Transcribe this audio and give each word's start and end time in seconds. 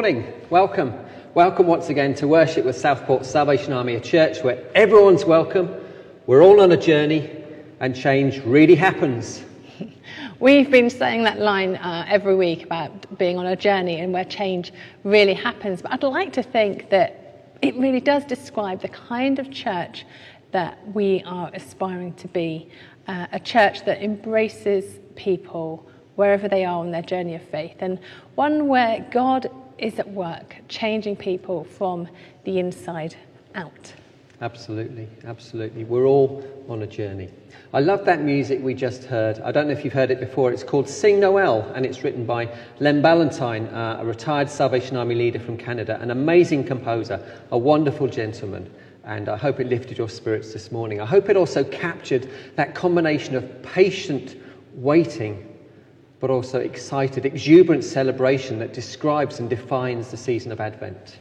Morning, 0.00 0.32
welcome. 0.48 0.94
Welcome 1.34 1.66
once 1.66 1.90
again 1.90 2.14
to 2.14 2.26
worship 2.26 2.64
with 2.64 2.74
Southport 2.74 3.26
Salvation 3.26 3.74
Army, 3.74 3.96
a 3.96 4.00
church 4.00 4.42
where 4.42 4.64
everyone's 4.74 5.26
welcome, 5.26 5.68
we're 6.26 6.42
all 6.42 6.62
on 6.62 6.72
a 6.72 6.76
journey, 6.78 7.30
and 7.80 7.94
change 7.94 8.42
really 8.46 8.74
happens. 8.74 9.44
We've 10.40 10.70
been 10.70 10.88
saying 10.88 11.24
that 11.24 11.38
line 11.38 11.76
uh, 11.76 12.06
every 12.08 12.34
week 12.34 12.64
about 12.64 13.18
being 13.18 13.36
on 13.36 13.44
a 13.44 13.54
journey 13.54 14.00
and 14.00 14.10
where 14.10 14.24
change 14.24 14.72
really 15.04 15.34
happens. 15.34 15.82
But 15.82 15.92
I'd 15.92 16.02
like 16.02 16.32
to 16.32 16.42
think 16.42 16.88
that 16.88 17.58
it 17.60 17.76
really 17.76 18.00
does 18.00 18.24
describe 18.24 18.80
the 18.80 18.88
kind 18.88 19.38
of 19.38 19.50
church 19.50 20.06
that 20.52 20.78
we 20.94 21.22
are 21.26 21.50
aspiring 21.52 22.14
to 22.14 22.28
be 22.28 22.70
uh, 23.06 23.26
a 23.32 23.38
church 23.38 23.84
that 23.84 24.02
embraces 24.02 24.98
people 25.14 25.86
wherever 26.16 26.48
they 26.48 26.64
are 26.64 26.78
on 26.78 26.90
their 26.90 27.02
journey 27.02 27.34
of 27.34 27.42
faith, 27.42 27.76
and 27.80 27.98
one 28.34 28.66
where 28.66 29.06
God 29.10 29.50
is 29.80 29.98
at 29.98 30.08
work, 30.10 30.56
changing 30.68 31.16
people 31.16 31.64
from 31.64 32.08
the 32.44 32.58
inside 32.58 33.16
out. 33.54 33.92
Absolutely, 34.42 35.06
absolutely. 35.26 35.84
We're 35.84 36.06
all 36.06 36.42
on 36.68 36.82
a 36.82 36.86
journey. 36.86 37.28
I 37.74 37.80
love 37.80 38.06
that 38.06 38.22
music 38.22 38.62
we 38.62 38.72
just 38.72 39.04
heard. 39.04 39.38
I 39.40 39.52
don't 39.52 39.66
know 39.66 39.72
if 39.72 39.84
you've 39.84 39.92
heard 39.92 40.10
it 40.10 40.18
before. 40.18 40.50
It's 40.50 40.62
called 40.62 40.88
Sing 40.88 41.20
Noel, 41.20 41.60
and 41.74 41.84
it's 41.84 42.02
written 42.02 42.24
by 42.24 42.48
Len 42.78 43.02
Ballantine, 43.02 43.66
uh, 43.66 43.98
a 44.00 44.04
retired 44.04 44.48
Salvation 44.48 44.96
Army 44.96 45.14
leader 45.14 45.38
from 45.38 45.58
Canada, 45.58 45.98
an 46.00 46.10
amazing 46.10 46.64
composer, 46.64 47.22
a 47.50 47.58
wonderful 47.58 48.06
gentleman. 48.06 48.72
And 49.04 49.28
I 49.28 49.36
hope 49.36 49.60
it 49.60 49.66
lifted 49.66 49.98
your 49.98 50.08
spirits 50.08 50.54
this 50.54 50.72
morning. 50.72 51.02
I 51.02 51.06
hope 51.06 51.28
it 51.28 51.36
also 51.36 51.62
captured 51.64 52.30
that 52.56 52.74
combination 52.74 53.34
of 53.34 53.62
patient 53.62 54.36
waiting 54.74 55.49
but 56.20 56.30
also 56.30 56.60
excited, 56.60 57.24
exuberant 57.24 57.82
celebration 57.82 58.58
that 58.58 58.72
describes 58.72 59.40
and 59.40 59.48
defines 59.48 60.10
the 60.10 60.16
season 60.16 60.52
of 60.52 60.60
Advent. 60.60 61.18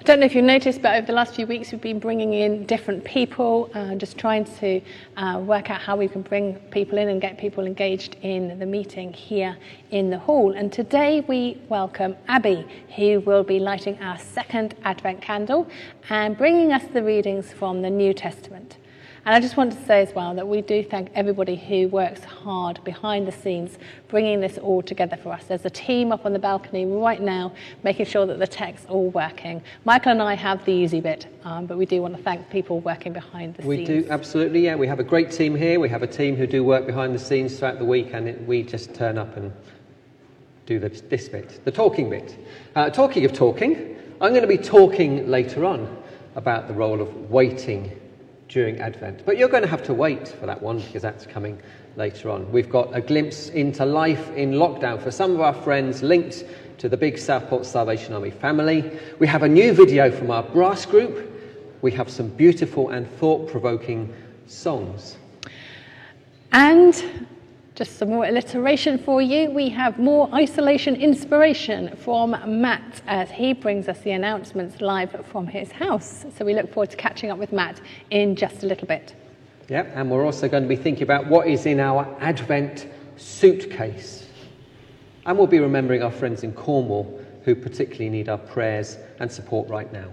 I 0.00 0.04
don't 0.04 0.20
know 0.20 0.26
if 0.26 0.34
you've 0.36 0.44
noticed, 0.44 0.80
but 0.80 0.94
over 0.94 1.08
the 1.08 1.12
last 1.12 1.34
few 1.34 1.44
weeks, 1.44 1.72
we've 1.72 1.80
been 1.80 1.98
bringing 1.98 2.32
in 2.32 2.66
different 2.66 3.04
people, 3.04 3.68
uh, 3.74 3.96
just 3.96 4.16
trying 4.16 4.44
to 4.44 4.80
uh, 5.16 5.40
work 5.40 5.70
out 5.70 5.80
how 5.80 5.96
we 5.96 6.06
can 6.06 6.22
bring 6.22 6.54
people 6.70 6.98
in 6.98 7.08
and 7.08 7.20
get 7.20 7.36
people 7.36 7.66
engaged 7.66 8.16
in 8.22 8.60
the 8.60 8.64
meeting 8.64 9.12
here 9.12 9.56
in 9.90 10.08
the 10.08 10.18
hall. 10.18 10.52
And 10.52 10.72
today 10.72 11.22
we 11.22 11.60
welcome 11.68 12.14
Abby, 12.28 12.64
who 12.94 13.18
will 13.20 13.42
be 13.42 13.58
lighting 13.58 13.98
our 14.00 14.16
second 14.18 14.76
Advent 14.84 15.20
candle 15.20 15.66
and 16.10 16.38
bringing 16.38 16.72
us 16.72 16.84
the 16.92 17.02
readings 17.02 17.52
from 17.52 17.82
the 17.82 17.90
New 17.90 18.14
Testament. 18.14 18.76
And 19.28 19.34
I 19.34 19.40
just 19.40 19.58
want 19.58 19.72
to 19.74 19.84
say 19.84 20.00
as 20.00 20.14
well 20.14 20.34
that 20.36 20.48
we 20.48 20.62
do 20.62 20.82
thank 20.82 21.10
everybody 21.14 21.54
who 21.54 21.88
works 21.88 22.24
hard 22.24 22.82
behind 22.82 23.28
the 23.28 23.32
scenes, 23.32 23.76
bringing 24.08 24.40
this 24.40 24.56
all 24.56 24.80
together 24.80 25.18
for 25.18 25.34
us. 25.34 25.44
There's 25.44 25.66
a 25.66 25.70
team 25.70 26.12
up 26.12 26.24
on 26.24 26.32
the 26.32 26.38
balcony 26.38 26.86
right 26.86 27.20
now, 27.20 27.52
making 27.84 28.06
sure 28.06 28.24
that 28.24 28.38
the 28.38 28.46
tech's 28.46 28.86
all 28.86 29.10
working. 29.10 29.62
Michael 29.84 30.12
and 30.12 30.22
I 30.22 30.32
have 30.32 30.64
the 30.64 30.72
easy 30.72 31.02
bit, 31.02 31.26
um, 31.44 31.66
but 31.66 31.76
we 31.76 31.84
do 31.84 32.00
want 32.00 32.16
to 32.16 32.22
thank 32.22 32.48
people 32.48 32.80
working 32.80 33.12
behind 33.12 33.54
the 33.56 33.66
we 33.66 33.76
scenes. 33.76 33.88
We 33.90 34.00
do, 34.00 34.08
absolutely, 34.08 34.60
yeah. 34.60 34.76
We 34.76 34.86
have 34.86 34.98
a 34.98 35.04
great 35.04 35.30
team 35.30 35.54
here. 35.54 35.78
We 35.78 35.90
have 35.90 36.02
a 36.02 36.06
team 36.06 36.34
who 36.34 36.46
do 36.46 36.64
work 36.64 36.86
behind 36.86 37.14
the 37.14 37.18
scenes 37.18 37.58
throughout 37.58 37.78
the 37.78 37.84
week, 37.84 38.14
and 38.14 38.28
it, 38.28 38.46
we 38.46 38.62
just 38.62 38.94
turn 38.94 39.18
up 39.18 39.36
and 39.36 39.52
do 40.64 40.78
the, 40.78 40.88
this 40.88 41.28
bit, 41.28 41.62
the 41.66 41.70
talking 41.70 42.08
bit. 42.08 42.34
Uh, 42.74 42.88
talking 42.88 43.26
of 43.26 43.34
talking, 43.34 43.94
I'm 44.22 44.30
going 44.30 44.40
to 44.40 44.48
be 44.48 44.56
talking 44.56 45.28
later 45.28 45.66
on 45.66 46.02
about 46.34 46.66
the 46.66 46.72
role 46.72 47.02
of 47.02 47.30
waiting 47.30 47.92
during 48.48 48.80
Advent. 48.80 49.24
But 49.24 49.38
you're 49.38 49.48
going 49.48 49.62
to 49.62 49.68
have 49.68 49.82
to 49.84 49.94
wait 49.94 50.28
for 50.28 50.46
that 50.46 50.60
one 50.60 50.80
because 50.80 51.02
that's 51.02 51.26
coming 51.26 51.60
later 51.96 52.30
on. 52.30 52.50
We've 52.50 52.70
got 52.70 52.96
a 52.96 53.00
glimpse 53.00 53.48
into 53.50 53.84
life 53.84 54.30
in 54.32 54.52
lockdown 54.52 55.02
for 55.02 55.10
some 55.10 55.32
of 55.32 55.40
our 55.40 55.54
friends 55.54 56.02
linked 56.02 56.44
to 56.78 56.88
the 56.88 56.96
big 56.96 57.18
Southport 57.18 57.66
Salvation 57.66 58.14
Army 58.14 58.30
family. 58.30 58.98
We 59.18 59.26
have 59.26 59.42
a 59.42 59.48
new 59.48 59.72
video 59.72 60.10
from 60.10 60.30
our 60.30 60.42
brass 60.42 60.86
group. 60.86 61.30
We 61.82 61.92
have 61.92 62.10
some 62.10 62.28
beautiful 62.28 62.90
and 62.90 63.10
thought 63.18 63.48
provoking 63.48 64.14
songs. 64.46 65.16
And 66.52 67.28
just 67.78 67.96
some 67.96 68.08
more 68.08 68.24
alliteration 68.24 68.98
for 68.98 69.22
you. 69.22 69.52
We 69.52 69.68
have 69.68 70.00
more 70.00 70.28
isolation 70.34 70.96
inspiration 70.96 71.94
from 71.98 72.36
Matt 72.60 73.02
as 73.06 73.30
he 73.30 73.52
brings 73.52 73.86
us 73.86 74.00
the 74.00 74.10
announcements 74.10 74.80
live 74.80 75.24
from 75.26 75.46
his 75.46 75.70
house. 75.70 76.26
So 76.36 76.44
we 76.44 76.54
look 76.54 76.72
forward 76.72 76.90
to 76.90 76.96
catching 76.96 77.30
up 77.30 77.38
with 77.38 77.52
Matt 77.52 77.80
in 78.10 78.34
just 78.34 78.64
a 78.64 78.66
little 78.66 78.88
bit. 78.88 79.14
Yeah, 79.68 79.82
and 79.94 80.10
we're 80.10 80.26
also 80.26 80.48
going 80.48 80.64
to 80.64 80.68
be 80.68 80.74
thinking 80.74 81.04
about 81.04 81.28
what 81.28 81.46
is 81.46 81.66
in 81.66 81.78
our 81.78 82.04
Advent 82.18 82.88
suitcase. 83.16 84.26
And 85.24 85.38
we'll 85.38 85.46
be 85.46 85.60
remembering 85.60 86.02
our 86.02 86.10
friends 86.10 86.42
in 86.42 86.52
Cornwall 86.54 87.20
who 87.44 87.54
particularly 87.54 88.10
need 88.10 88.28
our 88.28 88.38
prayers 88.38 88.96
and 89.20 89.30
support 89.30 89.68
right 89.68 89.92
now. 89.92 90.08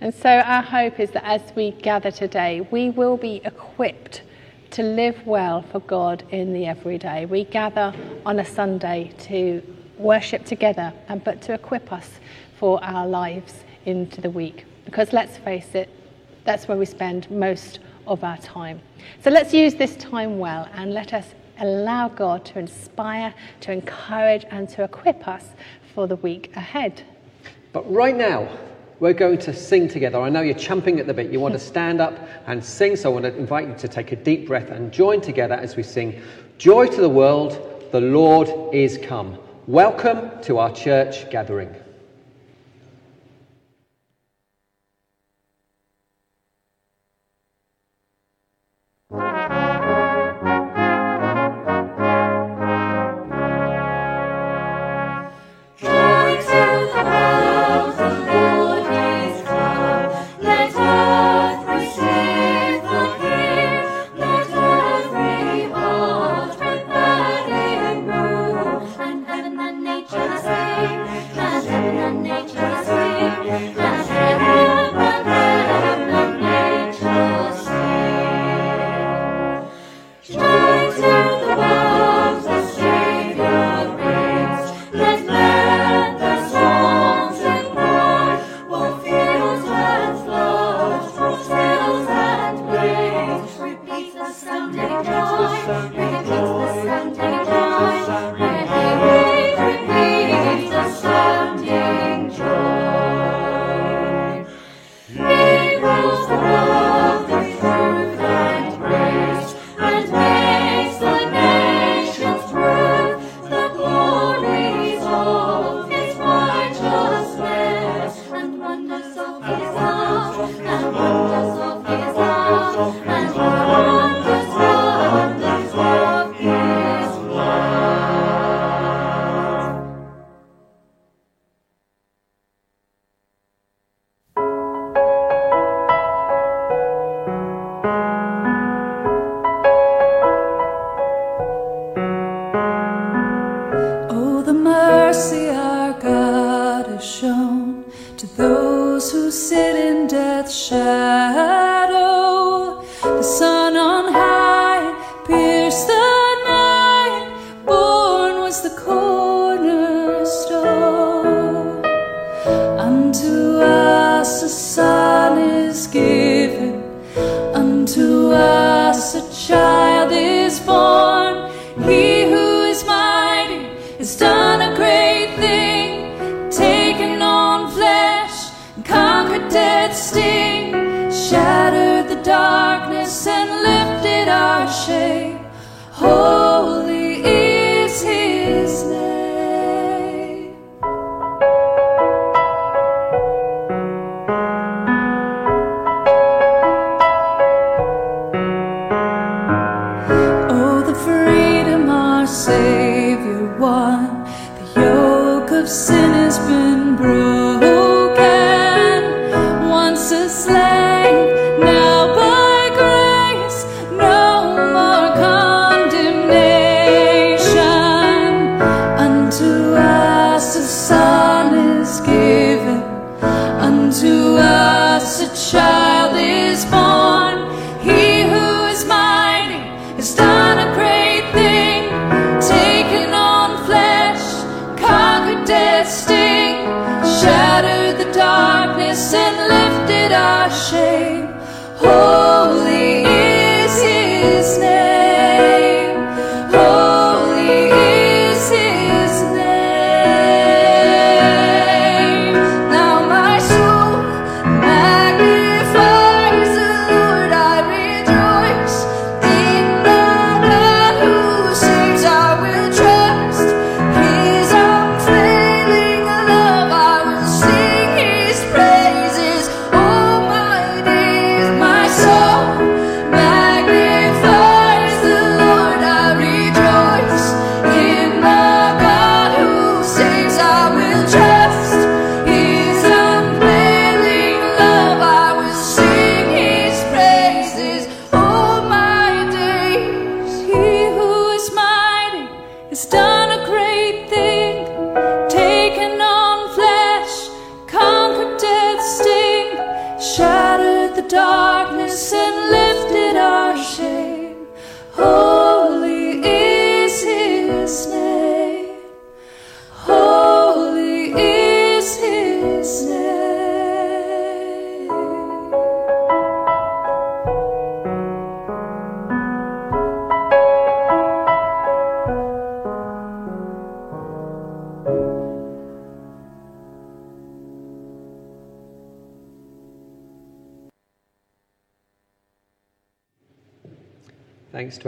And 0.00 0.14
so 0.14 0.30
our 0.30 0.62
hope 0.62 1.00
is 1.00 1.10
that 1.10 1.24
as 1.24 1.42
we 1.54 1.72
gather 1.72 2.10
today, 2.10 2.66
we 2.70 2.88
will 2.88 3.18
be 3.18 3.42
equipped 3.44 4.22
to 4.70 4.82
live 4.82 5.26
well 5.26 5.62
for 5.62 5.80
God 5.80 6.24
in 6.30 6.52
the 6.52 6.66
everyday. 6.66 7.26
We 7.26 7.44
gather 7.44 7.94
on 8.24 8.38
a 8.38 8.44
Sunday 8.44 9.12
to 9.20 9.62
worship 9.98 10.44
together, 10.44 10.92
and 11.08 11.22
but 11.24 11.40
to 11.42 11.54
equip 11.54 11.92
us 11.92 12.10
for 12.58 12.82
our 12.84 13.06
lives 13.06 13.64
into 13.84 14.20
the 14.20 14.30
week. 14.30 14.64
Because 14.84 15.12
let's 15.12 15.36
face 15.38 15.74
it, 15.74 15.88
that's 16.44 16.68
where 16.68 16.76
we 16.76 16.86
spend 16.86 17.30
most 17.30 17.80
of 18.06 18.22
our 18.22 18.36
time. 18.38 18.80
So 19.22 19.30
let's 19.30 19.52
use 19.52 19.74
this 19.74 19.96
time 19.96 20.38
well 20.38 20.68
and 20.74 20.92
let 20.92 21.12
us 21.12 21.34
allow 21.58 22.08
God 22.08 22.44
to 22.46 22.58
inspire, 22.58 23.34
to 23.60 23.72
encourage, 23.72 24.44
and 24.50 24.68
to 24.70 24.84
equip 24.84 25.26
us 25.26 25.48
for 25.94 26.06
the 26.06 26.16
week 26.16 26.54
ahead. 26.56 27.02
But 27.72 27.90
right 27.90 28.14
now, 28.14 28.48
we're 28.98 29.12
going 29.12 29.38
to 29.38 29.52
sing 29.52 29.88
together. 29.88 30.18
I 30.20 30.28
know 30.28 30.40
you're 30.40 30.54
champing 30.54 30.98
at 31.00 31.06
the 31.06 31.14
bit. 31.14 31.30
You 31.30 31.40
want 31.40 31.54
to 31.54 31.58
stand 31.72 32.00
up 32.00 32.18
and 32.46 32.64
sing, 32.64 32.96
so 32.96 33.10
I 33.10 33.12
want 33.12 33.24
to 33.24 33.36
invite 33.36 33.68
you 33.68 33.74
to 33.74 33.88
take 33.88 34.12
a 34.12 34.16
deep 34.16 34.46
breath 34.46 34.70
and 34.70 34.92
join 34.92 35.20
together 35.20 35.54
as 35.54 35.76
we 35.76 35.82
sing 35.82 36.20
Joy 36.58 36.86
to 36.86 37.00
the 37.02 37.08
world, 37.08 37.90
the 37.92 38.00
Lord 38.00 38.48
is 38.74 38.98
come. 39.02 39.38
Welcome 39.66 40.30
to 40.44 40.56
our 40.56 40.72
church 40.72 41.28
gathering. 41.28 41.74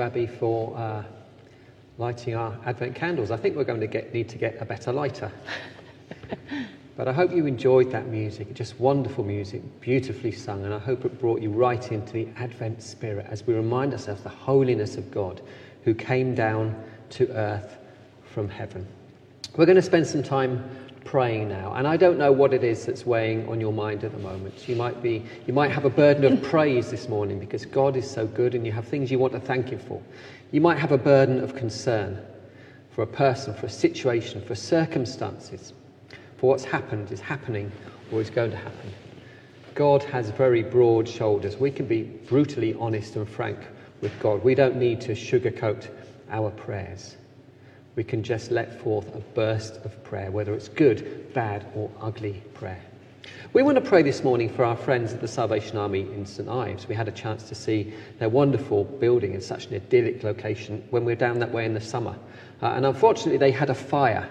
For 0.09 0.75
uh, 0.75 1.03
lighting 1.99 2.35
our 2.35 2.59
Advent 2.65 2.95
candles. 2.95 3.31
I 3.31 3.37
think 3.37 3.57
we're 3.57 3.65
going 3.65 3.81
to 3.81 3.87
get, 3.87 4.15
need 4.15 4.29
to 4.31 4.39
get 4.39 4.57
a 4.59 4.65
better 4.65 4.91
lighter. 4.91 5.31
but 6.97 7.09
I 7.09 7.13
hope 7.13 7.31
you 7.31 7.45
enjoyed 7.45 7.91
that 7.91 8.07
music. 8.07 8.55
Just 8.55 8.81
wonderful 8.81 9.23
music, 9.23 9.61
beautifully 9.81 10.33
sung, 10.33 10.65
and 10.65 10.73
I 10.73 10.79
hope 10.79 11.05
it 11.05 11.21
brought 11.21 11.43
you 11.43 11.51
right 11.51 11.93
into 11.93 12.13
the 12.15 12.29
Advent 12.37 12.83
spirit 12.83 13.27
as 13.29 13.47
we 13.47 13.53
remind 13.53 13.93
ourselves 13.93 14.23
the 14.23 14.31
holiness 14.31 14.97
of 14.97 15.11
God 15.11 15.43
who 15.85 15.93
came 15.93 16.35
down 16.35 16.75
to 17.11 17.29
earth 17.33 17.77
from 18.25 18.49
heaven. 18.49 18.87
We're 19.57 19.67
going 19.67 19.77
to 19.77 19.83
spend 19.83 20.07
some 20.07 20.23
time 20.23 20.65
praying 21.09 21.49
now, 21.49 21.73
and 21.73 21.89
I 21.89 21.97
don't 21.97 22.19
know 22.19 22.31
what 22.31 22.53
it 22.53 22.63
is 22.63 22.85
that's 22.85 23.07
weighing 23.07 23.49
on 23.49 23.59
your 23.59 23.73
mind 23.73 24.05
at 24.05 24.13
the 24.13 24.19
moment. 24.19 24.69
You 24.69 24.77
might 24.77 25.03
be, 25.03 25.25
you 25.47 25.55
might 25.55 25.71
have 25.71 25.87
a 25.87 25.91
burden 25.91 26.31
of 26.31 26.43
praise 26.43 26.91
this 26.91 27.09
morning 27.09 27.39
because 27.39 27.65
God 27.65 27.97
is 27.97 28.09
so 28.09 28.27
good, 28.27 28.55
and 28.55 28.67
you 28.67 28.73
have 28.73 28.87
things 28.87 29.11
you 29.11 29.19
want 29.19 29.33
to 29.33 29.41
thank 29.41 29.71
Him 29.71 29.79
for. 29.79 30.03
You 30.51 30.61
might 30.61 30.77
have 30.77 30.93
a 30.93 30.99
burden 30.99 31.43
of 31.43 31.57
concern 31.57 32.23
for 32.91 33.01
a 33.01 33.07
person, 33.07 33.55
for 33.55 33.65
a 33.65 33.71
situation, 33.71 34.43
for 34.43 34.55
circumstances, 34.55 35.73
for 36.37 36.51
what's 36.51 36.65
happened, 36.65 37.11
is 37.11 37.21
happening, 37.21 37.73
or 38.13 38.21
is 38.21 38.29
going 38.29 38.51
to 38.51 38.59
happen. 38.59 38.93
God 39.75 40.03
has 40.03 40.29
very 40.29 40.63
broad 40.63 41.09
shoulders. 41.09 41.57
We 41.57 41.71
can 41.71 41.87
be 41.87 42.03
brutally 42.03 42.75
honest 42.75 43.17
and 43.17 43.27
frank 43.27 43.59
with 44.03 44.13
God. 44.21 44.45
We 44.45 44.55
don't 44.55 44.77
need 44.77 45.01
to 45.03 45.13
sugarcoat 45.13 45.89
our 46.31 46.51
prayers. 46.51 47.17
We 47.99 48.05
can 48.05 48.23
just 48.23 48.53
let 48.53 48.81
forth 48.81 49.13
a 49.13 49.19
burst 49.35 49.85
of 49.85 50.05
prayer, 50.05 50.31
whether 50.31 50.55
it's 50.55 50.69
good, 50.69 51.35
bad, 51.35 51.67
or 51.75 51.91
ugly 52.01 52.45
prayer. 52.55 52.81
We 53.53 53.65
want 53.65 53.75
to 53.75 53.81
pray 53.81 54.05
this 54.05 54.23
morning 54.23 54.49
for 54.49 54.65
our 54.65 54.77
friends 54.77 55.13
at 55.13 55.21
the 55.21 55.27
Salvation 55.27 55.77
Army 55.77 56.03
in 56.03 56.25
St 56.25 56.49
Ives. 56.49 56.87
We 56.87 56.95
had 56.95 57.09
a 57.09 57.11
chance 57.11 57.49
to 57.49 57.57
see 57.57 57.93
their 58.21 58.29
wonderful 58.29 58.85
building 58.85 59.35
in 59.35 59.41
such 59.41 59.67
an 59.67 59.75
idyllic 59.75 60.23
location 60.23 60.87
when 60.91 61.05
we 61.05 61.11
were 61.11 61.19
down 61.19 61.41
that 61.41 61.51
way 61.51 61.65
in 61.65 61.75
the 61.75 61.81
summer. 61.81 62.17
Uh, 62.63 62.67
and 62.67 62.87
unfortunately, 62.87 63.37
they 63.37 63.51
had 63.51 63.69
a 63.69 63.75
fire 63.75 64.29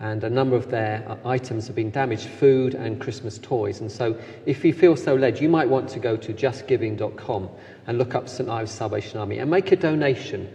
and 0.00 0.24
a 0.24 0.30
number 0.30 0.56
of 0.56 0.70
their 0.70 1.04
uh, 1.06 1.28
items 1.28 1.66
have 1.66 1.76
been 1.76 1.90
damaged 1.90 2.28
food 2.28 2.74
and 2.74 2.98
Christmas 2.98 3.36
toys. 3.36 3.82
And 3.82 3.92
so, 3.92 4.18
if 4.46 4.64
you 4.64 4.72
feel 4.72 4.96
so 4.96 5.16
led, 5.16 5.38
you 5.38 5.50
might 5.50 5.68
want 5.68 5.90
to 5.90 5.98
go 5.98 6.16
to 6.16 6.32
justgiving.com 6.32 7.50
and 7.86 7.98
look 7.98 8.14
up 8.14 8.26
St 8.26 8.48
Ives 8.48 8.72
Salvation 8.72 9.18
Army 9.20 9.36
and 9.36 9.50
make 9.50 9.70
a 9.70 9.76
donation 9.76 10.48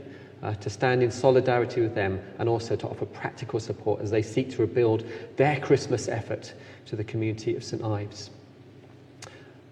uh, 0.44 0.54
to 0.56 0.70
stand 0.70 1.02
in 1.02 1.12
solidarity 1.12 1.82
with 1.82 1.96
them 1.96 2.22
and 2.40 2.48
also 2.48 2.76
to 2.76 2.88
offer 2.88 3.06
practical 3.06 3.60
support 3.60 4.02
as 4.02 4.12
they 4.12 4.22
seek 4.22 4.50
to 4.52 4.62
rebuild 4.62 5.04
their 5.36 5.60
Christmas 5.60 6.08
effort 6.08 6.54
to 6.86 6.96
the 6.96 7.04
community 7.04 7.56
of 7.56 7.64
St 7.64 7.84
Ives. 7.84 8.30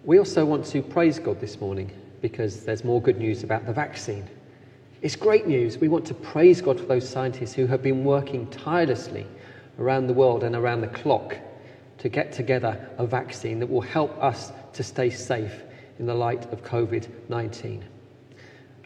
We 0.04 0.18
also 0.18 0.44
want 0.44 0.64
to 0.66 0.82
praise 0.82 1.18
God 1.18 1.40
this 1.40 1.60
morning 1.60 1.90
because 2.20 2.64
there's 2.64 2.84
more 2.84 3.00
good 3.00 3.18
news 3.18 3.44
about 3.44 3.66
the 3.66 3.72
vaccine. 3.72 4.28
It's 5.02 5.16
great 5.16 5.46
news. 5.46 5.78
We 5.78 5.88
want 5.88 6.06
to 6.06 6.14
praise 6.14 6.60
God 6.60 6.80
for 6.80 6.86
those 6.86 7.08
scientists 7.08 7.52
who 7.52 7.66
have 7.66 7.82
been 7.82 8.04
working 8.04 8.48
tirelessly 8.48 9.26
around 9.78 10.06
the 10.06 10.14
world 10.14 10.42
and 10.42 10.56
around 10.56 10.80
the 10.80 10.88
clock 10.88 11.36
to 11.98 12.08
get 12.08 12.32
together 12.32 12.88
a 12.98 13.06
vaccine 13.06 13.58
that 13.60 13.68
will 13.68 13.80
help 13.80 14.16
us 14.22 14.52
to 14.72 14.82
stay 14.82 15.10
safe 15.10 15.62
in 15.98 16.06
the 16.06 16.14
light 16.14 16.50
of 16.52 16.62
COVID 16.62 17.08
19. 17.28 17.84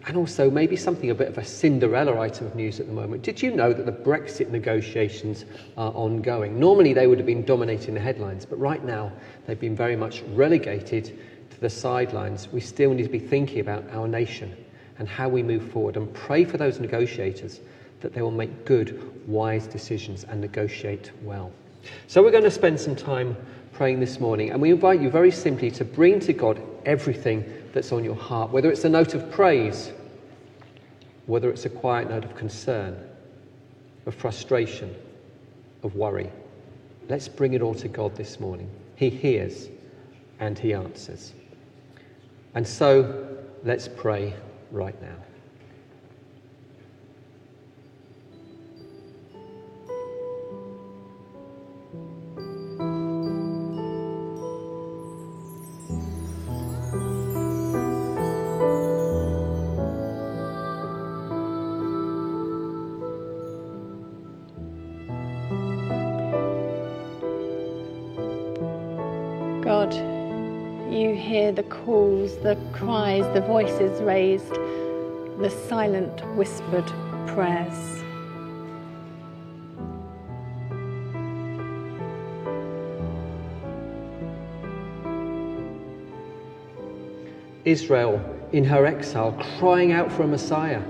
And 0.07 0.17
also, 0.17 0.51
maybe 0.51 0.77
something 0.77 1.11
a 1.11 1.15
bit 1.15 1.29
of 1.29 1.37
a 1.37 1.45
Cinderella 1.45 2.19
item 2.19 2.47
of 2.47 2.55
news 2.55 2.81
at 2.81 2.87
the 2.87 2.93
moment. 2.93 3.23
Did 3.23 3.43
you 3.43 3.55
know 3.55 3.73
that 3.73 3.85
the 3.85 3.93
Brexit 3.93 4.49
negotiations 4.49 5.45
are 5.77 5.93
ongoing? 5.93 6.59
Normally, 6.59 6.95
they 6.95 7.07
would 7.07 7.19
have 7.19 7.27
been 7.27 7.45
dominating 7.45 7.95
the 7.95 8.01
headlines, 8.01 8.47
but 8.47 8.59
right 8.59 8.83
now, 8.83 9.13
they've 9.47 9.61
been 9.61 9.77
very 9.77 9.97
much 9.97 10.23
relegated 10.33 11.19
to 11.51 11.61
the 11.61 11.71
sidelines, 11.71 12.49
we 12.53 12.61
still 12.61 12.95
need 12.95 13.03
to 13.03 13.09
be 13.09 13.19
thinking 13.19 13.61
about 13.61 13.85
our 13.93 14.09
nation 14.09 14.57
and 14.99 15.09
how 15.09 15.29
we 15.29 15.43
move 15.43 15.71
forward 15.71 15.97
and 15.97 16.13
pray 16.15 16.45
for 16.45 16.57
those 16.57 16.81
negotiators 16.81 17.61
that 18.01 18.15
they 18.15 18.23
will 18.23 18.31
make 18.31 18.65
good, 18.65 19.29
wise 19.29 19.67
decisions 19.67 20.25
and 20.25 20.41
negotiate 20.41 21.11
well. 21.23 21.53
So, 22.07 22.23
we're 22.23 22.31
going 22.31 22.45
to 22.45 22.51
spend 22.51 22.81
some 22.81 22.97
time 22.97 23.37
praying 23.73 24.01
this 24.01 24.21
morning, 24.21 24.51
and 24.51 24.61
we 24.61 24.71
invite 24.71 25.01
you 25.01 25.11
very 25.11 25.31
simply 25.31 25.71
to 25.73 25.85
bring 25.85 26.21
to 26.21 26.33
God 26.33 26.61
everything 26.85 27.45
that's 27.73 27.93
on 27.93 28.05
your 28.05 28.15
heart, 28.15 28.51
whether 28.51 28.71
it's 28.71 28.85
a 28.85 28.89
note 28.89 29.15
of 29.15 29.31
praise, 29.31 29.93
whether 31.27 31.51
it's 31.51 31.65
a 31.65 31.71
quiet 31.71 32.09
note 32.09 32.25
of 32.25 32.35
concern, 32.37 32.97
of 34.07 34.15
frustration, 34.15 34.95
of 35.83 35.95
worry. 35.95 36.31
Let's 37.09 37.29
bring 37.29 37.55
it 37.55 37.63
all 37.63 37.75
to 37.75 37.89
God 37.89 38.17
this 38.17 38.41
morning. 38.41 38.71
He 38.97 39.11
hears 39.11 39.69
and 40.39 40.59
He 40.59 40.75
answers. 40.75 41.33
And 42.55 42.67
so, 42.67 43.39
let's 43.65 43.89
pray 43.89 44.35
right 44.71 45.01
now. 45.01 45.17
You 70.93 71.15
hear 71.15 71.53
the 71.53 71.63
calls, 71.63 72.37
the 72.39 72.59
cries, 72.73 73.25
the 73.33 73.41
voices 73.41 74.03
raised, 74.03 74.53
the 75.39 75.49
silent, 75.69 76.21
whispered 76.37 76.87
prayers. 77.29 78.03
Israel 87.65 88.21
in 88.53 88.65
her 88.65 88.85
exile 88.85 89.33
crying 89.59 89.93
out 89.93 90.11
for 90.11 90.25
a 90.25 90.27
Messiah. 90.27 90.83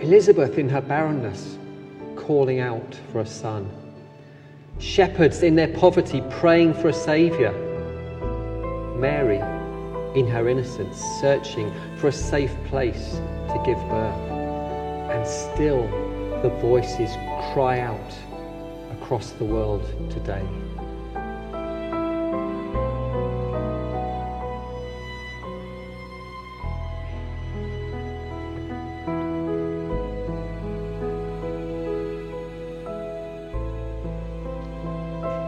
Elizabeth 0.00 0.58
in 0.58 0.68
her 0.68 0.82
barrenness 0.82 1.58
calling 2.16 2.60
out 2.60 2.98
for 3.10 3.20
a 3.20 3.26
son. 3.26 3.70
Shepherds 4.78 5.42
in 5.42 5.54
their 5.54 5.68
poverty 5.68 6.22
praying 6.28 6.74
for 6.74 6.88
a 6.88 6.92
Saviour. 6.92 7.73
Mary 8.94 9.40
in 10.18 10.26
her 10.26 10.48
innocence 10.48 11.02
searching 11.20 11.72
for 11.98 12.08
a 12.08 12.12
safe 12.12 12.54
place 12.66 13.20
to 13.48 13.62
give 13.64 13.78
birth. 13.88 14.30
And 15.10 15.26
still 15.26 15.82
the 16.42 16.50
voices 16.60 17.10
cry 17.52 17.80
out 17.80 18.14
across 18.92 19.30
the 19.30 19.44
world 19.44 19.84
today. 20.10 20.46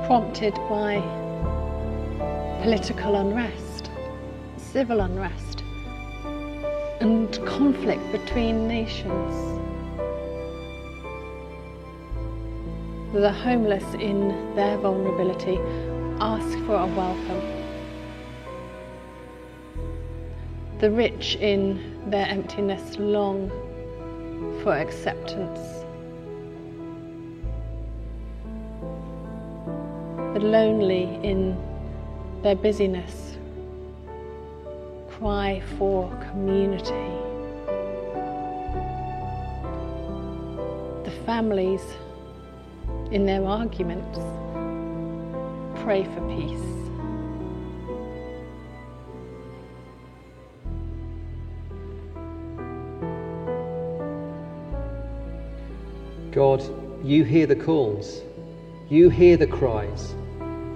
prompted 0.07 0.55
by 0.69 1.26
political 2.67 3.15
unrest, 3.15 3.93
civil 4.57 5.03
unrest, 5.03 5.63
and 6.99 7.39
conflict 7.47 8.03
between 8.11 8.67
nations. 8.67 9.61
The 13.13 13.31
homeless, 13.31 13.85
in 13.95 14.57
their 14.57 14.77
vulnerability, 14.79 15.61
ask 16.21 16.59
for 16.67 16.75
a 16.75 16.87
welcome. 16.87 17.41
The 20.81 20.91
rich, 20.91 21.37
in 21.37 22.11
their 22.11 22.27
emptiness, 22.27 22.99
long 22.99 23.49
for 24.65 24.73
acceptance. 24.73 25.61
the 30.35 30.43
lonely 30.43 31.05
in 31.23 31.57
their 32.47 32.55
busyness 32.55 33.37
cry 35.19 35.61
for 35.77 36.09
community. 36.31 37.11
The 41.03 41.11
families 41.27 41.83
in 43.11 43.27
their 43.27 43.45
arguments 43.45 44.21
pray 45.83 46.05
for 46.05 46.21
peace. 46.37 46.69
God, 56.31 56.63
you 57.05 57.25
hear 57.25 57.49
the 57.49 57.57
calls, 57.57 58.21
you 58.89 59.09
hear 59.09 59.37
the 59.37 59.49
cries, 59.49 60.15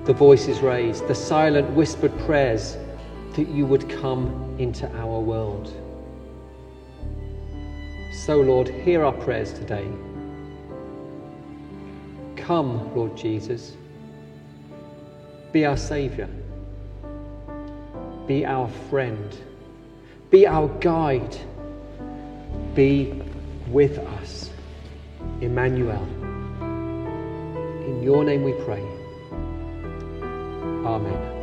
the 0.05 0.13
voices 0.13 0.61
raised, 0.61 1.07
the 1.09 1.15
silent 1.15 1.71
whispered 1.71 2.17
prayers 2.21 2.77
that 3.35 3.49
you 3.49 3.67
would 3.67 3.89
come 3.89 4.57
into 4.59 4.91
our 4.97 5.21
world. 5.21 5.73
So, 8.25 8.41
Lord, 8.41 8.69
hear 8.69 9.05
our 9.05 9.13
prayers 9.13 9.53
today. 9.53 9.87
Come, 12.37 12.95
Lord 12.95 13.17
Jesus. 13.17 13.77
Be 15.53 15.65
our 15.65 15.77
Saviour. 15.77 16.29
Be 18.27 18.45
our 18.47 18.69
friend. 18.89 19.37
Be 20.31 20.47
our 20.47 20.69
guide. 20.81 21.37
Be 22.75 23.23
with 23.69 23.99
us. 23.99 24.51
Emmanuel. 25.41 26.03
In 27.87 28.03
your 28.03 28.25
name 28.25 28.45
we 28.45 28.53
pray. 28.65 29.00
Amen. 30.91 31.13
Well, 31.13 31.40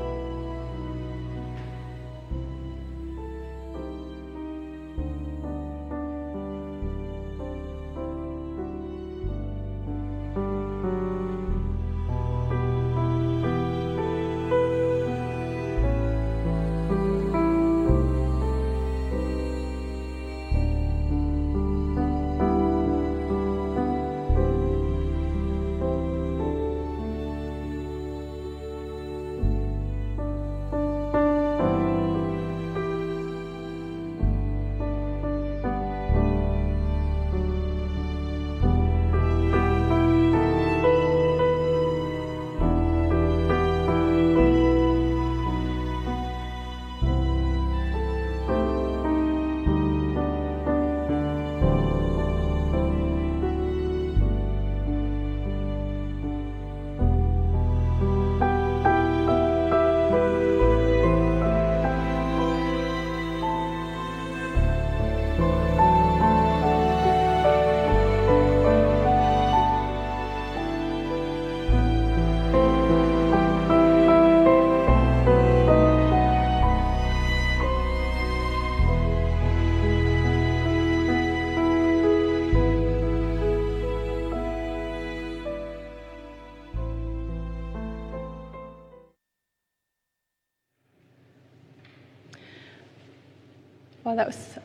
that 94.18 94.26
was 94.26 94.58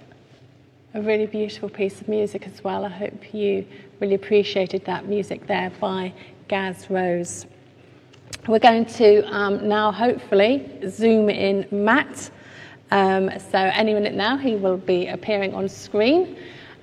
a 0.95 1.03
really 1.03 1.27
beautiful 1.27 1.69
piece 1.69 2.01
of 2.01 2.09
music 2.09 2.47
as 2.47 2.65
well. 2.65 2.87
I 2.87 2.89
hope 2.89 3.35
you 3.35 3.67
really 4.01 4.15
appreciated 4.15 4.83
that 4.87 5.07
music 5.07 5.47
there 5.47 5.71
by 5.79 6.15
Gaz 6.49 6.89
Rose. 6.89 7.45
We're 8.49 8.61
going 8.61 8.87
to 8.87 9.21
um, 9.31 9.69
now 9.69 9.93
hopefully 9.93 10.71
zoom 10.89 11.29
in 11.29 11.67
Matt. 11.71 12.31
Um, 12.91 13.31
so 13.51 13.59
any 13.59 13.93
minute 13.93 14.15
now 14.15 14.39
he 14.39 14.57
will 14.57 14.79
be 14.79 15.09
appearing 15.09 15.53
on 15.53 15.69
screen. 15.69 16.39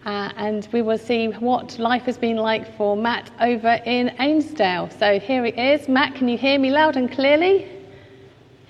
Uh, 0.05 0.31
and 0.37 0.67
we 0.71 0.83
will 0.83 0.99
see 0.99 1.25
what 1.27 1.79
life 1.79 2.03
has 2.03 2.19
been 2.19 2.37
like 2.37 2.77
for 2.77 2.95
Matt 2.95 3.31
over 3.41 3.81
in 3.87 4.09
Ainsdale. 4.19 4.91
So 4.99 5.19
here 5.19 5.43
he 5.43 5.51
is. 5.51 5.89
Matt, 5.89 6.13
can 6.13 6.27
you 6.27 6.37
hear 6.37 6.59
me 6.59 6.69
loud 6.69 6.97
and 6.97 7.11
clearly? 7.11 7.67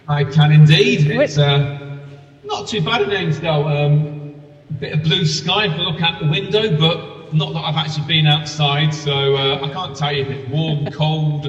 I 0.07 0.23
can 0.23 0.53
indeed. 0.53 1.11
It's 1.11 1.37
uh, 1.37 1.88
not 2.49 2.67
too 2.67 2.81
bad 2.81 3.03
in 3.03 3.11
Ainsdale. 3.11 3.67
Um, 3.67 4.41
a 4.69 4.73
bit 4.73 4.93
of 4.93 5.03
blue 5.03 5.25
sky 5.25 5.65
if 5.65 5.71
I 5.73 5.77
look 5.77 6.01
out 6.01 6.19
the 6.19 6.27
window, 6.27 6.77
but 6.77 7.33
not 7.33 7.53
that 7.53 7.59
I've 7.59 7.75
actually 7.75 8.07
been 8.07 8.25
outside, 8.25 8.93
so 8.93 9.35
uh, 9.35 9.63
I 9.63 9.69
can't 9.71 9.95
tell 9.95 10.11
you 10.11 10.23
if 10.23 10.29
it's 10.29 10.49
warm, 10.49 10.85
cold, 10.91 11.47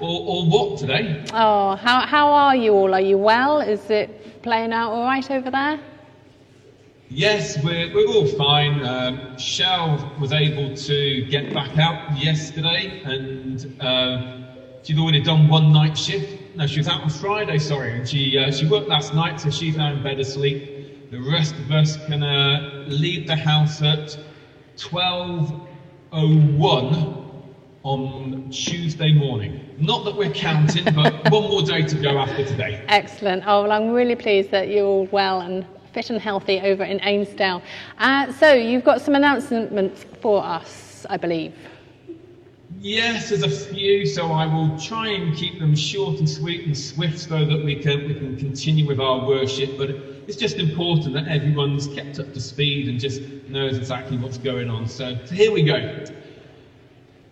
or, 0.00 0.20
or 0.26 0.46
what 0.46 0.78
today. 0.78 1.24
Oh, 1.32 1.76
how, 1.76 2.06
how 2.06 2.30
are 2.30 2.54
you 2.54 2.72
all? 2.74 2.92
Are 2.94 3.00
you 3.00 3.16
well? 3.16 3.60
Is 3.60 3.88
it 3.88 4.42
playing 4.42 4.72
out 4.72 4.92
all 4.92 5.04
right 5.04 5.28
over 5.30 5.50
there? 5.50 5.80
Yes, 7.08 7.62
we're, 7.62 7.94
we're 7.94 8.08
all 8.08 8.26
fine. 8.26 8.84
Um, 8.84 9.38
Shell 9.38 10.12
was 10.20 10.32
able 10.32 10.76
to 10.76 11.24
get 11.26 11.54
back 11.54 11.78
out 11.78 12.18
yesterday, 12.18 13.02
and 13.04 13.80
uh, 13.80 14.82
she'd 14.82 14.98
already 14.98 15.22
done 15.22 15.48
one 15.48 15.72
night 15.72 15.96
shift. 15.96 16.43
No, 16.56 16.68
she 16.68 16.78
was 16.78 16.86
out 16.86 17.02
on 17.02 17.10
Friday, 17.10 17.58
sorry, 17.58 17.98
and 17.98 18.08
she 18.08 18.38
uh, 18.38 18.52
she 18.52 18.68
worked 18.68 18.88
last 18.88 19.12
night, 19.12 19.40
so 19.40 19.50
she's 19.50 19.76
now 19.76 19.92
in 19.92 20.00
bed 20.04 20.20
asleep. 20.20 21.10
The 21.10 21.20
rest 21.20 21.56
of 21.56 21.72
us 21.72 21.96
can 22.06 22.22
uh, 22.22 22.84
leave 22.86 23.26
the 23.26 23.34
house 23.34 23.82
at 23.82 24.16
12:01 24.76 27.24
on 27.82 28.48
Tuesday 28.50 29.12
morning. 29.12 29.68
Not 29.78 30.04
that 30.04 30.14
we're 30.16 30.30
counting, 30.30 30.84
but 30.94 31.12
one 31.32 31.50
more 31.50 31.62
day 31.62 31.82
to 31.82 32.00
go 32.00 32.18
after 32.18 32.44
today. 32.44 32.84
Excellent. 32.86 33.42
Oh, 33.46 33.62
well, 33.62 33.72
I'm 33.72 33.90
really 33.90 34.14
pleased 34.14 34.52
that 34.52 34.68
you're 34.68 34.86
all 34.86 35.06
well 35.06 35.40
and 35.40 35.66
fit 35.92 36.10
and 36.10 36.20
healthy 36.20 36.60
over 36.60 36.84
in 36.84 37.00
Ainsdale. 37.02 37.62
Uh, 37.98 38.30
so, 38.32 38.52
you've 38.52 38.84
got 38.84 39.00
some 39.00 39.16
announcements 39.16 40.06
for 40.22 40.44
us, 40.44 41.04
I 41.10 41.16
believe. 41.16 41.52
Yes, 42.84 43.30
there's 43.30 43.42
a 43.42 43.48
few, 43.48 44.04
so 44.04 44.30
I 44.30 44.44
will 44.44 44.78
try 44.78 45.08
and 45.08 45.34
keep 45.34 45.58
them 45.58 45.74
short 45.74 46.18
and 46.18 46.28
sweet 46.28 46.66
and 46.66 46.76
swift 46.76 47.18
so 47.18 47.42
that 47.42 47.64
we 47.64 47.76
can 47.76 48.06
we 48.06 48.12
can 48.12 48.36
continue 48.36 48.86
with 48.86 49.00
our 49.00 49.26
worship. 49.26 49.78
But 49.78 49.88
it's 49.88 50.36
just 50.36 50.58
important 50.58 51.14
that 51.14 51.26
everyone's 51.26 51.86
kept 51.86 52.18
up 52.18 52.34
to 52.34 52.40
speed 52.42 52.88
and 52.88 53.00
just 53.00 53.22
knows 53.48 53.78
exactly 53.78 54.18
what's 54.18 54.36
going 54.36 54.68
on. 54.68 54.86
So, 54.86 55.16
so 55.24 55.34
here 55.34 55.50
we 55.50 55.62
go. 55.62 56.04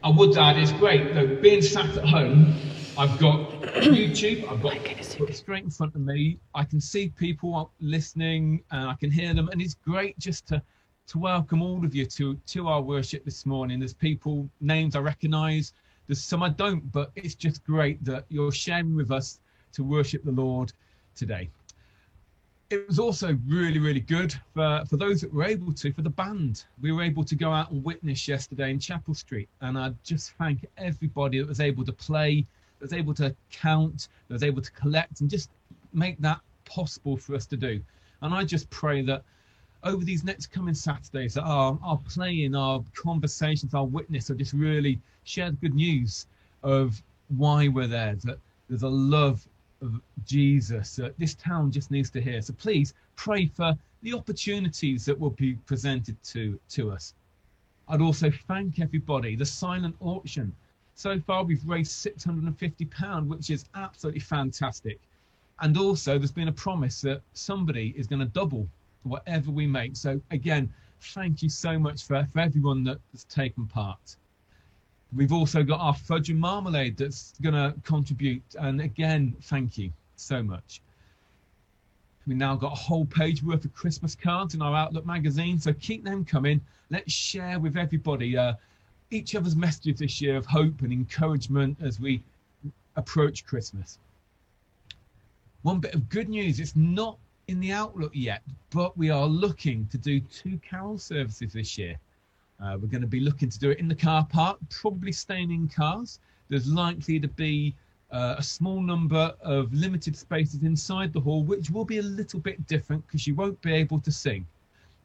I 0.03 0.09
would 0.09 0.35
add, 0.38 0.57
it's 0.57 0.73
great 0.73 1.12
though, 1.12 1.37
being 1.43 1.61
sat 1.61 1.99
at 1.99 2.09
home. 2.09 2.55
I've 2.97 3.19
got 3.21 3.51
YouTube. 3.61 4.51
I've 4.51 4.62
got 4.62 5.35
straight 5.35 5.65
in 5.65 5.71
front 5.71 5.95
of 5.95 6.01
me. 6.01 6.38
I 6.55 6.65
can 6.65 6.81
see 6.81 7.11
people 7.11 7.75
listening, 7.79 8.65
and 8.71 8.88
I 8.88 8.95
can 8.95 9.11
hear 9.11 9.35
them, 9.35 9.51
and 9.51 9.61
it's 9.61 9.75
great 9.75 10.19
just 10.19 10.47
to 10.49 10.62
to 11.09 11.19
welcome 11.19 11.62
all 11.62 11.85
of 11.85 11.95
you 11.95 12.07
to 12.07 12.35
to 12.47 12.69
our 12.69 12.81
worship 12.81 13.25
this 13.25 13.45
morning. 13.45 13.79
There's 13.79 13.95
people 13.95 14.49
names 14.61 14.95
I 14.95 15.01
recognise. 15.01 15.73
There's 16.07 16.23
some 16.23 16.43
I 16.43 16.51
don't, 16.51 16.91
but 16.93 17.11
it's 17.17 17.35
just 17.35 17.65
great 17.65 18.03
that 18.05 18.25
you're 18.29 18.53
sharing 18.53 18.95
with 18.95 19.11
us 19.11 19.41
to 19.73 19.85
worship 19.85 20.25
the 20.25 20.33
Lord 20.33 20.73
today. 21.15 21.51
It 22.71 22.88
was 22.88 22.99
also 22.99 23.38
really, 23.47 23.79
really 23.79 24.01
good 24.01 24.35
for, 24.55 24.83
for 24.88 24.97
those 24.97 25.21
that 25.21 25.33
were 25.33 25.45
able 25.45 25.73
to, 25.75 25.93
for 25.93 26.03
the 26.03 26.11
band. 26.11 26.65
We 26.81 26.93
were 26.93 27.03
able 27.03 27.25
to 27.25 27.35
go 27.35 27.53
out 27.53 27.71
and 27.71 27.85
witness 27.85 28.27
yesterday 28.27 28.71
in 28.71 28.79
Chapel 28.79 29.15
Street. 29.15 29.49
And 29.61 29.79
I 29.79 29.93
just 30.03 30.33
thank 30.38 30.67
everybody 30.79 31.38
that 31.38 31.49
was 31.49 31.61
able 31.61 31.85
to 31.85 31.93
play, 31.93 32.47
that 32.79 32.85
was 32.85 32.93
able 32.95 33.12
to 33.15 33.35
count, 33.51 34.09
that 34.29 34.35
was 34.35 34.43
able 34.43 34.62
to 34.62 34.73
collect, 34.73 35.21
and 35.21 35.29
just 35.29 35.51
make 35.93 36.19
that 36.21 36.41
possible 36.65 37.17
for 37.19 37.35
us 37.35 37.45
to 37.47 37.57
do. 37.57 37.81
And 38.23 38.33
I 38.33 38.45
just 38.45 38.71
pray 38.71 39.03
that 39.03 39.23
over 39.85 40.05
these 40.05 40.25
next 40.25 40.47
coming 40.47 40.75
Saturdays, 40.75 41.35
that 41.35 41.42
our, 41.42 41.79
our 41.83 41.99
playing, 42.09 42.55
our 42.55 42.85
conversations, 42.95 43.75
our 43.75 43.85
witness 43.85 44.29
will 44.29 44.37
just 44.37 44.53
really 44.53 45.01
share 45.25 45.51
the 45.51 45.57
good 45.57 45.75
news 45.75 46.27
of 46.62 47.03
why 47.37 47.68
we're 47.68 47.87
there, 47.87 48.14
that 48.25 48.38
there's 48.68 48.83
a 48.83 48.88
love 48.88 49.47
of 49.81 50.01
Jesus 50.25 50.97
that 50.97 51.18
this 51.18 51.35
town 51.35 51.73
just 51.73 51.90
needs 51.90 52.11
to 52.11 52.21
hear. 52.21 52.40
So 52.42 52.53
please 52.55 52.95
pray 53.16 53.47
for 53.47 53.77
the 54.03 54.14
opportunities 54.14 55.05
that 55.05 55.18
will 55.18 55.31
be 55.31 55.55
presented 55.66 56.23
to, 56.25 56.59
to 56.71 56.90
us. 56.90 57.14
I'd 57.88 58.01
also 58.01 58.31
thank 58.47 58.81
everybody. 58.81 59.35
The 59.37 59.47
silent 59.47 59.97
auction. 60.01 60.55
So 60.95 61.18
far, 61.21 61.42
we've 61.42 61.66
raised 61.66 61.92
£650, 61.92 63.27
which 63.27 63.51
is 63.51 63.64
absolutely 63.75 64.21
fantastic. 64.21 65.01
And 65.61 65.77
also, 65.77 66.18
there's 66.18 66.33
been 66.33 66.49
a 66.49 66.53
promise 66.53 67.01
that 67.03 67.23
somebody 67.35 67.95
is 67.97 68.07
going 68.07 68.21
to 68.21 68.27
double 68.27 68.68
whatever 69.05 69.51
we 69.51 69.67
make. 69.67 69.97
So, 69.97 70.21
again, 70.31 70.73
thank 71.01 71.43
you 71.43 71.49
so 71.49 71.79
much 71.79 72.07
for, 72.07 72.27
for 72.33 72.38
everyone 72.38 72.85
that 72.85 72.99
has 73.12 73.25
taken 73.25 73.67
part. 73.67 74.17
We've 75.15 75.33
also 75.33 75.62
got 75.62 75.81
our 75.81 75.95
fudge 75.95 76.31
and 76.31 76.41
marmalade 76.41 76.97
that's 76.97 77.35
going 77.43 77.55
to 77.55 77.75
contribute. 77.85 78.43
And 78.59 78.81
again, 78.81 79.35
thank 79.43 79.77
you 79.77 79.93
so 80.17 80.43
much. 80.43 80.81
We've 82.27 82.37
now 82.37 82.55
got 82.55 82.73
a 82.73 82.77
whole 82.77 83.05
page 83.05 83.43
worth 83.43 83.65
of 83.65 83.75
Christmas 83.75 84.15
cards 84.15 84.55
in 84.55 84.62
our 84.62 84.75
Outlook 84.75 85.05
magazine. 85.05 85.59
So 85.59 85.73
keep 85.75 86.05
them 86.05 86.25
coming. 86.25 86.61
Let's 86.88 87.12
share 87.12 87.59
with 87.59 87.77
everybody 87.77 88.37
uh, 88.37 88.55
each 89.11 89.35
other's 89.35 89.57
messages 89.57 89.99
this 89.99 90.21
year 90.21 90.37
of 90.37 90.47
hope 90.47 90.81
and 90.83 90.93
encouragement 90.93 91.77
as 91.83 92.01
we 92.01 92.23
approach 92.97 93.45
Christmas. 93.45 93.99
One 95.62 95.81
bit 95.81 95.95
of 95.95 96.09
good 96.09 96.29
news 96.29 96.61
it's 96.61 96.77
not 96.77 97.19
in 97.48 97.61
the 97.61 97.72
Outlook 97.72 98.12
yet, 98.14 98.42
but 98.70 98.96
we 98.96 99.11
are 99.11 99.26
looking 99.26 99.87
to 99.88 99.98
do 99.98 100.20
two 100.20 100.59
carol 100.59 100.98
services 100.98 101.52
this 101.52 101.76
year. 101.76 101.98
Uh, 102.62 102.76
we're 102.81 102.88
going 102.88 103.02
to 103.02 103.07
be 103.09 103.20
looking 103.20 103.48
to 103.48 103.59
do 103.59 103.70
it 103.70 103.78
in 103.78 103.88
the 103.88 103.94
car 103.94 104.26
park, 104.31 104.59
probably 104.70 105.12
staying 105.12 105.50
in 105.50 105.68
cars. 105.68 106.20
There's 106.48 106.68
likely 106.68 107.18
to 107.18 107.28
be 107.28 107.74
uh, 108.12 108.37
a 108.38 108.42
small 108.42 108.81
number 108.81 109.35
of 109.40 109.72
limited 109.72 110.16
spaces 110.16 110.62
inside 110.62 111.12
the 111.12 111.20
hall, 111.20 111.42
which 111.42 111.70
will 111.70 111.85
be 111.85 111.98
a 111.98 112.02
little 112.02 112.38
bit 112.38 112.64
different 112.66 113.05
because 113.07 113.26
you 113.26 113.35
won't 113.35 113.61
be 113.62 113.72
able 113.72 114.00
to 114.00 114.12
sing. 114.12 114.46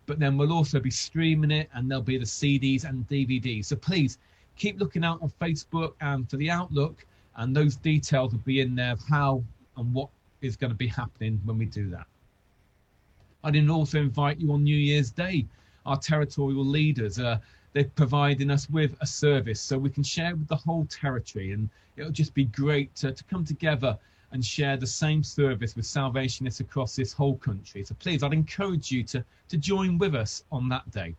But 0.06 0.20
then 0.20 0.38
we'll 0.38 0.54
also 0.54 0.80
be 0.80 0.92
streaming 0.92 1.52
it, 1.52 1.70
and 1.74 1.90
there'll 1.90 2.04
be 2.04 2.18
the 2.18 2.26
CDs 2.26 2.84
and 2.84 3.08
DVDs. 3.10 3.66
So 3.66 3.76
please 3.76 4.20
keep 4.56 4.80
looking 4.80 5.04
out 5.04 5.22
on 5.22 5.32
Facebook 5.42 5.94
and 6.02 6.30
for 6.30 6.38
the 6.38 6.50
Outlook, 6.50 7.06
and 7.38 7.56
those 7.56 7.76
details 7.76 8.32
will 8.34 8.40
be 8.40 8.62
in 8.62 8.76
there 8.76 8.94
of 8.94 9.02
how 9.10 9.44
and 9.78 9.94
what 9.94 10.10
is 10.42 10.56
going 10.56 10.72
to 10.72 10.78
be 10.78 10.88
happening 10.88 11.42
when 11.46 11.58
we 11.58 11.66
do 11.66 11.90
that. 11.90 12.06
I'd 13.44 13.70
also 13.70 14.00
invite 14.00 14.40
you 14.40 14.52
on 14.52 14.64
New 14.64 14.76
Year's 14.76 15.12
Day. 15.12 15.46
Our 15.86 15.98
territorial 15.98 16.66
leaders, 16.66 17.20
uh, 17.20 17.40
they're 17.74 17.86
providing 17.96 18.50
us 18.50 18.70
with 18.70 18.96
a 19.02 19.08
service 19.08 19.62
so 19.62 19.78
we 19.78 19.90
can 19.90 20.04
share 20.04 20.36
with 20.36 20.48
the 20.48 20.56
whole 20.56 20.86
territory. 20.86 21.52
And 21.52 21.70
it'll 21.96 22.12
just 22.12 22.34
be 22.34 22.46
great 22.46 22.94
to, 22.96 23.12
to 23.12 23.24
come 23.26 23.46
together 23.46 23.98
and 24.32 24.44
share 24.44 24.78
the 24.78 24.88
same 24.88 25.24
service 25.24 25.76
with 25.76 25.86
salvationists 25.86 26.60
across 26.60 26.96
this 26.96 27.14
whole 27.14 27.38
country. 27.38 27.84
So 27.84 27.96
please, 28.00 28.24
I'd 28.24 28.34
encourage 28.34 28.92
you 28.92 29.04
to, 29.04 29.24
to 29.50 29.58
join 29.58 29.98
with 29.98 30.16
us 30.16 30.44
on 30.52 30.68
that 30.70 30.90
day. 30.92 31.16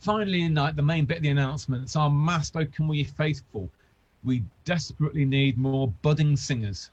Finally, 0.00 0.42
in 0.42 0.54
the 0.54 0.82
main 0.82 1.06
bit 1.06 1.18
of 1.18 1.22
the 1.22 1.30
announcements, 1.30 1.96
our 1.96 2.10
mass 2.10 2.50
Come 2.50 2.88
We 2.88 3.04
Faithful. 3.04 3.68
We 4.22 4.44
desperately 4.64 5.24
need 5.24 5.58
more 5.58 5.88
budding 6.02 6.36
singers. 6.36 6.90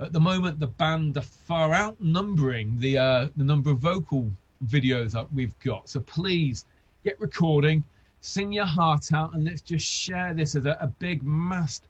At 0.00 0.12
the 0.12 0.20
moment, 0.20 0.58
the 0.58 0.66
band 0.66 1.16
are 1.16 1.22
far 1.22 1.72
outnumbering 1.72 2.80
the 2.80 2.98
uh, 2.98 3.28
the 3.36 3.44
number 3.44 3.70
of 3.70 3.78
vocal 3.78 4.30
videos 4.66 5.12
that 5.12 5.32
we've 5.32 5.56
got. 5.60 5.88
So 5.88 6.00
please 6.00 6.64
get 7.04 7.20
recording, 7.20 7.84
sing 8.20 8.52
your 8.52 8.66
heart 8.66 9.12
out, 9.12 9.34
and 9.34 9.44
let's 9.44 9.60
just 9.60 9.86
share 9.86 10.34
this 10.34 10.56
as 10.56 10.66
a, 10.66 10.76
a 10.80 10.88
big, 10.88 11.22
massed 11.22 11.84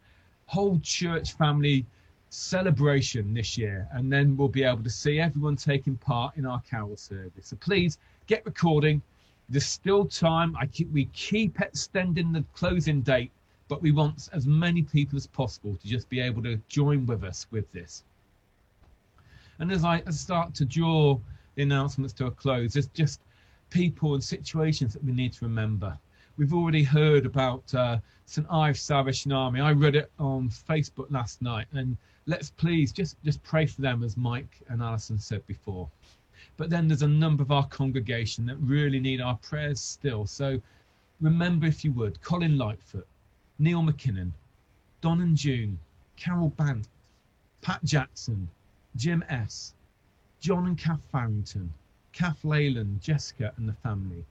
whole 0.47 0.79
church 0.81 1.33
family 1.33 1.87
celebration 2.29 3.33
this 3.33 3.57
year. 3.57 3.88
And 3.93 4.12
then 4.12 4.37
we'll 4.37 4.49
be 4.49 4.64
able 4.64 4.83
to 4.83 4.90
see 4.90 5.19
everyone 5.21 5.57
taking 5.57 5.97
part 5.97 6.37
in 6.37 6.45
our 6.45 6.61
carol 6.69 6.97
service. 6.97 7.47
So 7.47 7.57
please 7.57 7.99
get 8.27 8.45
recording. 8.45 9.01
There's 9.49 9.67
still 9.67 10.05
time. 10.07 10.57
I 10.57 10.67
keep, 10.67 10.93
we 10.93 11.07
keep 11.07 11.61
extending 11.61 12.33
the 12.33 12.45
closing 12.55 13.01
date, 13.01 13.31
but 13.75 13.83
we 13.83 13.91
want 13.91 14.29
as 14.33 14.47
many 14.47 14.83
people 14.83 15.17
as 15.17 15.27
possible 15.27 15.75
to 15.75 15.89
just 15.89 16.09
be 16.09 16.21
able 16.21 16.41
to 16.41 16.61
join 16.69 17.05
with 17.07 17.25
us 17.25 17.49
with 17.51 17.69
this. 17.73 18.05
And 19.59 19.73
as 19.73 19.85
I 19.85 20.01
start 20.11 20.55
to 20.55 20.65
draw 20.65 21.19
the 21.57 21.65
announcements 21.65 22.13
to 22.15 22.27
a 22.27 22.31
close, 22.31 22.75
there's 22.75 22.87
just 22.87 23.21
people 23.71 24.15
and 24.15 24.23
situations 24.23 24.93
that 24.93 25.03
we 25.03 25.11
need 25.11 25.33
to 25.33 25.45
remember. 25.45 25.99
We've 26.37 26.55
already 26.55 26.85
heard 26.85 27.27
about 27.27 27.75
uh, 27.75 27.99
St. 28.27 28.47
Ives 28.49 28.89
Army. 28.93 29.59
I 29.59 29.73
read 29.73 29.97
it 29.97 30.09
on 30.21 30.51
Facebook 30.51 31.11
last 31.11 31.43
night, 31.43 31.67
and 31.73 31.97
let's 32.27 32.51
please 32.51 32.93
just 32.93 33.17
just 33.25 33.43
pray 33.43 33.67
for 33.67 33.81
them, 33.81 34.05
as 34.05 34.17
Mike 34.17 34.61
and 34.69 34.83
Alison 34.83 35.19
said 35.19 35.45
before. 35.49 35.91
But 36.57 36.71
then 36.71 36.87
there's 36.87 37.03
a 37.03 37.09
number 37.09 37.43
of 37.43 37.51
our 37.51 37.67
congregation 37.67 38.47
that 38.47 38.57
really 38.59 39.01
need 39.01 39.21
our 39.21 39.37
prayers 39.39 39.81
still. 39.81 40.27
So 40.27 40.63
remember, 41.21 41.67
if 41.67 41.85
you 41.85 41.91
would, 41.95 42.23
Colin 42.23 42.57
Lightfoot, 42.57 43.09
Neil 43.59 43.83
McKinnon, 43.83 44.33
Don 45.01 45.21
and 45.21 45.37
June, 45.37 45.79
Carol 46.17 46.49
Bant, 46.51 46.88
Pat 47.61 47.83
Jackson, 47.85 48.49
Jim 48.97 49.25
S., 49.29 49.75
John 50.40 50.67
and 50.67 50.77
Kath 50.79 51.03
Farrington, 51.11 51.73
Kath 52.12 52.45
Leyland, 52.45 53.01
Jessica 53.01 53.53
and 53.57 53.69
the 53.69 53.73
family. 53.73 54.25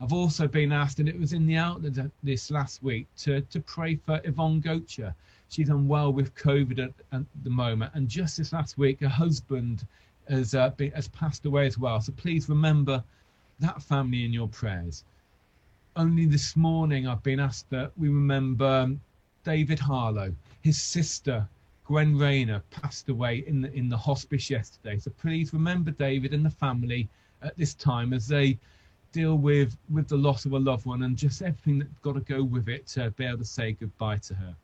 I've 0.00 0.12
also 0.12 0.48
been 0.48 0.72
asked, 0.72 0.98
and 0.98 1.08
it 1.08 1.18
was 1.18 1.32
in 1.32 1.46
the 1.46 1.56
Outlook 1.56 2.10
this 2.22 2.50
last 2.50 2.82
week, 2.82 3.06
to, 3.18 3.40
to 3.40 3.60
pray 3.60 3.96
for 3.96 4.20
Yvonne 4.24 4.60
Gocher. 4.60 5.14
She's 5.48 5.68
unwell 5.68 6.12
with 6.12 6.34
COVID 6.34 6.78
at, 6.78 6.92
at 7.12 7.22
the 7.44 7.50
moment, 7.50 7.92
and 7.94 8.08
just 8.08 8.36
this 8.36 8.52
last 8.52 8.78
week, 8.78 9.00
her 9.00 9.08
husband 9.08 9.86
has 10.28 10.54
uh, 10.54 10.70
been, 10.70 10.90
has 10.92 11.08
passed 11.08 11.46
away 11.46 11.66
as 11.66 11.78
well. 11.78 12.00
So 12.00 12.12
please 12.12 12.48
remember 12.48 13.02
that 13.60 13.82
family 13.82 14.24
in 14.24 14.32
your 14.32 14.48
prayers. 14.48 15.04
Only 15.94 16.24
this 16.24 16.56
morning, 16.56 17.06
I've 17.06 17.22
been 17.22 17.38
asked 17.38 17.68
that 17.68 17.92
we 17.98 18.08
remember 18.08 18.64
um, 18.64 19.00
David 19.44 19.78
Harlow, 19.78 20.34
his 20.62 20.80
sister 20.80 21.46
Gwen 21.84 22.16
Rayner 22.16 22.62
passed 22.70 23.10
away 23.10 23.44
in 23.46 23.60
the 23.60 23.70
in 23.74 23.90
the 23.90 23.96
hospice 23.98 24.48
yesterday. 24.48 24.98
So 24.98 25.10
please 25.10 25.52
remember 25.52 25.90
David 25.90 26.32
and 26.32 26.46
the 26.46 26.50
family 26.50 27.10
at 27.42 27.58
this 27.58 27.74
time 27.74 28.14
as 28.14 28.26
they 28.26 28.58
deal 29.12 29.36
with 29.36 29.76
with 29.90 30.08
the 30.08 30.16
loss 30.16 30.46
of 30.46 30.52
a 30.52 30.58
loved 30.58 30.86
one 30.86 31.02
and 31.02 31.14
just 31.14 31.42
everything 31.42 31.80
that's 31.80 31.98
got 31.98 32.14
to 32.14 32.20
go 32.20 32.42
with 32.42 32.70
it 32.70 32.86
to 32.94 33.10
be 33.10 33.26
able 33.26 33.38
to 33.38 33.44
say 33.44 33.72
goodbye 33.72 34.16
to 34.18 34.34
her. 34.34 34.56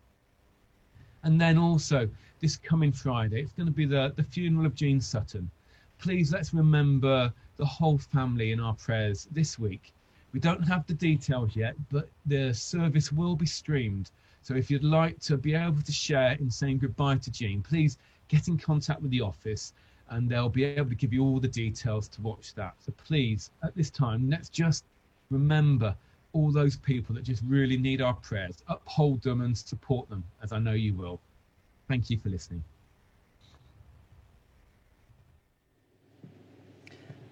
And 1.24 1.38
then 1.38 1.58
also 1.58 2.08
this 2.40 2.56
coming 2.56 2.92
Friday, 2.92 3.42
it's 3.42 3.52
going 3.52 3.66
to 3.66 3.72
be 3.72 3.84
the, 3.84 4.14
the 4.16 4.22
funeral 4.22 4.64
of 4.64 4.74
Jean 4.74 4.98
Sutton. 4.98 5.50
Please 5.98 6.32
let's 6.32 6.54
remember 6.54 7.30
the 7.58 7.66
whole 7.66 7.98
family 7.98 8.52
in 8.52 8.60
our 8.60 8.74
prayers 8.74 9.28
this 9.30 9.58
week. 9.58 9.92
We 10.32 10.40
don't 10.40 10.62
have 10.62 10.86
the 10.86 10.94
details 10.94 11.56
yet, 11.56 11.74
but 11.90 12.08
the 12.26 12.52
service 12.52 13.10
will 13.12 13.34
be 13.34 13.46
streamed. 13.46 14.10
So 14.42 14.54
if 14.54 14.70
you'd 14.70 14.84
like 14.84 15.18
to 15.20 15.36
be 15.36 15.54
able 15.54 15.82
to 15.82 15.92
share 15.92 16.32
in 16.32 16.50
saying 16.50 16.78
goodbye 16.78 17.16
to 17.16 17.30
Jean, 17.30 17.62
please 17.62 17.98
get 18.28 18.48
in 18.48 18.58
contact 18.58 19.00
with 19.00 19.10
the 19.10 19.20
office 19.20 19.72
and 20.10 20.28
they'll 20.28 20.48
be 20.48 20.64
able 20.64 20.88
to 20.88 20.94
give 20.94 21.12
you 21.12 21.22
all 21.22 21.40
the 21.40 21.48
details 21.48 22.08
to 22.08 22.22
watch 22.22 22.54
that. 22.54 22.74
So 22.84 22.92
please, 22.92 23.50
at 23.62 23.74
this 23.74 23.90
time, 23.90 24.28
let's 24.30 24.48
just 24.48 24.84
remember 25.30 25.94
all 26.32 26.50
those 26.52 26.76
people 26.76 27.14
that 27.14 27.24
just 27.24 27.42
really 27.46 27.76
need 27.76 28.00
our 28.00 28.14
prayers. 28.14 28.62
Uphold 28.68 29.22
them 29.22 29.40
and 29.40 29.56
support 29.56 30.08
them, 30.08 30.24
as 30.42 30.52
I 30.52 30.58
know 30.58 30.72
you 30.72 30.94
will. 30.94 31.20
Thank 31.88 32.10
you 32.10 32.18
for 32.18 32.28
listening. 32.28 32.62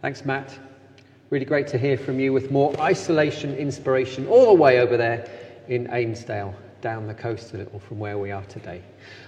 Thanks, 0.03 0.25
Matt. 0.25 0.59
Really 1.29 1.45
great 1.45 1.67
to 1.69 1.79
hear 1.79 1.99
from 1.99 2.21
you 2.21 2.33
with 2.33 2.53
more 2.53 2.73
isolation 2.81 3.53
inspiration 3.57 4.29
all 4.29 4.47
the 4.47 4.62
way 4.62 4.79
over 4.79 4.97
there 4.97 5.29
in 5.67 5.89
Ainsdale, 5.91 6.55
down 6.81 7.09
the 7.09 7.15
coast 7.15 7.53
a 7.53 7.57
little 7.57 7.81
from 7.81 7.99
where 7.99 8.17
we 8.17 8.31
are 8.31 8.45
today. 8.45 8.81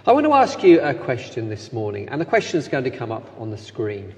I 0.06 0.12
want 0.12 0.24
to 0.24 0.32
ask 0.32 0.62
you 0.62 0.80
a 0.80 0.94
question 0.94 1.48
this 1.48 1.72
morning, 1.72 2.08
and 2.08 2.20
the 2.20 2.24
question 2.24 2.56
is 2.56 2.68
going 2.68 2.84
to 2.84 2.90
come 2.92 3.10
up 3.10 3.28
on 3.40 3.50
the 3.50 3.58
screen. 3.58 4.14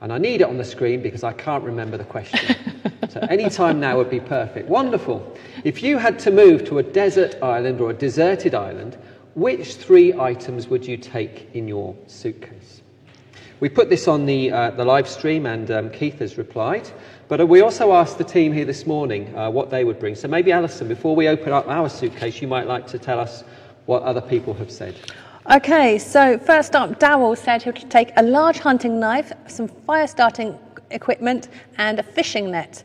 And 0.00 0.12
I 0.12 0.18
need 0.18 0.42
it 0.42 0.46
on 0.46 0.56
the 0.56 0.64
screen 0.64 1.02
because 1.02 1.24
I 1.24 1.32
can't 1.32 1.64
remember 1.64 1.96
the 1.96 2.04
question. 2.04 2.54
so 3.08 3.18
any 3.28 3.50
time 3.50 3.80
now 3.80 3.96
would 3.96 4.10
be 4.10 4.20
perfect. 4.20 4.68
Wonderful. 4.68 5.36
If 5.64 5.82
you 5.82 5.98
had 5.98 6.20
to 6.20 6.30
move 6.30 6.64
to 6.66 6.78
a 6.78 6.84
desert 6.84 7.34
island 7.42 7.80
or 7.80 7.90
a 7.90 7.94
deserted 7.94 8.54
island, 8.54 8.96
which 9.34 9.74
three 9.74 10.14
items 10.14 10.68
would 10.68 10.86
you 10.86 10.98
take 10.98 11.48
in 11.52 11.66
your 11.66 11.96
suitcase? 12.06 12.82
We 13.60 13.68
put 13.68 13.88
this 13.88 14.08
on 14.08 14.26
the, 14.26 14.50
uh, 14.50 14.70
the 14.72 14.84
live 14.84 15.08
stream, 15.08 15.46
and 15.46 15.70
um, 15.70 15.90
Keith 15.90 16.18
has 16.18 16.36
replied. 16.36 16.90
But 17.28 17.40
uh, 17.40 17.46
we 17.46 17.60
also 17.60 17.92
asked 17.92 18.18
the 18.18 18.24
team 18.24 18.52
here 18.52 18.64
this 18.64 18.86
morning 18.86 19.34
uh, 19.36 19.50
what 19.50 19.70
they 19.70 19.84
would 19.84 19.98
bring. 19.98 20.14
So 20.14 20.28
maybe, 20.28 20.52
Alison, 20.52 20.88
before 20.88 21.16
we 21.16 21.28
open 21.28 21.52
up 21.52 21.68
our 21.68 21.88
suitcase, 21.88 22.42
you 22.42 22.48
might 22.48 22.66
like 22.66 22.86
to 22.88 22.98
tell 22.98 23.18
us 23.18 23.44
what 23.86 24.02
other 24.02 24.20
people 24.20 24.54
have 24.54 24.70
said. 24.70 24.94
Okay, 25.50 25.98
so 25.98 26.38
first 26.38 26.74
up, 26.74 26.98
Darrell 26.98 27.36
said 27.36 27.62
he 27.62 27.70
would 27.70 27.90
take 27.90 28.12
a 28.16 28.22
large 28.22 28.58
hunting 28.58 28.98
knife, 28.98 29.30
some 29.46 29.68
fire 29.68 30.06
starting 30.06 30.58
equipment, 30.90 31.48
and 31.76 31.98
a 31.98 32.02
fishing 32.02 32.50
net. 32.50 32.82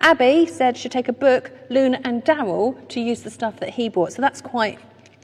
Abby 0.00 0.46
said 0.46 0.76
she'd 0.76 0.92
take 0.92 1.08
a 1.08 1.12
book, 1.12 1.52
Luna 1.68 2.00
and 2.04 2.24
Darrell, 2.24 2.72
to 2.88 3.00
use 3.00 3.22
the 3.22 3.30
stuff 3.30 3.60
that 3.60 3.68
he 3.68 3.88
bought. 3.88 4.12
So 4.12 4.22
that's 4.22 4.40
quite, 4.40 4.78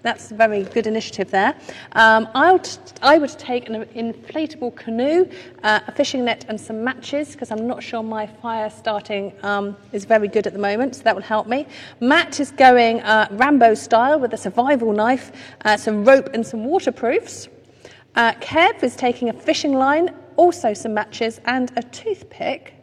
that's 0.06 0.30
a 0.30 0.34
very 0.34 0.62
good 0.62 0.86
initiative 0.86 1.30
there. 1.30 1.54
Um, 1.92 2.28
I, 2.34 2.52
would, 2.52 2.68
I 3.02 3.18
would 3.18 3.30
take 3.30 3.68
an 3.68 3.84
inflatable 3.86 4.76
canoe, 4.76 5.28
uh, 5.64 5.80
a 5.86 5.92
fishing 5.92 6.24
net, 6.24 6.44
and 6.48 6.60
some 6.60 6.84
matches 6.84 7.32
because 7.32 7.50
I'm 7.50 7.66
not 7.66 7.82
sure 7.82 8.02
my 8.02 8.26
fire 8.26 8.70
starting 8.70 9.32
um, 9.42 9.76
is 9.92 10.04
very 10.04 10.28
good 10.28 10.46
at 10.46 10.52
the 10.52 10.60
moment, 10.60 10.94
so 10.94 11.02
that 11.02 11.14
would 11.14 11.24
help 11.24 11.48
me. 11.48 11.66
Matt 12.00 12.38
is 12.38 12.52
going 12.52 13.00
uh, 13.00 13.26
Rambo 13.32 13.74
style 13.74 14.20
with 14.20 14.32
a 14.32 14.36
survival 14.36 14.92
knife, 14.92 15.32
uh, 15.64 15.76
some 15.76 16.04
rope, 16.04 16.30
and 16.34 16.46
some 16.46 16.64
waterproofs. 16.64 17.48
Uh, 18.14 18.32
Kev 18.34 18.82
is 18.84 18.94
taking 18.94 19.28
a 19.28 19.32
fishing 19.32 19.72
line, 19.72 20.14
also 20.36 20.72
some 20.72 20.94
matches, 20.94 21.40
and 21.46 21.72
a 21.76 21.82
toothpick. 21.82 22.74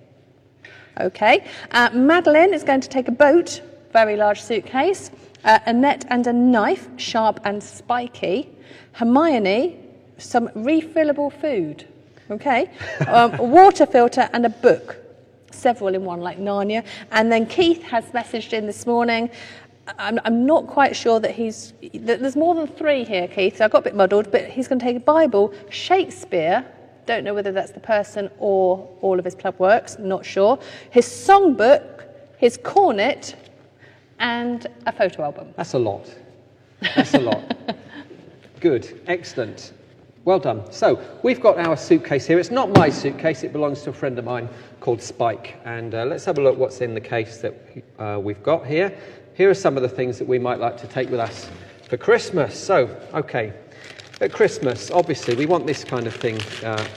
Okay. 1.00 1.48
Uh, 1.72 1.90
Madeline 1.94 2.54
is 2.54 2.64
going 2.64 2.82
to 2.82 2.90
take 2.90 3.08
a 3.08 3.12
boat, 3.12 3.62
very 3.94 4.16
large 4.16 4.42
suitcase, 4.42 5.10
uh, 5.44 5.60
a 5.66 5.74
net 5.74 6.06
and 6.10 6.28
a 6.28 6.34
knife, 6.34 6.88
sharp 6.98 7.40
and 7.44 7.62
spiky. 7.62 8.50
Hermione, 8.94 9.80
some 10.18 10.48
refillable 10.50 11.32
food. 11.32 11.88
Okay. 12.30 12.70
Um, 13.08 13.34
a 13.36 13.44
water 13.44 13.86
filter 13.86 14.30
and 14.34 14.46
a 14.46 14.50
book. 14.50 14.98
Several 15.52 15.94
in 15.94 16.04
one, 16.06 16.22
like 16.22 16.40
Narnia. 16.40 16.86
And 17.12 17.32
then 17.32 17.46
Keith 17.46 17.84
has 17.84 18.06
messaged 18.06 18.54
in 18.54 18.66
this 18.66 18.88
morning. 18.88 19.30
I'm, 20.00 20.20
I'm 20.24 20.46
not 20.46 20.68
quite 20.68 20.96
sure 20.96 21.20
that 21.20 21.32
he's. 21.32 21.74
that 21.94 22.22
There's 22.22 22.36
more 22.36 22.56
than 22.56 22.68
three 22.68 23.04
here, 23.04 23.28
Keith. 23.28 23.58
So 23.58 23.66
I 23.66 23.68
got 23.68 23.80
a 23.80 23.84
bit 23.84 23.96
muddled, 23.96 24.32
but 24.32 24.50
he's 24.50 24.68
going 24.68 24.80
to 24.80 24.86
take 24.86 24.98
a 24.98 25.02
Bible, 25.02 25.54
Shakespeare, 25.70 26.66
don't 27.06 27.24
know 27.24 27.34
whether 27.34 27.52
that's 27.52 27.72
the 27.72 27.80
person 27.80 28.30
or 28.38 28.90
all 29.02 29.20
of 29.20 29.26
his 29.26 29.36
club 29.36 29.56
works, 29.60 29.98
not 30.00 30.26
sure. 30.26 30.58
His 30.90 31.06
songbook, 31.06 32.04
his 32.38 32.58
cornet, 32.58 33.36
and 34.24 34.68
a 34.86 34.92
photo 34.92 35.24
album. 35.24 35.54
That's 35.58 35.74
a 35.74 35.80
lot. 35.80 36.10
That's 36.96 37.14
a 37.14 37.20
lot. 37.20 37.44
Good. 38.62 39.02
Excellent. 39.08 39.74
Well 40.24 40.40
done. 40.40 40.72
So, 40.72 41.04
we've 41.22 41.42
got 41.42 41.58
our 41.58 41.76
suitcase 41.76 42.26
here. 42.26 42.40
It's 42.40 42.50
not 42.50 42.70
my 42.70 42.90
suitcase, 42.90 43.44
it 43.44 43.52
belongs 43.52 43.82
to 43.82 43.90
a 43.90 43.94
friend 43.94 44.18
of 44.18 44.24
mine 44.24 44.48
called 44.80 45.02
Spike. 45.02 45.60
And 45.66 45.94
uh, 45.94 46.06
let's 46.06 46.24
have 46.24 46.38
a 46.38 46.42
look 46.42 46.58
what's 46.58 46.80
in 46.80 46.94
the 46.94 47.02
case 47.02 47.40
that 47.40 47.54
uh, 48.00 48.18
we've 48.18 48.42
got 48.42 48.66
here. 48.66 48.98
Here 49.34 49.50
are 49.50 49.54
some 49.54 49.76
of 49.76 49.84
the 49.84 49.90
things 49.90 50.18
that 50.20 50.28
we 50.28 50.40
might 50.40 50.60
like 50.60 50.78
to 50.78 50.88
take 50.88 51.10
with 51.10 51.20
us 51.20 51.50
for 51.90 51.98
Christmas. 51.98 52.58
So, 52.58 52.98
okay. 53.14 53.52
At 54.22 54.32
Christmas, 54.32 54.90
obviously, 54.90 55.36
we 55.36 55.46
want 55.46 55.68
this 55.68 55.84
kind 55.84 56.08
of 56.08 56.16
thing 56.16 56.40
uh, 56.64 56.88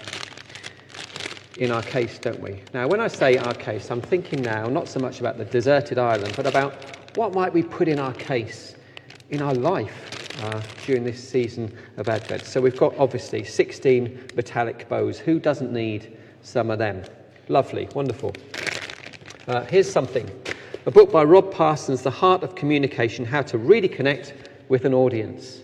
in 1.58 1.72
our 1.72 1.82
case, 1.82 2.20
don't 2.20 2.40
we? 2.40 2.62
Now, 2.72 2.86
when 2.86 3.00
I 3.00 3.08
say 3.08 3.38
our 3.38 3.54
case, 3.54 3.90
I'm 3.90 4.00
thinking 4.00 4.42
now 4.42 4.66
not 4.66 4.86
so 4.86 5.00
much 5.00 5.18
about 5.18 5.38
the 5.38 5.44
deserted 5.46 5.98
island, 5.98 6.34
but 6.36 6.46
about 6.46 6.74
what 7.16 7.34
might 7.34 7.52
we 7.52 7.62
put 7.62 7.88
in 7.88 7.98
our 7.98 8.12
case 8.12 8.76
in 9.30 9.42
our 9.42 9.54
life 9.54 10.28
uh, 10.44 10.60
during 10.84 11.02
this 11.02 11.26
season 11.26 11.74
of 11.96 12.08
Advent. 12.08 12.44
So 12.44 12.60
we've 12.60 12.76
got 12.76 12.94
obviously 12.98 13.42
16 13.42 14.30
metallic 14.34 14.88
bows. 14.88 15.18
Who 15.18 15.40
doesn't 15.40 15.72
need 15.72 16.16
some 16.42 16.70
of 16.70 16.78
them? 16.78 17.02
Lovely, 17.48 17.88
wonderful. 17.94 18.34
Uh, 19.48 19.64
here's 19.64 19.90
something 19.90 20.30
a 20.84 20.90
book 20.90 21.10
by 21.10 21.24
Rob 21.24 21.52
Parsons, 21.52 22.02
The 22.02 22.10
Heart 22.10 22.44
of 22.44 22.54
Communication 22.54 23.24
How 23.24 23.42
to 23.42 23.58
Really 23.58 23.88
Connect 23.88 24.34
with 24.68 24.84
an 24.84 24.94
Audience. 24.94 25.60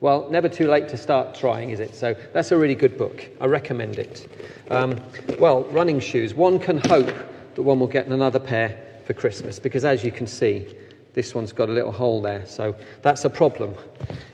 Well, 0.00 0.28
never 0.30 0.48
too 0.48 0.68
late 0.68 0.88
to 0.88 0.96
start 0.96 1.34
trying, 1.34 1.70
is 1.70 1.80
it? 1.80 1.94
So 1.94 2.14
that's 2.32 2.50
a 2.50 2.56
really 2.56 2.74
good 2.74 2.98
book. 2.98 3.28
I 3.40 3.46
recommend 3.46 3.98
it. 3.98 4.28
Um, 4.70 5.00
well, 5.38 5.62
running 5.64 6.00
shoes. 6.00 6.34
One 6.34 6.58
can 6.58 6.78
hope 6.78 7.14
that 7.54 7.62
one 7.62 7.78
will 7.78 7.86
get 7.86 8.06
another 8.06 8.40
pair 8.40 8.80
for 9.06 9.12
Christmas 9.12 9.58
because, 9.58 9.84
as 9.84 10.02
you 10.02 10.10
can 10.10 10.26
see, 10.26 10.74
this 11.14 11.34
one's 11.34 11.52
got 11.52 11.68
a 11.68 11.72
little 11.72 11.92
hole 11.92 12.20
there. 12.20 12.44
So 12.46 12.74
that's 13.02 13.24
a 13.24 13.30
problem. 13.30 13.74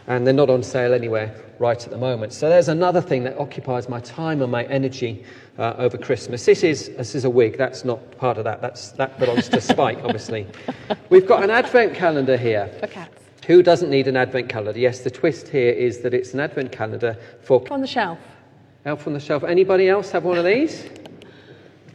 And 0.07 0.27
they're 0.27 0.35
not 0.35 0.51
on 0.51 0.63
sale 0.63 0.93
anywhere 0.93 1.35
right 1.59 1.83
at 1.83 1.91
the 1.91 1.99
moment. 1.99 2.33
So 2.33 2.49
there's 2.49 2.69
another 2.69 3.01
thing 3.01 3.23
that 3.25 3.39
occupies 3.39 3.89
my 3.89 4.01
time 4.01 4.43
and 4.43 4.51
my 4.51 4.65
energy 4.65 5.25
uh, 5.59 5.75
over 5.77 5.99
Christmas. 5.99 6.47
This 6.47 6.65
is, 6.65 6.89
this 6.97 7.15
is 7.15 7.25
a 7.25 7.31
wig. 7.31 7.59
That's 7.59 7.85
not 7.85 8.17
part 8.19 8.39
of 8.39 8.45
that. 8.45 8.61
That's, 8.61 8.93
that 8.93 9.19
belongs 9.19 9.49
to 9.51 9.61
Spike, 9.61 9.99
obviously. 10.03 10.47
We've 11.11 11.27
got 11.27 11.45
an 11.45 11.51
advent 11.51 11.95
calendar 11.95 12.37
here. 12.37 12.69
For 12.81 12.87
cats. 12.87 13.25
Who 13.47 13.63
doesn't 13.63 13.91
need 13.91 14.09
an 14.09 14.17
advent 14.17 14.49
calendar? 14.49 14.79
Yes, 14.79 15.01
the 15.01 15.11
twist 15.11 15.49
here 15.49 15.73
is 15.73 16.01
that 16.01 16.15
it's 16.15 16.35
an 16.35 16.41
advent 16.41 16.73
calendar 16.73 17.17
for 17.43 17.63
On 17.71 17.81
the 17.81 17.87
shelf. 17.87 18.19
Elf 18.87 19.07
on 19.07 19.13
the 19.13 19.21
Shelf. 19.21 19.45
Anybody 19.45 19.91
else 19.91 20.11
have 20.11 20.25
one 20.25 20.39
of 20.39 20.45
these? 20.45 20.89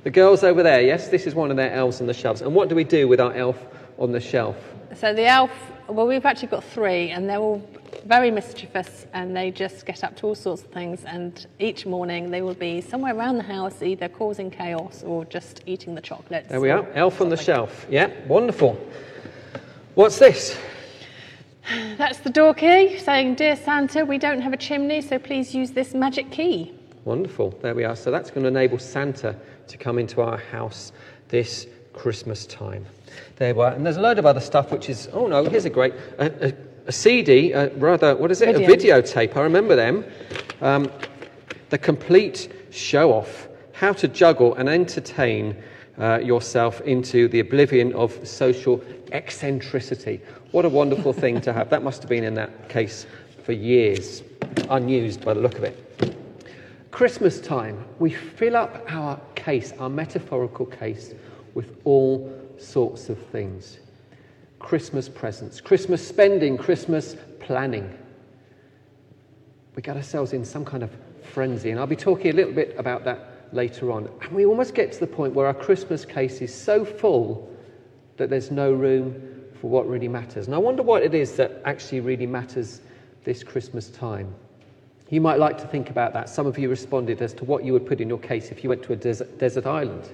The 0.04 0.12
girls 0.12 0.43
over 0.43 0.62
there, 0.62 0.82
yes, 0.82 1.08
this 1.08 1.26
is 1.26 1.34
one 1.34 1.50
of 1.50 1.58
their 1.58 1.71
elves 1.71 2.00
on 2.00 2.06
the 2.06 2.13
shelves. 2.13 2.43
And 2.43 2.54
what 2.54 2.69
do 2.69 2.76
we 2.76 2.84
do 2.84 3.08
with 3.08 3.19
our 3.19 3.34
elf 3.34 3.58
on 3.98 4.12
the 4.12 4.19
shelf? 4.19 4.56
So 4.96 5.14
the 5.14 5.26
elf 5.26 5.52
well, 5.88 6.08
we've 6.08 6.26
actually 6.26 6.48
got 6.48 6.64
three, 6.64 7.12
and 7.12 7.30
they're 7.30 7.38
all 7.38 7.62
very 8.06 8.32
mischievous, 8.32 9.06
and 9.14 9.36
they 9.36 9.52
just 9.52 9.86
get 9.86 10.04
up 10.04 10.16
to 10.18 10.28
all 10.28 10.36
sorts 10.36 10.64
of 10.64 10.70
things. 10.70 11.04
And 11.06 11.46
each 11.60 11.86
morning, 11.86 12.32
they 12.32 12.42
will 12.42 12.56
be 12.56 12.82
somewhere 12.82 13.16
around 13.16 13.38
the 13.38 13.44
house, 13.44 13.82
either 13.84 14.10
causing 14.10 14.50
chaos 14.50 15.04
or 15.04 15.26
just 15.26 15.62
eating 15.66 15.94
the 15.94 16.02
chocolates. 16.02 16.50
There 16.50 16.62
we 16.62 16.72
are. 16.72 16.88
Elf 16.94 17.22
on 17.22 17.30
the 17.30 17.38
shelf. 17.38 17.86
Yeah, 17.90 18.10
wonderful. 18.28 18.80
What's 19.94 20.18
this? 20.18 20.58
That's 21.98 22.20
the 22.20 22.30
door 22.30 22.54
key 22.54 22.98
saying, 22.98 23.36
"Dear 23.36 23.56
Santa, 23.56 24.06
we 24.06 24.18
don't 24.18 24.42
have 24.42 24.54
a 24.54 24.58
chimney, 24.58 25.02
so 25.02 25.20
please 25.20 25.54
use 25.54 25.72
this 25.72 25.94
magic 25.94 26.32
key." 26.32 26.74
Wonderful. 27.06 27.52
There 27.62 27.76
we 27.76 27.84
are. 27.84 27.96
So 27.96 28.10
that's 28.10 28.32
going 28.32 28.42
to 28.42 28.48
enable 28.48 28.80
Santa 28.80 29.36
to 29.68 29.78
come 29.78 30.00
into 30.00 30.22
our 30.22 30.38
house 30.38 30.92
this 31.28 31.68
Christmas 31.94 32.48
time. 32.48 32.84
There 33.38 33.54
we 33.54 33.63
are. 33.63 33.74
And 33.74 33.86
there's 33.86 33.98
a 33.98 34.02
load 34.02 34.17
of 34.17 34.26
other 34.26 34.39
stuff, 34.39 34.71
which 34.71 34.89
is, 34.89 35.10
oh 35.12 35.28
no, 35.28 35.43
here's 35.43 35.65
a 35.65 35.69
great, 35.69 35.93
a, 36.17 36.48
a, 36.48 36.54
a 36.88 36.91
CD, 36.91 37.54
uh, 37.54 37.69
rather, 37.76 38.15
what 38.15 38.32
is 38.32 38.41
it? 38.41 38.56
Video. 38.56 38.98
A 38.98 39.02
videotape. 39.02 39.36
I 39.36 39.41
remember 39.41 39.76
them. 39.76 40.06
Um, 40.62 40.89
the 41.69 41.78
complete 41.78 42.50
show 42.71 43.12
off. 43.12 43.50
How 43.74 43.91
to 43.93 44.08
juggle 44.08 44.56
and 44.56 44.69
entertain 44.69 45.62
uh, 46.00 46.19
yourself 46.19 46.80
into 46.82 47.28
the 47.28 47.41
oblivion 47.41 47.91
of 47.93 48.26
social 48.26 48.82
eccentricity. 49.12 50.21
What 50.52 50.63
a 50.63 50.69
wonderful 50.69 51.12
thing 51.24 51.41
to 51.41 51.52
have. 51.52 51.69
That 51.69 51.84
must 51.84 52.02
have 52.04 52.10
been 52.10 52.24
in 52.24 52.36
that 52.36 52.69
case 52.69 53.06
for 53.43 53.52
years, 53.52 54.24
unused 54.69 55.26
by 55.26 55.34
the 55.34 55.41
look 55.41 55.56
of 55.56 55.65
it. 55.65 56.17
Christmas 56.91 57.41
time, 57.41 57.84
we 58.00 58.12
fill 58.12 58.56
up 58.56 58.82
our 58.88 59.19
case, 59.36 59.74
our 59.80 59.89
metaphorical 59.89 60.65
case, 60.65 61.13
with 61.54 61.76
all 61.84 62.32
sorts 62.58 63.10
of 63.10 63.18
things 63.28 63.80
Christmas 64.60 65.08
presents, 65.10 65.62
Christmas 65.62 66.06
spending, 66.06 66.58
Christmas 66.58 67.15
planning. 67.39 67.96
We 69.76 69.82
get 69.82 69.96
ourselves 69.96 70.34
in 70.34 70.44
some 70.46 70.65
kind 70.65 70.82
of 70.82 70.89
frenzy, 71.22 71.72
and 71.72 71.80
I'll 71.80 71.86
be 71.86 71.96
talking 71.96 72.32
a 72.32 72.34
little 72.34 72.54
bit 72.54 72.76
about 72.78 73.04
that 73.04 73.54
later 73.54 73.91
on. 73.91 74.10
And 74.22 74.32
we 74.32 74.46
almost 74.46 74.74
get 74.74 74.91
to 74.94 75.00
the 75.00 75.08
point 75.08 75.34
where 75.34 75.48
our 75.48 75.54
Christmas 75.54 76.06
case 76.06 76.41
is 76.41 76.54
so 76.54 76.86
full 76.86 77.52
that 78.18 78.30
there's 78.30 78.52
no 78.52 78.72
room 78.72 79.13
for 79.60 79.70
what 79.70 79.88
really 79.88 80.08
matters. 80.08 80.48
And 80.48 80.56
I 80.56 80.58
wonder 80.58 80.82
what 80.82 81.04
it 81.04 81.13
is 81.13 81.36
that 81.36 81.62
actually 81.65 82.00
really 82.00 82.26
matters 82.26 82.82
this 83.24 83.44
Christmas 83.44 83.89
time. 83.89 84.34
You 85.10 85.22
might 85.22 85.38
like 85.38 85.58
to 85.60 85.68
think 85.68 85.89
about 85.89 86.13
that. 86.13 86.30
Some 86.30 86.48
of 86.48 86.58
you 86.58 86.70
responded 86.70 87.22
as 87.22 87.34
to 87.34 87.46
what 87.46 87.63
you 87.63 87.74
would 87.74 87.86
put 87.86 88.02
in 88.02 88.10
your 88.10 88.18
case 88.18 88.52
if 88.52 88.63
you 88.63 88.70
went 88.70 88.84
to 88.84 88.94
a 88.94 88.96
desert, 88.96 89.38
desert 89.38 89.65
island. 89.65 90.10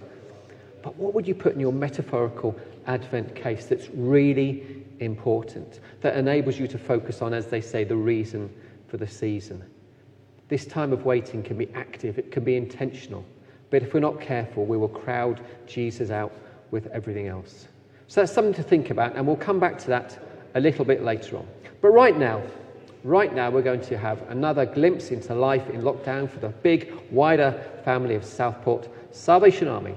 But 0.81 0.95
what 0.95 1.13
would 1.13 1.27
you 1.27 1.35
put 1.35 1.53
in 1.53 1.59
your 1.59 1.73
metaphorical 1.73 2.57
Advent 2.87 3.35
case 3.35 3.65
that's 3.65 3.87
really 3.93 4.83
important, 4.99 5.79
that 6.01 6.15
enables 6.15 6.59
you 6.59 6.67
to 6.67 6.77
focus 6.77 7.21
on, 7.21 7.33
as 7.33 7.47
they 7.47 7.61
say, 7.61 7.83
the 7.83 7.95
reason 7.95 8.53
for 8.87 8.97
the 8.97 9.07
season? 9.07 9.63
This 10.47 10.65
time 10.65 10.91
of 10.91 11.05
waiting 11.05 11.43
can 11.43 11.57
be 11.57 11.69
active, 11.73 12.17
it 12.17 12.31
can 12.31 12.43
be 12.43 12.55
intentional. 12.55 13.23
But 13.69 13.83
if 13.83 13.93
we're 13.93 14.01
not 14.01 14.19
careful, 14.19 14.65
we 14.65 14.77
will 14.77 14.89
crowd 14.89 15.41
Jesus 15.65 16.11
out 16.11 16.33
with 16.71 16.87
everything 16.87 17.27
else. 17.27 17.67
So 18.07 18.21
that's 18.21 18.33
something 18.33 18.53
to 18.55 18.63
think 18.63 18.89
about, 18.89 19.15
and 19.15 19.25
we'll 19.25 19.37
come 19.37 19.59
back 19.59 19.77
to 19.79 19.87
that 19.87 20.19
a 20.55 20.59
little 20.59 20.83
bit 20.83 21.03
later 21.03 21.37
on. 21.37 21.47
But 21.79 21.89
right 21.89 22.17
now, 22.17 22.43
right 23.03 23.33
now, 23.33 23.49
we're 23.49 23.61
going 23.61 23.81
to 23.81 23.97
have 23.97 24.21
another 24.29 24.65
glimpse 24.65 25.11
into 25.11 25.33
life 25.33 25.69
in 25.69 25.81
lockdown 25.81 26.29
for 26.29 26.39
the 26.39 26.49
big, 26.49 26.93
wider 27.09 27.63
family 27.85 28.15
of 28.15 28.25
Southport 28.25 28.89
Salvation 29.11 29.67
Army. 29.67 29.95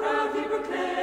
Proudly 0.00 0.42
proclaim. 0.48 0.99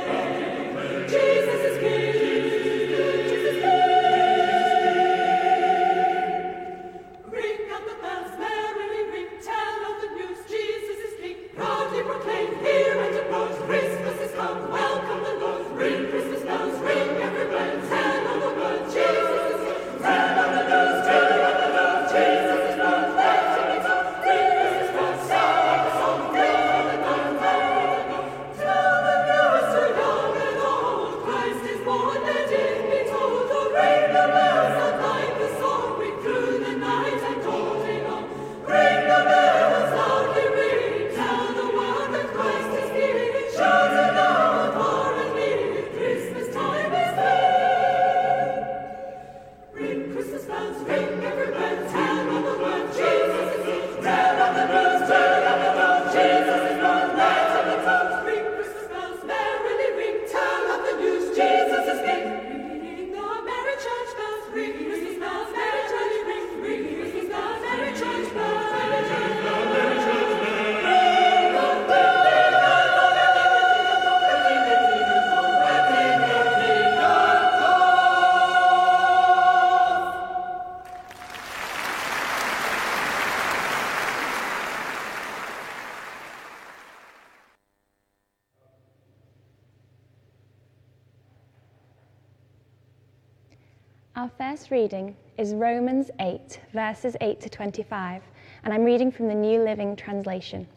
Reading 94.70 95.16
is 95.38 95.54
Romans 95.54 96.12
8, 96.20 96.60
verses 96.74 97.16
8 97.22 97.40
to 97.40 97.48
25, 97.48 98.22
and 98.66 98.74
I'm 98.74 98.84
reading 98.84 99.14
from 99.14 99.30
the 99.30 99.34
New 99.34 99.64
Living 99.64 99.96
Translation. 99.96 100.68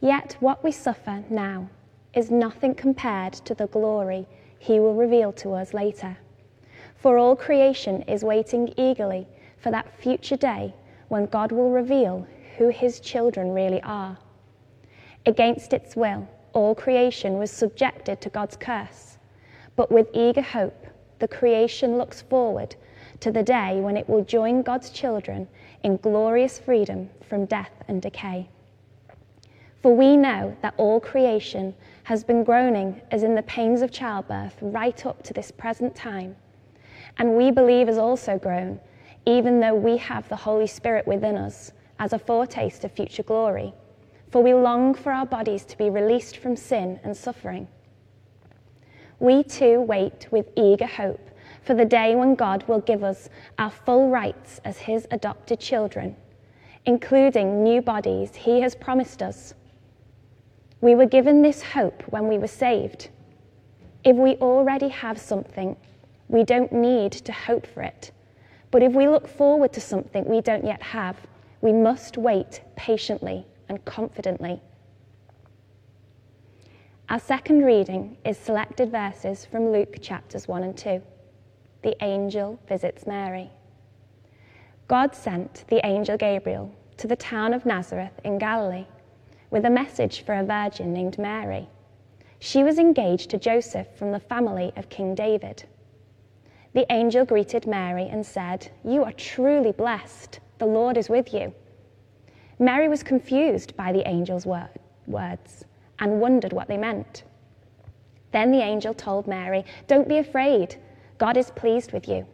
Yet 0.00 0.36
what 0.40 0.64
we 0.64 0.72
suffer 0.72 1.22
now 1.30 1.70
is 2.12 2.28
nothing 2.28 2.74
compared 2.74 3.34
to 3.34 3.54
the 3.54 3.68
glory 3.68 4.26
he 4.58 4.80
will 4.80 4.94
reveal 4.94 5.32
to 5.34 5.52
us 5.52 5.72
later. 5.72 6.16
For 6.96 7.16
all 7.16 7.36
creation 7.36 8.02
is 8.02 8.24
waiting 8.24 8.74
eagerly 8.76 9.28
for 9.58 9.70
that 9.70 9.96
future 10.02 10.36
day 10.36 10.74
when 11.08 11.26
God 11.26 11.52
will 11.52 11.70
reveal 11.70 12.26
who 12.58 12.70
his 12.70 12.98
children 12.98 13.52
really 13.52 13.82
are. 13.82 14.18
Against 15.26 15.72
its 15.72 15.94
will, 15.94 16.28
all 16.54 16.74
creation 16.74 17.38
was 17.38 17.52
subjected 17.52 18.20
to 18.20 18.30
God's 18.30 18.56
curse. 18.56 19.18
But 19.76 19.92
with 19.92 20.08
eager 20.12 20.42
hope, 20.42 20.86
the 21.20 21.28
creation 21.28 21.96
looks 21.96 22.22
forward 22.22 22.74
to 23.20 23.30
the 23.30 23.42
day 23.42 23.80
when 23.80 23.96
it 23.96 24.08
will 24.08 24.24
join 24.24 24.62
God's 24.62 24.90
children 24.90 25.46
in 25.82 25.98
glorious 25.98 26.58
freedom 26.58 27.10
from 27.28 27.44
death 27.44 27.72
and 27.86 28.02
decay. 28.02 28.48
For 29.82 29.94
we 29.94 30.16
know 30.16 30.56
that 30.62 30.74
all 30.76 31.00
creation 31.00 31.74
has 32.04 32.24
been 32.24 32.44
groaning 32.44 33.00
as 33.10 33.22
in 33.22 33.34
the 33.34 33.42
pains 33.42 33.82
of 33.82 33.90
childbirth 33.90 34.56
right 34.60 35.06
up 35.06 35.22
to 35.22 35.32
this 35.32 35.50
present 35.50 35.94
time. 35.94 36.36
And 37.18 37.36
we 37.36 37.50
believers 37.50 37.96
also 37.96 38.38
groan, 38.38 38.80
even 39.26 39.60
though 39.60 39.74
we 39.74 39.96
have 39.98 40.28
the 40.28 40.36
Holy 40.36 40.66
Spirit 40.66 41.06
within 41.06 41.36
us 41.36 41.72
as 41.98 42.12
a 42.12 42.18
foretaste 42.18 42.84
of 42.84 42.92
future 42.92 43.22
glory. 43.22 43.72
For 44.30 44.42
we 44.42 44.54
long 44.54 44.94
for 44.94 45.12
our 45.12 45.26
bodies 45.26 45.64
to 45.66 45.78
be 45.78 45.90
released 45.90 46.36
from 46.36 46.56
sin 46.56 47.00
and 47.02 47.16
suffering. 47.16 47.68
We 49.20 49.44
too 49.44 49.82
wait 49.82 50.26
with 50.30 50.48
eager 50.56 50.86
hope 50.86 51.20
for 51.62 51.74
the 51.74 51.84
day 51.84 52.14
when 52.14 52.34
God 52.34 52.64
will 52.66 52.80
give 52.80 53.04
us 53.04 53.28
our 53.58 53.70
full 53.70 54.08
rights 54.08 54.60
as 54.64 54.78
His 54.78 55.06
adopted 55.10 55.60
children, 55.60 56.16
including 56.86 57.62
new 57.62 57.82
bodies 57.82 58.34
He 58.34 58.62
has 58.62 58.74
promised 58.74 59.22
us. 59.22 59.52
We 60.80 60.94
were 60.94 61.06
given 61.06 61.42
this 61.42 61.62
hope 61.62 62.02
when 62.08 62.28
we 62.28 62.38
were 62.38 62.46
saved. 62.46 63.10
If 64.04 64.16
we 64.16 64.36
already 64.36 64.88
have 64.88 65.20
something, 65.20 65.76
we 66.28 66.42
don't 66.42 66.72
need 66.72 67.12
to 67.12 67.32
hope 67.32 67.66
for 67.66 67.82
it. 67.82 68.12
But 68.70 68.82
if 68.82 68.94
we 68.94 69.06
look 69.06 69.28
forward 69.28 69.74
to 69.74 69.80
something 69.82 70.24
we 70.24 70.40
don't 70.40 70.64
yet 70.64 70.82
have, 70.82 71.16
we 71.60 71.74
must 71.74 72.16
wait 72.16 72.62
patiently 72.76 73.46
and 73.68 73.84
confidently. 73.84 74.62
Our 77.10 77.18
second 77.18 77.64
reading 77.64 78.18
is 78.24 78.38
selected 78.38 78.92
verses 78.92 79.44
from 79.44 79.72
Luke 79.72 79.96
chapters 80.00 80.46
1 80.46 80.62
and 80.62 80.78
2. 80.78 81.02
The 81.82 82.04
angel 82.04 82.60
visits 82.68 83.04
Mary. 83.04 83.50
God 84.86 85.16
sent 85.16 85.64
the 85.66 85.84
angel 85.84 86.16
Gabriel 86.16 86.72
to 86.98 87.08
the 87.08 87.16
town 87.16 87.52
of 87.52 87.66
Nazareth 87.66 88.20
in 88.22 88.38
Galilee 88.38 88.86
with 89.50 89.64
a 89.64 89.70
message 89.70 90.24
for 90.24 90.36
a 90.36 90.44
virgin 90.44 90.92
named 90.92 91.18
Mary. 91.18 91.68
She 92.38 92.62
was 92.62 92.78
engaged 92.78 93.30
to 93.30 93.38
Joseph 93.38 93.88
from 93.96 94.12
the 94.12 94.20
family 94.20 94.72
of 94.76 94.88
King 94.88 95.16
David. 95.16 95.64
The 96.74 96.86
angel 96.92 97.24
greeted 97.24 97.66
Mary 97.66 98.08
and 98.08 98.24
said, 98.24 98.70
You 98.84 99.02
are 99.02 99.12
truly 99.14 99.72
blessed. 99.72 100.38
The 100.58 100.66
Lord 100.66 100.96
is 100.96 101.08
with 101.08 101.34
you. 101.34 101.52
Mary 102.60 102.88
was 102.88 103.02
confused 103.02 103.76
by 103.76 103.90
the 103.90 104.06
angel's 104.06 104.46
word, 104.46 104.78
words 105.08 105.64
and 106.00 106.20
wondered 106.20 106.52
what 106.52 106.68
they 106.68 106.76
meant. 106.76 107.22
Then 108.32 108.50
the 108.50 108.62
angel 108.62 108.94
told 108.94 109.26
Mary, 109.26 109.64
Don't 109.86 110.08
be 110.08 110.18
afraid. 110.18 110.76
God 111.18 111.36
is 111.36 111.50
pleased 111.50 111.92
with 111.92 112.08
you, 112.08 112.26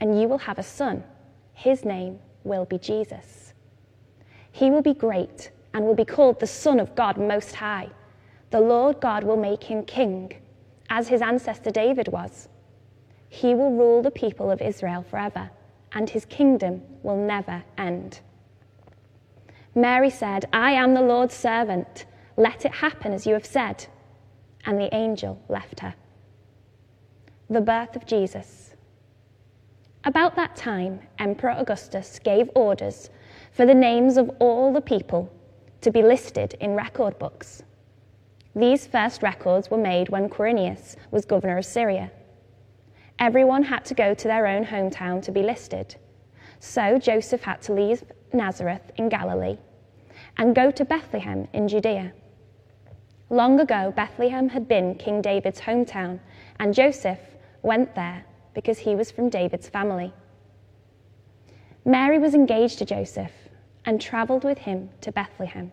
and 0.00 0.20
you 0.20 0.28
will 0.28 0.38
have 0.38 0.58
a 0.58 0.62
son. 0.62 1.04
His 1.52 1.84
name 1.84 2.18
will 2.42 2.64
be 2.64 2.78
Jesus. 2.78 3.52
He 4.50 4.70
will 4.70 4.82
be 4.82 4.94
great 4.94 5.50
and 5.72 5.84
will 5.84 5.94
be 5.94 6.04
called 6.04 6.38
the 6.38 6.46
Son 6.46 6.78
of 6.78 6.94
God 6.94 7.18
Most 7.18 7.56
High. 7.56 7.88
The 8.50 8.60
Lord 8.60 9.00
God 9.00 9.24
will 9.24 9.36
make 9.36 9.64
him 9.64 9.84
king, 9.84 10.32
as 10.88 11.08
his 11.08 11.20
ancestor 11.20 11.70
David 11.70 12.08
was. 12.08 12.48
He 13.28 13.54
will 13.54 13.72
rule 13.72 14.00
the 14.00 14.12
people 14.12 14.50
of 14.50 14.62
Israel 14.62 15.02
forever, 15.02 15.50
and 15.92 16.08
his 16.08 16.24
kingdom 16.24 16.82
will 17.02 17.16
never 17.16 17.64
end. 17.76 18.20
Mary 19.74 20.10
said, 20.10 20.48
I 20.52 20.70
am 20.70 20.94
the 20.94 21.02
Lord's 21.02 21.34
servant. 21.34 22.06
Let 22.36 22.64
it 22.64 22.72
happen 22.72 23.12
as 23.12 23.26
you 23.26 23.34
have 23.34 23.46
said. 23.46 23.86
And 24.66 24.78
the 24.78 24.94
angel 24.94 25.42
left 25.48 25.80
her. 25.80 25.94
The 27.50 27.60
birth 27.60 27.94
of 27.96 28.06
Jesus. 28.06 28.74
About 30.04 30.34
that 30.36 30.56
time, 30.56 31.00
Emperor 31.18 31.54
Augustus 31.56 32.18
gave 32.18 32.50
orders 32.54 33.10
for 33.52 33.66
the 33.66 33.74
names 33.74 34.16
of 34.16 34.30
all 34.38 34.72
the 34.72 34.80
people 34.80 35.30
to 35.80 35.90
be 35.90 36.02
listed 36.02 36.54
in 36.60 36.74
record 36.74 37.18
books. 37.18 37.62
These 38.56 38.86
first 38.86 39.22
records 39.22 39.70
were 39.70 39.78
made 39.78 40.08
when 40.08 40.28
Quirinius 40.28 40.96
was 41.10 41.24
governor 41.24 41.58
of 41.58 41.64
Syria. 41.64 42.10
Everyone 43.18 43.62
had 43.62 43.84
to 43.86 43.94
go 43.94 44.14
to 44.14 44.28
their 44.28 44.46
own 44.46 44.64
hometown 44.64 45.22
to 45.22 45.32
be 45.32 45.42
listed. 45.42 45.96
So 46.60 46.98
Joseph 46.98 47.42
had 47.42 47.62
to 47.62 47.72
leave 47.72 48.02
Nazareth 48.32 48.92
in 48.96 49.08
Galilee 49.08 49.58
and 50.36 50.54
go 50.54 50.70
to 50.70 50.84
Bethlehem 50.84 51.48
in 51.52 51.68
Judea. 51.68 52.12
Long 53.30 53.58
ago, 53.58 53.92
Bethlehem 53.96 54.50
had 54.50 54.68
been 54.68 54.96
King 54.96 55.22
David's 55.22 55.60
hometown, 55.60 56.20
and 56.58 56.74
Joseph 56.74 57.20
went 57.62 57.94
there 57.94 58.24
because 58.52 58.78
he 58.78 58.94
was 58.94 59.10
from 59.10 59.30
David's 59.30 59.68
family. 59.68 60.12
Mary 61.84 62.18
was 62.18 62.34
engaged 62.34 62.78
to 62.78 62.84
Joseph 62.84 63.32
and 63.84 64.00
traveled 64.00 64.44
with 64.44 64.58
him 64.58 64.90
to 65.00 65.12
Bethlehem. 65.12 65.72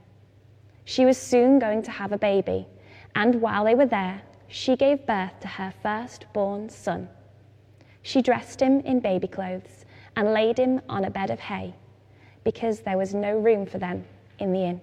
She 0.86 1.06
was 1.06 1.18
soon 1.18 1.60
going 1.60 1.84
to 1.84 1.92
have 1.92 2.12
a 2.12 2.18
baby, 2.18 2.68
and 3.16 3.42
while 3.42 3.66
they 3.66 3.76
were 3.76 3.86
there, 3.86 4.22
she 4.48 4.76
gave 4.76 5.06
birth 5.06 5.40
to 5.42 5.48
her 5.48 5.74
firstborn 5.82 6.70
son. 6.70 7.10
She 8.02 8.22
dressed 8.22 8.62
him 8.62 8.80
in 8.82 9.00
baby 9.00 9.28
clothes 9.28 9.86
and 10.16 10.34
laid 10.34 10.58
him 10.58 10.82
on 10.90 11.06
a 11.06 11.10
bed 11.10 11.30
of 11.30 11.40
hay 11.40 11.76
because 12.44 12.82
there 12.82 12.98
was 12.98 13.14
no 13.14 13.38
room 13.38 13.66
for 13.66 13.78
them 13.78 14.04
in 14.40 14.52
the 14.52 14.64
inn. 14.64 14.82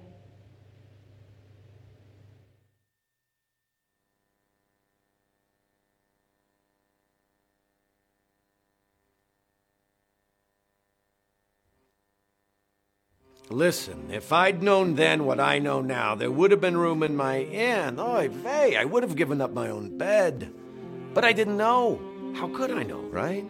Listen, 13.59 14.11
if 14.13 14.33
I'd 14.33 14.63
known 14.63 14.95
then 14.95 15.25
what 15.25 15.41
I 15.41 15.59
know 15.59 15.81
now, 15.81 16.15
there 16.15 16.31
would 16.31 16.53
have 16.53 16.61
been 16.61 16.77
room 16.77 17.03
in 17.03 17.17
my 17.17 17.41
inn. 17.41 17.99
Oy 17.99 18.29
vey, 18.29 18.77
I 18.77 18.85
would 18.85 19.03
have 19.03 19.17
given 19.17 19.41
up 19.41 19.53
my 19.53 19.69
own 19.69 19.99
bed. 19.99 20.55
But 21.13 21.25
I 21.25 21.33
didn't 21.33 21.57
know. 21.57 22.01
How 22.37 22.47
could 22.51 22.71
I 22.71 22.85
know, 22.85 23.01
right? 23.01 23.45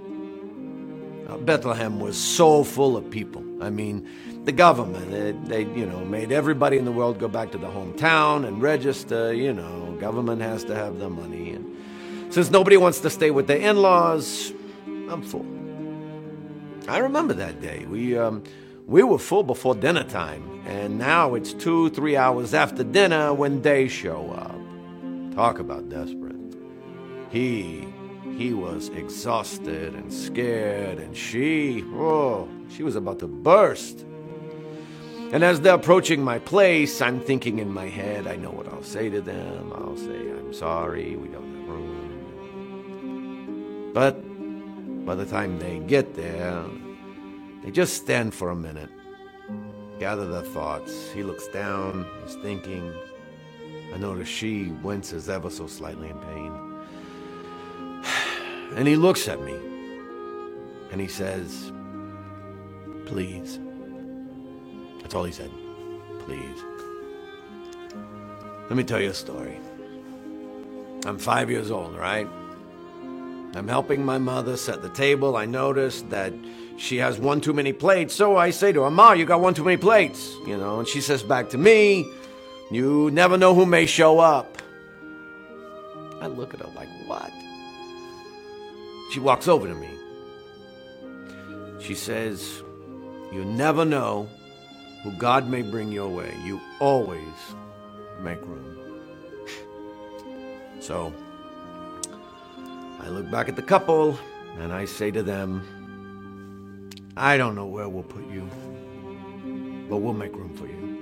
Uh, 1.28 1.36
Bethlehem 1.36 2.00
was 2.00 2.16
so 2.16 2.64
full 2.64 2.96
of 2.96 3.10
people. 3.10 3.44
I 3.62 3.68
mean, 3.68 4.08
the 4.44 4.52
government, 4.52 5.10
they, 5.10 5.32
they, 5.32 5.78
you 5.78 5.84
know, 5.84 6.02
made 6.06 6.32
everybody 6.32 6.78
in 6.78 6.86
the 6.86 6.92
world 6.92 7.18
go 7.18 7.28
back 7.28 7.52
to 7.52 7.58
the 7.58 7.66
hometown 7.66 8.48
and 8.48 8.62
register. 8.62 9.34
You 9.34 9.52
know, 9.52 9.94
government 10.00 10.40
has 10.40 10.64
to 10.64 10.74
have 10.74 10.98
the 10.98 11.10
money. 11.10 11.50
And 11.50 12.32
since 12.32 12.50
nobody 12.50 12.78
wants 12.78 13.00
to 13.00 13.10
stay 13.10 13.30
with 13.30 13.46
their 13.46 13.58
in 13.58 13.76
laws, 13.76 14.54
I'm 14.86 15.20
full. 15.20 15.44
I 16.88 16.96
remember 16.96 17.34
that 17.34 17.60
day. 17.60 17.84
We, 17.84 18.16
um, 18.16 18.42
we 18.88 19.02
were 19.02 19.18
full 19.18 19.42
before 19.42 19.74
dinner 19.74 20.02
time, 20.02 20.62
and 20.66 20.96
now 20.96 21.34
it's 21.34 21.52
two, 21.52 21.90
three 21.90 22.16
hours 22.16 22.54
after 22.54 22.82
dinner 22.82 23.34
when 23.34 23.60
they 23.60 23.86
show 23.86 24.30
up. 24.30 24.58
Talk 25.34 25.58
about 25.58 25.90
desperate. 25.90 26.34
He, 27.28 27.86
he 28.38 28.54
was 28.54 28.88
exhausted 28.88 29.94
and 29.94 30.10
scared, 30.10 30.98
and 30.98 31.14
she, 31.14 31.84
oh, 31.88 32.48
she 32.70 32.82
was 32.82 32.96
about 32.96 33.18
to 33.18 33.28
burst. 33.28 34.06
And 35.32 35.44
as 35.44 35.60
they're 35.60 35.74
approaching 35.74 36.24
my 36.24 36.38
place, 36.38 37.02
I'm 37.02 37.20
thinking 37.20 37.58
in 37.58 37.70
my 37.70 37.88
head, 37.88 38.26
I 38.26 38.36
know 38.36 38.50
what 38.50 38.68
I'll 38.68 38.82
say 38.82 39.10
to 39.10 39.20
them. 39.20 39.70
I'll 39.74 39.98
say, 39.98 40.30
I'm 40.30 40.54
sorry, 40.54 41.14
we 41.14 41.28
don't 41.28 41.54
have 41.56 41.68
room. 41.68 41.90
But 43.92 44.14
by 45.04 45.14
the 45.14 45.26
time 45.26 45.58
they 45.58 45.80
get 45.80 46.14
there, 46.14 46.64
they 47.62 47.70
just 47.70 47.94
stand 47.94 48.34
for 48.34 48.50
a 48.50 48.56
minute, 48.56 48.90
gather 49.98 50.26
their 50.26 50.42
thoughts. 50.42 51.10
He 51.12 51.22
looks 51.22 51.48
down, 51.48 52.06
he's 52.24 52.36
thinking. 52.36 52.92
I 53.94 53.98
notice 53.98 54.28
she 54.28 54.66
winces 54.82 55.28
ever 55.28 55.50
so 55.50 55.66
slightly 55.66 56.08
in 56.10 56.18
pain. 56.18 56.52
And 58.76 58.86
he 58.86 58.96
looks 58.96 59.28
at 59.28 59.40
me 59.40 59.54
and 60.92 61.00
he 61.00 61.08
says, 61.08 61.72
Please. 63.06 63.58
That's 65.00 65.14
all 65.14 65.24
he 65.24 65.32
said. 65.32 65.50
Please. 66.20 66.62
Let 68.68 68.76
me 68.76 68.84
tell 68.84 69.00
you 69.00 69.08
a 69.08 69.14
story. 69.14 69.58
I'm 71.06 71.18
five 71.18 71.50
years 71.50 71.70
old, 71.70 71.96
right? 71.96 72.28
I'm 73.54 73.68
helping 73.68 74.04
my 74.04 74.18
mother 74.18 74.56
set 74.56 74.82
the 74.82 74.88
table. 74.90 75.36
I 75.36 75.46
notice 75.46 76.02
that 76.10 76.32
she 76.76 76.98
has 76.98 77.18
one 77.18 77.40
too 77.40 77.52
many 77.52 77.72
plates, 77.72 78.14
so 78.14 78.36
I 78.36 78.50
say 78.50 78.72
to 78.72 78.82
her, 78.82 78.90
Ma, 78.90 79.12
you 79.12 79.24
got 79.24 79.40
one 79.40 79.54
too 79.54 79.64
many 79.64 79.76
plates. 79.76 80.34
You 80.46 80.56
know, 80.56 80.78
and 80.78 80.86
she 80.86 81.00
says 81.00 81.22
back 81.22 81.50
to 81.50 81.58
me, 81.58 82.06
You 82.70 83.10
never 83.10 83.36
know 83.36 83.54
who 83.54 83.66
may 83.66 83.86
show 83.86 84.18
up. 84.18 84.62
I 86.20 86.26
look 86.26 86.54
at 86.54 86.60
her 86.60 86.70
like, 86.76 86.88
What? 87.06 87.32
She 89.12 89.20
walks 89.20 89.48
over 89.48 89.66
to 89.66 89.74
me. 89.74 89.90
She 91.80 91.94
says, 91.94 92.62
You 93.32 93.44
never 93.44 93.84
know 93.84 94.28
who 95.02 95.12
God 95.12 95.48
may 95.48 95.62
bring 95.62 95.90
your 95.90 96.08
way. 96.08 96.34
You 96.44 96.60
always 96.80 97.34
make 98.20 98.40
room. 98.42 98.76
So, 100.80 101.12
I 103.00 103.08
look 103.08 103.30
back 103.30 103.48
at 103.48 103.56
the 103.56 103.62
couple 103.62 104.18
and 104.58 104.72
I 104.72 104.84
say 104.84 105.10
to 105.10 105.22
them, 105.22 105.62
I 107.16 107.36
don't 107.36 107.54
know 107.54 107.66
where 107.66 107.88
we'll 107.88 108.02
put 108.02 108.28
you, 108.30 108.48
but 109.88 109.98
we'll 109.98 110.12
make 110.12 110.34
room 110.34 110.54
for 110.54 110.66
you. 110.66 110.96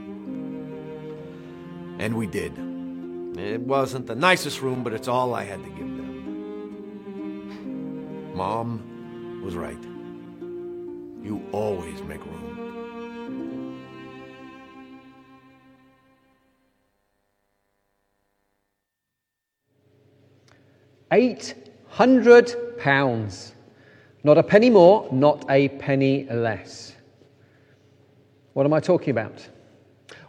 And 1.99 2.15
we 2.15 2.27
did. 2.27 2.53
It 3.39 3.61
wasn't 3.61 4.07
the 4.07 4.15
nicest 4.15 4.63
room, 4.63 4.83
but 4.83 4.93
it's 4.93 5.09
all 5.09 5.35
I 5.35 5.45
had 5.45 5.63
to 5.63 5.69
give 5.71 5.79
them. 5.79 5.97
Mom 8.35 9.43
was 9.43 9.55
right. 9.55 9.83
You 11.23 11.43
always 11.53 12.03
make 12.03 12.25
room. 12.25 12.43
Eight 21.13 21.66
hundred 21.97 22.55
pounds. 22.79 23.55
Not 24.23 24.37
a 24.37 24.43
penny 24.43 24.69
more, 24.69 25.09
not 25.11 25.47
a 25.49 25.69
penny 25.69 26.27
less. 26.31 26.95
What 28.53 28.67
am 28.67 28.75
I 28.75 28.81
talking 28.81 29.13
about? 29.13 29.49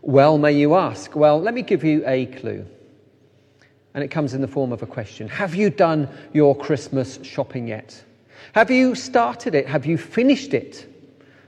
Well, 0.01 0.37
may 0.37 0.53
you 0.53 0.75
ask? 0.75 1.13
Well, 1.13 1.41
let 1.41 1.53
me 1.53 1.61
give 1.61 1.83
you 1.83 2.03
a 2.07 2.27
clue. 2.27 2.65
And 3.93 4.01
it 4.01 4.07
comes 4.07 4.33
in 4.33 4.39
the 4.39 4.47
form 4.47 4.71
of 4.71 4.81
a 4.81 4.85
question 4.85 5.27
Have 5.27 5.55
you 5.55 5.69
done 5.69 6.07
your 6.31 6.55
Christmas 6.55 7.19
shopping 7.21 7.67
yet? 7.67 8.01
Have 8.53 8.71
you 8.71 8.95
started 8.95 9.53
it? 9.53 9.67
Have 9.67 9.85
you 9.85 9.97
finished 9.97 10.53
it? 10.53 10.87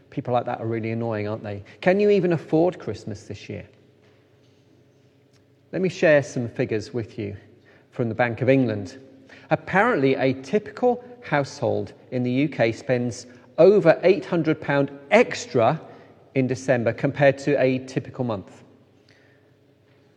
People 0.09 0.33
like 0.33 0.45
that 0.47 0.59
are 0.59 0.67
really 0.67 0.91
annoying, 0.91 1.29
aren't 1.29 1.43
they? 1.43 1.63
Can 1.79 1.97
you 1.97 2.09
even 2.09 2.33
afford 2.33 2.77
Christmas 2.77 3.23
this 3.23 3.47
year? 3.47 3.65
Let 5.71 5.81
me 5.81 5.87
share 5.87 6.23
some 6.23 6.49
figures 6.49 6.93
with 6.93 7.17
you 7.17 7.37
from 7.91 8.09
the 8.09 8.15
Bank 8.15 8.41
of 8.41 8.49
England. 8.49 8.97
Apparently, 9.49 10.15
a 10.15 10.33
typical 10.41 11.03
household 11.21 11.93
in 12.11 12.23
the 12.23 12.51
UK 12.51 12.73
spends 12.73 13.27
over 13.57 13.99
£800 14.03 14.97
extra 15.11 15.81
in 16.35 16.47
December 16.47 16.93
compared 16.93 17.37
to 17.39 17.59
a 17.61 17.79
typical 17.79 18.23
month. 18.23 18.63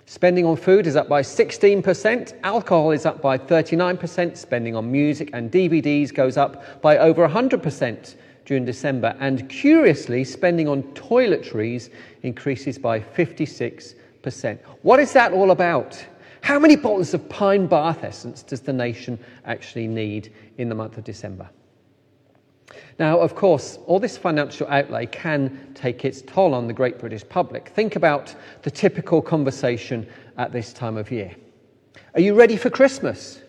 Spending 0.07 0.45
on 0.45 0.57
food 0.57 0.87
is 0.87 0.95
up 0.95 1.09
by 1.09 1.23
16%, 1.23 2.35
alcohol 2.45 2.91
is 2.91 3.07
up 3.07 3.23
by 3.23 3.39
39%, 3.39 4.37
spending 4.37 4.77
on 4.77 4.93
music 4.93 5.31
and 5.33 5.51
DVDs 5.51 6.13
goes 6.13 6.37
up 6.37 6.83
by 6.83 6.99
over 6.99 7.27
100% 7.27 8.15
during 8.45 8.65
December, 8.65 9.17
and 9.21 9.49
curiously, 9.49 10.25
spending 10.25 10.69
on 10.69 10.83
toiletries 10.95 11.91
increases 12.23 12.77
by 12.77 13.01
56%. 13.01 14.59
What 14.83 15.01
is 15.01 15.13
that 15.13 15.33
all 15.33 15.53
about? 15.53 16.05
How 16.43 16.59
many 16.59 16.77
bottles 16.77 17.15
of 17.15 17.29
pine 17.29 17.67
bath 17.67 18.03
essence 18.03 18.43
does 18.43 18.61
the 18.61 18.73
nation 18.73 19.19
actually 19.45 19.87
need 19.87 20.33
in 20.59 20.69
the 20.69 20.75
month 20.75 20.99
of 20.99 21.05
December? 21.05 21.49
Now, 22.99 23.19
of 23.21 23.35
course, 23.35 23.79
all 23.87 24.01
this 24.01 24.17
financial 24.17 24.67
outlay 24.69 25.07
can 25.07 25.73
take 25.75 26.05
its 26.05 26.21
toll 26.23 26.53
on 26.55 26.67
the 26.67 26.73
great 26.73 26.99
British 26.99 27.27
public. 27.29 27.69
Think 27.69 27.97
about 27.97 28.35
the 28.63 28.71
typical 28.71 29.23
conversation 29.23 30.07
at 30.37 30.53
this 30.53 30.73
time 30.73 30.97
of 30.97 31.11
year. 31.11 31.35
Are 32.15 32.21
you 32.21 32.35
ready 32.35 32.57
for 32.57 32.71
Christmas? 32.71 33.41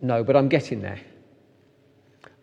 No, 0.00 0.24
but 0.24 0.36
I'm 0.36 0.48
getting 0.48 0.80
there. 0.80 1.00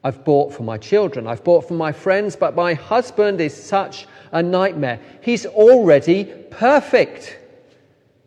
I've 0.03 0.23
bought 0.23 0.53
for 0.53 0.63
my 0.63 0.77
children, 0.77 1.27
I've 1.27 1.43
bought 1.43 1.67
for 1.67 1.75
my 1.75 1.91
friends, 1.91 2.35
but 2.35 2.55
my 2.55 2.73
husband 2.73 3.39
is 3.41 3.55
such 3.55 4.05
a 4.33 4.43
nightmare. 4.43 4.99
He's 5.21 5.45
already 5.45 6.25
perfect. 6.51 7.39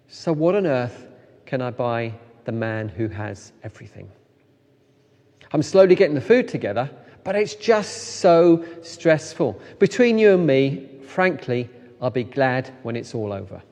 So, 0.08 0.32
what 0.32 0.54
on 0.54 0.66
earth 0.66 1.05
can 1.46 1.62
I 1.62 1.70
buy 1.70 2.12
the 2.44 2.52
man 2.52 2.88
who 2.88 3.08
has 3.08 3.52
everything? 3.62 4.10
I'm 5.52 5.62
slowly 5.62 5.94
getting 5.94 6.14
the 6.14 6.20
food 6.20 6.48
together, 6.48 6.90
but 7.24 7.36
it's 7.36 7.54
just 7.54 8.18
so 8.20 8.64
stressful. 8.82 9.60
Between 9.78 10.18
you 10.18 10.34
and 10.34 10.46
me, 10.46 10.88
frankly, 11.06 11.70
I'll 12.00 12.10
be 12.10 12.24
glad 12.24 12.70
when 12.82 12.96
it's 12.96 13.14
all 13.14 13.32
over. 13.32 13.62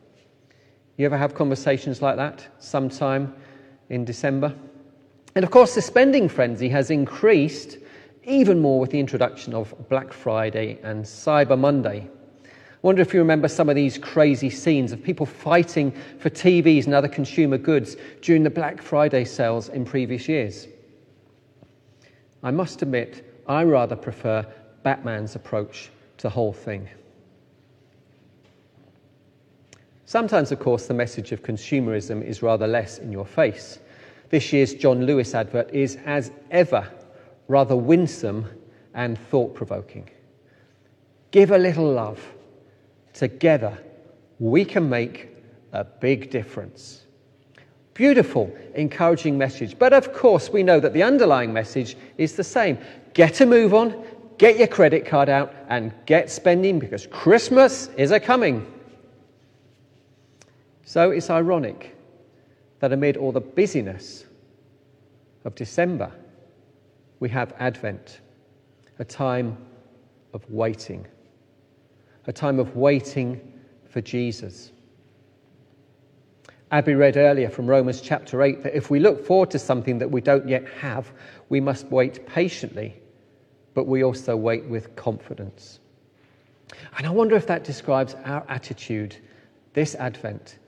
You 0.97 1.07
ever 1.07 1.19
have 1.19 1.35
conversations 1.35 2.01
like 2.01 2.17
that 2.17 2.47
sometime 2.59 3.35
in 3.91 4.05
December? 4.05 4.55
And 5.35 5.45
of 5.45 5.51
course, 5.51 5.75
the 5.75 5.83
spending 5.83 6.29
frenzy 6.29 6.69
has 6.69 6.91
increased 6.91 7.79
even 8.23 8.61
more 8.61 8.81
with 8.81 8.91
the 8.91 9.01
introduction 9.01 9.53
of 9.53 9.75
Black 9.89 10.13
Friday 10.13 10.79
and 10.83 11.05
Cyber 11.05 11.59
Monday. 11.59 12.09
Wonder 12.85 13.01
if 13.01 13.15
you 13.15 13.21
remember 13.21 13.49
some 13.49 13.71
of 13.71 13.77
these 13.77 13.97
crazy 13.97 14.51
scenes 14.51 14.93
of 14.93 15.03
people 15.03 15.25
fighting 15.25 15.91
for 16.19 16.29
TVs 16.29 16.85
and 16.85 16.93
other 16.93 17.09
consumer 17.09 17.57
goods 17.57 17.97
during 18.21 18.43
the 18.43 18.51
Black 18.51 18.83
Friday 18.83 19.25
sales 19.25 19.71
in 19.71 19.87
previous 19.87 20.29
years. 20.29 20.69
I 22.43 22.51
must 22.51 22.83
admit, 22.83 23.41
I 23.47 23.65
rather 23.65 23.97
prefer 23.97 24.47
Batman's 24.83 25.35
approach 25.35 25.89
to 26.19 26.25
the 26.25 26.29
whole 26.29 26.53
thing. 26.53 26.87
Sometimes, 30.05 30.53
of 30.53 30.61
course, 30.61 30.87
the 30.87 30.93
message 30.93 31.33
of 31.33 31.43
consumerism 31.43 32.23
is 32.23 32.43
rather 32.43 32.67
less 32.67 32.99
in 32.99 33.11
your 33.11 33.25
face. 33.25 33.79
This 34.29 34.53
year's 34.53 34.75
John 34.75 35.07
Lewis 35.07 35.35
advert 35.35 35.73
is, 35.73 35.97
as 36.05 36.33
ever, 36.51 36.87
rather 37.49 37.77
winsome 37.77 38.45
and 38.93 39.17
thought 39.17 39.55
provoking. 39.55 40.11
Give 41.31 41.51
a 41.51 41.57
little 41.57 41.91
love. 41.91 42.34
Together, 43.15 43.79
we 44.39 44.65
can 44.65 44.91
make 44.91 45.31
a 45.73 45.85
big 45.85 46.31
difference. 46.31 47.05
Beautiful, 47.95 48.55
encouraging 48.75 49.39
message. 49.39 49.79
But 49.79 49.93
of 49.93 50.13
course, 50.13 50.51
we 50.51 50.63
know 50.63 50.81
that 50.81 50.93
the 50.93 51.03
underlying 51.03 51.53
message 51.53 51.97
is 52.19 52.35
the 52.35 52.45
same. 52.45 52.77
Get 53.15 53.41
a 53.41 53.47
move 53.47 53.73
on, 53.73 54.05
get 54.37 54.59
your 54.59 54.67
credit 54.67 55.07
card 55.07 55.29
out, 55.29 55.55
and 55.69 55.93
get 56.05 56.29
spending 56.29 56.81
because 56.81 57.07
Christmas 57.07 57.89
is 57.97 58.11
a 58.11 58.19
coming. 58.19 58.67
So 60.85 61.13
it's 61.13 61.31
ironic 61.31 61.97
that 62.81 62.93
amid 62.93 63.17
all 63.17 63.33
the 63.33 63.41
busyness 63.41 64.25
of 65.45 65.55
December, 65.55 66.11
we 67.21 67.29
have 67.29 67.55
Advent, 67.59 68.21
a 68.99 69.05
time 69.05 69.57
of 70.33 70.49
waiting, 70.51 71.07
a 72.27 72.33
time 72.33 72.59
of 72.59 72.77
waiting 72.77 73.41
for 73.89 74.01
Jesus. 74.01 74.73
Abby 76.71 76.95
read 76.95 77.17
earlier 77.17 77.51
from 77.51 77.67
Romans 77.67 78.01
chapter 78.01 78.43
8 78.43 78.63
that 78.65 78.75
if 78.75 78.91
we 78.91 78.99
look 78.99 79.25
forward 79.25 79.51
to 79.53 79.59
something 79.59 79.99
that 79.99 80.11
we 80.11 80.21
don't 80.21 80.49
yet 80.49 80.67
have, 80.81 81.13
we 81.49 81.61
must 81.61 81.87
wait 81.87 82.27
patiently, 82.27 83.01
but 83.75 83.87
we 83.87 84.03
also 84.03 84.37
wait 84.37 84.65
with 84.65 84.97
confidence. 84.97 85.79
And 86.97 87.07
I 87.07 87.11
wonder 87.11 87.37
if 87.37 87.47
that 87.47 87.65
describes 87.65 88.17
our 88.25 88.45
attitude 88.49 89.17
this 89.75 89.95
Advent. 89.95 90.59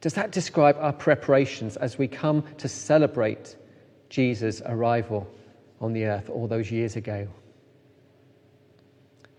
Does 0.00 0.14
that 0.14 0.32
describe 0.32 0.76
our 0.78 0.92
preparations 0.92 1.76
as 1.76 1.96
we 1.96 2.08
come 2.08 2.44
to 2.58 2.68
celebrate 2.68 3.56
Jesus' 4.10 4.60
arrival 4.66 5.26
on 5.80 5.92
the 5.92 6.04
earth 6.04 6.28
all 6.28 6.46
those 6.46 6.70
years 6.70 6.96
ago? 6.96 7.26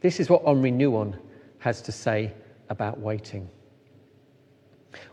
This 0.01 0.19
is 0.19 0.29
what 0.29 0.43
Henri 0.45 0.71
Nouwen 0.71 1.17
has 1.67 1.81
to 1.81 1.91
say 1.91 2.31
about 2.69 2.97
waiting. 2.97 3.49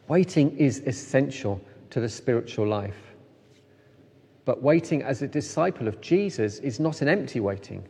Waiting 0.06 0.56
is 0.56 0.78
essential 0.86 1.60
to 1.90 1.98
the 1.98 2.08
spiritual 2.08 2.64
life. 2.64 3.12
But 4.44 4.62
waiting 4.62 5.02
as 5.02 5.20
a 5.20 5.26
disciple 5.26 5.88
of 5.88 6.00
Jesus 6.00 6.58
is 6.60 6.78
not 6.78 7.02
an 7.02 7.08
empty 7.08 7.40
waiting. 7.40 7.82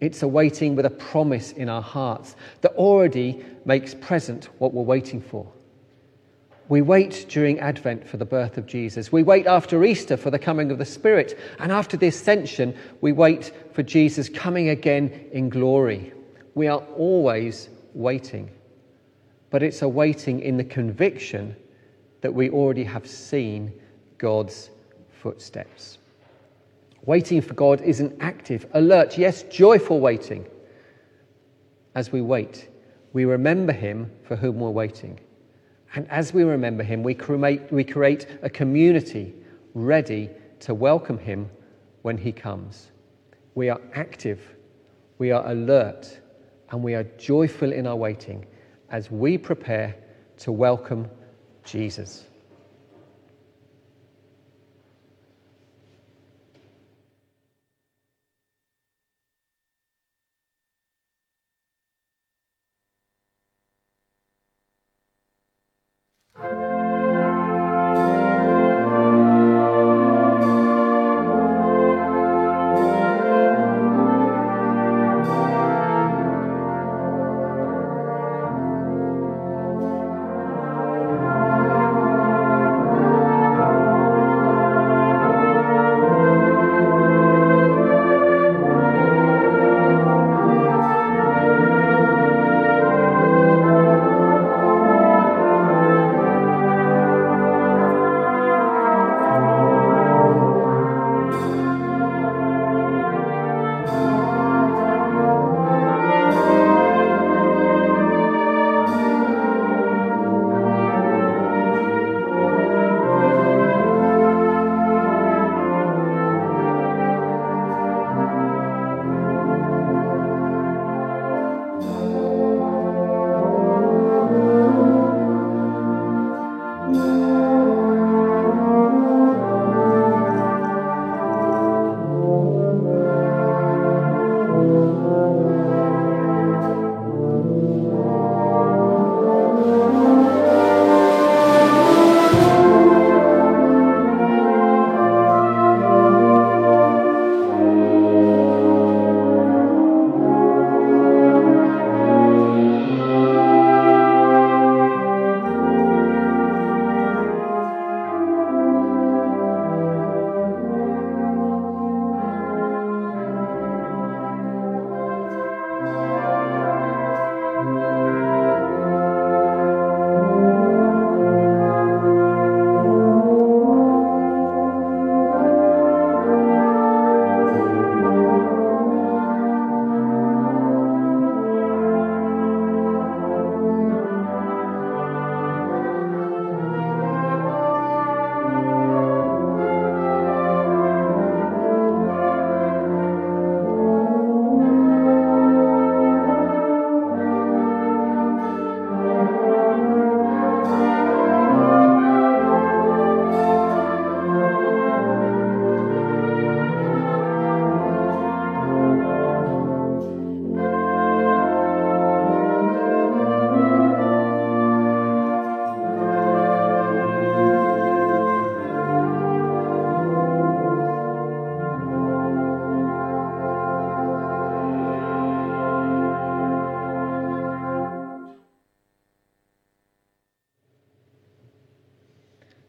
It's 0.00 0.22
a 0.22 0.28
waiting 0.28 0.76
with 0.76 0.86
a 0.86 0.90
promise 0.90 1.50
in 1.50 1.68
our 1.68 1.82
hearts 1.82 2.36
that 2.60 2.72
already 2.74 3.44
makes 3.64 3.94
present 3.94 4.44
what 4.58 4.72
we're 4.72 4.84
waiting 4.84 5.20
for. 5.20 5.52
We 6.68 6.82
wait 6.82 7.26
during 7.28 7.58
Advent 7.58 8.06
for 8.06 8.16
the 8.16 8.24
birth 8.24 8.58
of 8.58 8.66
Jesus. 8.66 9.10
We 9.10 9.24
wait 9.24 9.48
after 9.48 9.82
Easter 9.82 10.16
for 10.16 10.30
the 10.30 10.38
coming 10.38 10.70
of 10.70 10.78
the 10.78 10.84
Spirit. 10.84 11.36
And 11.58 11.72
after 11.72 11.96
the 11.96 12.06
ascension, 12.06 12.76
we 13.00 13.10
wait 13.10 13.52
for 13.72 13.82
Jesus 13.82 14.28
coming 14.28 14.68
again 14.68 15.28
in 15.32 15.48
glory. 15.48 16.12
We 16.56 16.66
are 16.66 16.82
always 16.96 17.68
waiting 17.94 18.50
but 19.50 19.62
it's 19.62 19.82
a 19.82 19.88
waiting 19.88 20.40
in 20.40 20.56
the 20.56 20.64
conviction 20.64 21.56
that 22.20 22.32
we 22.32 22.50
already 22.50 22.84
have 22.84 23.06
seen 23.06 23.72
God's 24.18 24.70
footsteps. 25.10 25.98
Waiting 27.04 27.40
for 27.40 27.54
God 27.54 27.80
is 27.82 28.00
an 28.00 28.16
active, 28.20 28.66
alert, 28.74 29.16
yes, 29.16 29.44
joyful 29.44 30.00
waiting. 30.00 30.46
As 31.94 32.10
we 32.10 32.20
wait, 32.20 32.68
we 33.12 33.24
remember 33.24 33.72
Him 33.72 34.10
for 34.24 34.36
whom 34.36 34.58
we're 34.58 34.70
waiting. 34.70 35.20
And 35.94 36.06
as 36.10 36.34
we 36.34 36.42
remember 36.42 36.82
Him, 36.82 37.02
we 37.02 37.14
create, 37.14 37.72
we 37.72 37.84
create 37.84 38.26
a 38.42 38.50
community 38.50 39.34
ready 39.74 40.30
to 40.60 40.74
welcome 40.74 41.18
Him 41.18 41.48
when 42.02 42.18
He 42.18 42.32
comes. 42.32 42.90
We 43.54 43.70
are 43.70 43.80
active, 43.94 44.40
we 45.18 45.30
are 45.30 45.48
alert, 45.48 46.18
and 46.70 46.82
we 46.82 46.94
are 46.94 47.04
joyful 47.18 47.72
in 47.72 47.86
our 47.86 47.96
waiting 47.96 48.44
as 48.90 49.10
we 49.10 49.38
prepare 49.38 49.94
to 50.38 50.52
welcome 50.52 51.08
Jesus. 51.64 52.24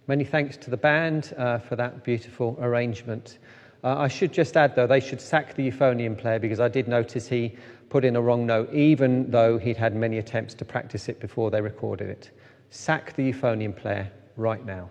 Many 0.07 0.23
thanks 0.23 0.55
to 0.57 0.69
the 0.69 0.77
band 0.77 1.33
uh, 1.37 1.57
for 1.59 1.75
that 1.75 2.05
beautiful 2.05 2.57
arrangement. 2.61 3.39
Uh, 3.83 3.97
I 3.97 4.07
should 4.07 4.31
just 4.31 4.55
add, 4.55 4.73
though, 4.73 4.87
they 4.87 5.01
should 5.01 5.19
sack 5.19 5.53
the 5.55 5.69
euphonium 5.69 6.17
player 6.17 6.39
because 6.39 6.61
I 6.61 6.69
did 6.69 6.87
notice 6.87 7.27
he 7.27 7.57
put 7.89 8.05
in 8.05 8.15
a 8.15 8.21
wrong 8.21 8.45
note, 8.45 8.73
even 8.73 9.29
though 9.29 9.57
he'd 9.57 9.75
had 9.75 9.93
many 9.97 10.17
attempts 10.17 10.53
to 10.55 10.65
practice 10.65 11.09
it 11.09 11.19
before 11.19 11.51
they 11.51 11.59
recorded 11.59 12.09
it. 12.09 12.31
Sack 12.69 13.17
the 13.17 13.33
euphonium 13.33 13.75
player 13.75 14.09
right 14.37 14.65
now. 14.65 14.89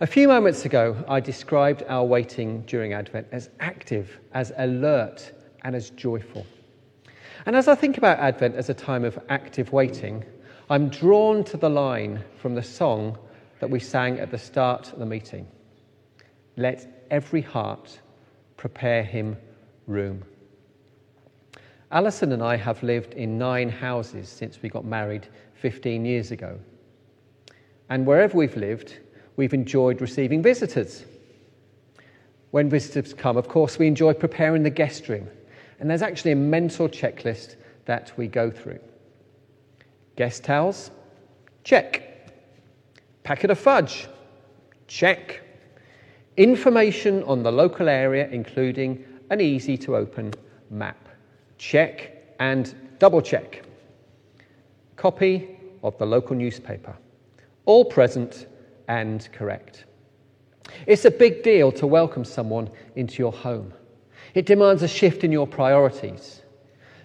A 0.00 0.06
few 0.06 0.28
moments 0.28 0.64
ago, 0.64 0.96
I 1.06 1.20
described 1.20 1.82
our 1.88 2.04
waiting 2.04 2.62
during 2.62 2.94
Advent 2.94 3.26
as 3.32 3.50
active, 3.60 4.18
as 4.32 4.50
alert, 4.56 5.30
and 5.62 5.76
as 5.76 5.90
joyful. 5.90 6.46
And 7.44 7.54
as 7.54 7.68
I 7.68 7.74
think 7.74 7.98
about 7.98 8.18
Advent 8.18 8.54
as 8.54 8.70
a 8.70 8.74
time 8.74 9.04
of 9.04 9.18
active 9.28 9.72
waiting, 9.72 10.24
I'm 10.70 10.88
drawn 10.88 11.44
to 11.44 11.58
the 11.58 11.68
line 11.68 12.24
from 12.38 12.54
the 12.54 12.62
song 12.62 13.18
that 13.60 13.70
we 13.70 13.80
sang 13.80 14.18
at 14.20 14.30
the 14.30 14.38
start 14.38 14.92
of 14.92 14.98
the 14.98 15.06
meeting 15.06 15.46
Let 16.56 17.06
every 17.10 17.42
heart 17.42 18.00
prepare 18.56 19.02
him 19.02 19.36
room. 19.86 20.24
Alison 21.90 22.32
and 22.32 22.42
I 22.42 22.56
have 22.56 22.82
lived 22.82 23.14
in 23.14 23.38
nine 23.38 23.70
houses 23.70 24.28
since 24.28 24.60
we 24.60 24.68
got 24.68 24.84
married 24.84 25.26
15 25.54 26.04
years 26.04 26.30
ago. 26.30 26.58
And 27.88 28.04
wherever 28.06 28.36
we've 28.36 28.56
lived, 28.56 28.98
we've 29.36 29.54
enjoyed 29.54 30.00
receiving 30.00 30.42
visitors. 30.42 31.04
When 32.50 32.68
visitors 32.68 33.14
come, 33.14 33.36
of 33.36 33.48
course, 33.48 33.78
we 33.78 33.86
enjoy 33.86 34.12
preparing 34.12 34.62
the 34.62 34.70
guest 34.70 35.08
room. 35.08 35.28
And 35.80 35.88
there's 35.88 36.02
actually 36.02 36.32
a 36.32 36.36
mental 36.36 36.88
checklist 36.88 37.56
that 37.86 38.12
we 38.16 38.26
go 38.26 38.50
through. 38.50 38.80
Guest 40.16 40.44
towels? 40.44 40.90
Check. 41.64 42.07
Packet 43.28 43.50
of 43.50 43.58
fudge? 43.58 44.08
Check. 44.86 45.42
Information 46.38 47.22
on 47.24 47.42
the 47.42 47.52
local 47.52 47.86
area, 47.86 48.26
including 48.30 49.04
an 49.28 49.42
easy 49.42 49.76
to 49.76 49.96
open 49.96 50.32
map. 50.70 51.10
Check 51.58 52.34
and 52.40 52.74
double 52.98 53.20
check. 53.20 53.66
Copy 54.96 55.58
of 55.82 55.98
the 55.98 56.06
local 56.06 56.36
newspaper. 56.36 56.96
All 57.66 57.84
present 57.84 58.46
and 58.88 59.28
correct. 59.32 59.84
It's 60.86 61.04
a 61.04 61.10
big 61.10 61.42
deal 61.42 61.70
to 61.72 61.86
welcome 61.86 62.24
someone 62.24 62.70
into 62.96 63.18
your 63.18 63.32
home. 63.32 63.74
It 64.32 64.46
demands 64.46 64.82
a 64.82 64.88
shift 64.88 65.22
in 65.22 65.32
your 65.32 65.46
priorities. 65.46 66.40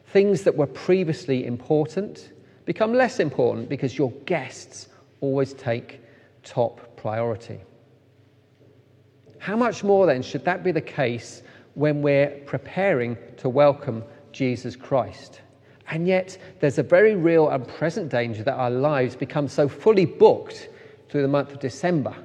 Things 0.05 0.43
that 0.43 0.55
were 0.55 0.67
previously 0.67 1.45
important 1.45 2.31
become 2.63 2.93
less 2.93 3.19
important 3.19 3.67
because 3.67 3.97
your 3.97 4.11
guests 4.25 4.87
always 5.19 5.51
take 5.55 5.99
top 6.43 6.95
priority. 6.97 7.59
How 9.39 9.55
much 9.55 9.83
more 9.83 10.05
then 10.05 10.21
should 10.21 10.45
that 10.45 10.63
be 10.63 10.71
the 10.71 10.81
case 10.81 11.43
when 11.73 12.01
we're 12.01 12.29
preparing 12.45 13.17
to 13.37 13.49
welcome 13.49 14.03
Jesus 14.31 14.75
Christ? 14.75 15.41
And 15.89 16.07
yet, 16.07 16.37
there's 16.59 16.77
a 16.77 16.83
very 16.83 17.15
real 17.15 17.49
and 17.49 17.67
present 17.67 18.09
danger 18.09 18.43
that 18.43 18.55
our 18.55 18.71
lives 18.71 19.15
become 19.15 19.47
so 19.47 19.67
fully 19.67 20.05
booked 20.05 20.69
through 21.09 21.23
the 21.23 21.27
month 21.27 21.51
of 21.51 21.59
December, 21.59 22.15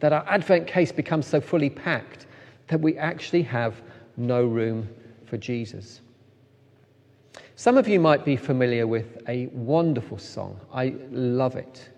that 0.00 0.12
our 0.12 0.24
Advent 0.28 0.66
case 0.66 0.92
becomes 0.92 1.26
so 1.26 1.40
fully 1.40 1.70
packed 1.70 2.26
that 2.68 2.80
we 2.80 2.96
actually 2.98 3.42
have 3.42 3.82
no 4.16 4.44
room 4.44 4.88
for 5.26 5.36
Jesus. 5.36 6.02
Some 7.56 7.76
of 7.76 7.88
you 7.88 8.00
might 8.00 8.24
be 8.24 8.36
familiar 8.36 8.86
with 8.86 9.22
a 9.28 9.46
wonderful 9.48 10.18
song. 10.18 10.58
I 10.72 10.94
love 11.10 11.56
it, 11.56 11.90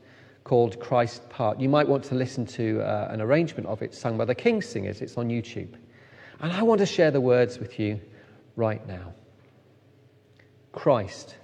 called 0.44 0.80
Christ 0.80 1.28
Part. 1.28 1.60
You 1.60 1.68
might 1.68 1.86
want 1.86 2.04
to 2.04 2.14
listen 2.14 2.46
to 2.46 2.80
uh, 2.80 3.08
an 3.10 3.20
arrangement 3.20 3.66
of 3.68 3.82
it 3.82 3.94
sung 3.94 4.18
by 4.18 4.24
the 4.24 4.34
King's 4.34 4.66
Singers. 4.66 5.00
It's 5.00 5.16
on 5.16 5.28
YouTube. 5.28 5.74
And 6.40 6.52
I 6.52 6.62
want 6.62 6.80
to 6.80 6.86
share 6.86 7.10
the 7.10 7.20
words 7.20 7.58
with 7.58 7.78
you 7.78 8.00
right 8.56 8.86
now. 8.86 9.12
Christ, 10.72 11.36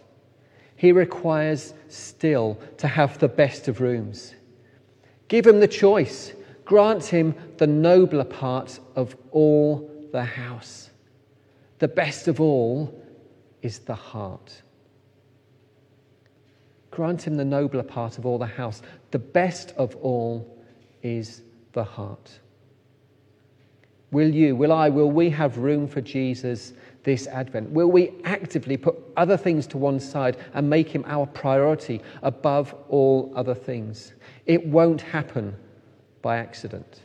He 0.76 0.92
requires 0.92 1.74
still 1.88 2.58
to 2.78 2.88
have 2.88 3.18
the 3.18 3.28
best 3.28 3.68
of 3.68 3.80
rooms. 3.80 4.34
Give 5.28 5.46
Him 5.46 5.60
the 5.60 5.68
choice. 5.68 6.32
Grant 6.64 7.04
Him 7.04 7.34
the 7.58 7.66
nobler 7.66 8.24
part 8.24 8.80
of 8.96 9.16
all 9.30 10.08
the 10.12 10.24
house. 10.24 10.90
The 11.78 11.88
best 11.88 12.26
of 12.26 12.40
all 12.40 12.92
is 13.62 13.78
the 13.80 13.94
heart. 13.94 14.62
Grant 16.98 17.28
him 17.28 17.36
the 17.36 17.44
nobler 17.44 17.84
part 17.84 18.18
of 18.18 18.26
all 18.26 18.38
the 18.38 18.46
house. 18.46 18.82
The 19.12 19.20
best 19.20 19.72
of 19.76 19.94
all 19.98 20.58
is 21.04 21.42
the 21.72 21.84
heart. 21.84 22.40
Will 24.10 24.28
you, 24.28 24.56
will 24.56 24.72
I, 24.72 24.88
will 24.88 25.12
we 25.12 25.30
have 25.30 25.58
room 25.58 25.86
for 25.86 26.00
Jesus 26.00 26.72
this 27.04 27.28
Advent? 27.28 27.70
Will 27.70 27.86
we 27.86 28.14
actively 28.24 28.76
put 28.76 28.96
other 29.16 29.36
things 29.36 29.64
to 29.68 29.78
one 29.78 30.00
side 30.00 30.38
and 30.54 30.68
make 30.68 30.88
him 30.88 31.04
our 31.06 31.24
priority 31.24 32.00
above 32.24 32.74
all 32.88 33.32
other 33.36 33.54
things? 33.54 34.14
It 34.46 34.66
won't 34.66 35.00
happen 35.00 35.54
by 36.20 36.38
accident. 36.38 37.02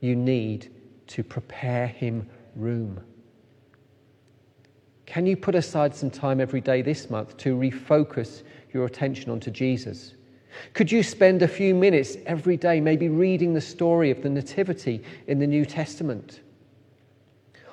You 0.00 0.16
need 0.16 0.72
to 1.08 1.22
prepare 1.22 1.86
him 1.86 2.26
room. 2.56 2.98
Can 5.06 5.26
you 5.26 5.36
put 5.36 5.54
aside 5.54 5.94
some 5.94 6.10
time 6.10 6.40
every 6.40 6.60
day 6.60 6.82
this 6.82 7.10
month 7.10 7.36
to 7.38 7.56
refocus 7.56 8.42
your 8.72 8.86
attention 8.86 9.30
onto 9.30 9.50
Jesus? 9.50 10.14
Could 10.72 10.90
you 10.90 11.02
spend 11.02 11.42
a 11.42 11.48
few 11.48 11.74
minutes 11.74 12.16
every 12.26 12.56
day 12.56 12.80
maybe 12.80 13.08
reading 13.08 13.54
the 13.54 13.60
story 13.60 14.10
of 14.10 14.22
the 14.22 14.30
Nativity 14.30 15.02
in 15.26 15.38
the 15.38 15.46
New 15.46 15.64
Testament? 15.64 16.40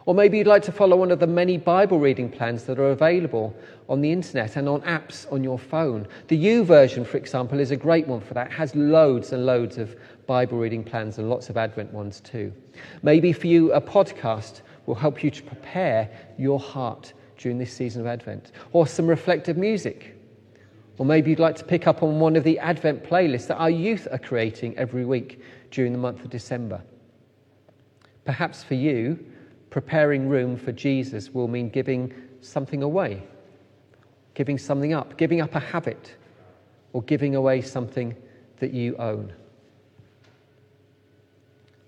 Or 0.06 0.16
maybe 0.16 0.40
you'd 0.40 0.48
like 0.48 0.64
to 0.64 0.72
follow 0.72 0.98
one 0.98 1.12
of 1.12 1.20
the 1.20 1.28
many 1.28 1.58
Bible 1.58 2.00
reading 2.00 2.28
plans 2.28 2.64
that 2.64 2.80
are 2.80 2.90
available 2.90 3.56
on 3.88 4.02
the 4.02 4.12
internet 4.12 4.56
and 4.56 4.68
on 4.68 4.82
apps 4.82 5.32
on 5.32 5.44
your 5.44 5.60
phone. 5.60 6.08
The 6.28 6.44
YouVersion, 6.44 7.06
for 7.06 7.18
example, 7.18 7.60
is 7.60 7.70
a 7.70 7.76
great 7.76 8.08
one 8.08 8.20
for 8.20 8.34
that. 8.34 8.48
It 8.48 8.54
has 8.54 8.76
loads 8.76 9.32
and 9.32 9.46
loads 9.46 9.78
of 9.78 9.96
Bible 10.26 10.58
reading 10.58 10.84
plans 10.84 11.20
and 11.20 11.30
lots 11.30 11.50
of 11.50 11.58
Advent 11.58 11.94
ones 11.94 12.20
too. 12.20 12.52
Maybe 13.04 13.32
for 13.32 13.46
you, 13.46 13.72
a 13.74 13.82
podcast 13.82 14.62
will 14.88 14.96
help 14.96 15.24
you 15.24 15.30
to 15.30 15.44
prepare 15.44 16.10
your 16.38 16.60
heart 16.60 17.14
during 17.42 17.58
this 17.58 17.74
season 17.74 18.02
of 18.02 18.08
Advent, 18.08 18.52
or 18.72 18.86
some 18.86 19.08
reflective 19.08 19.58
music. 19.58 20.16
Or 20.98 21.06
maybe 21.06 21.32
you'd 21.32 21.40
like 21.40 21.56
to 21.56 21.64
pick 21.64 21.88
up 21.88 22.04
on 22.04 22.20
one 22.20 22.36
of 22.36 22.44
the 22.44 22.60
Advent 22.60 23.04
playlists 23.04 23.48
that 23.48 23.58
our 23.58 23.70
youth 23.70 24.08
are 24.12 24.20
creating 24.20 24.78
every 24.78 25.06
week 25.06 25.42
during 25.72 25.92
the 25.92 25.98
month 25.98 26.24
of 26.24 26.30
December. 26.30 26.82
Perhaps 28.24 28.64
for 28.64 28.76
you, 28.76 29.20
preparing 29.72 30.30
room 30.30 30.56
for 30.56 30.72
Jesus 30.72 31.34
will 31.34 31.48
mean 31.48 31.70
giving 31.70 32.14
something 32.42 32.84
away, 32.84 33.24
giving 34.36 34.60
something 34.60 34.94
up, 34.94 35.18
giving 35.18 35.42
up 35.42 35.56
a 35.56 35.60
habit, 35.60 36.16
or 36.94 37.02
giving 37.04 37.36
away 37.36 37.62
something 37.62 38.16
that 38.60 38.72
you 38.72 38.96
own. 38.98 39.34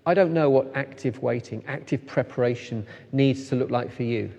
I 0.06 0.14
don't 0.14 0.34
know 0.34 0.50
what 0.50 0.70
active 0.74 1.22
waiting, 1.22 1.62
active 1.66 2.04
preparation 2.06 2.86
needs 3.12 3.48
to 3.48 3.54
look 3.56 3.70
like 3.70 3.92
for 3.92 4.02
you. 4.02 4.32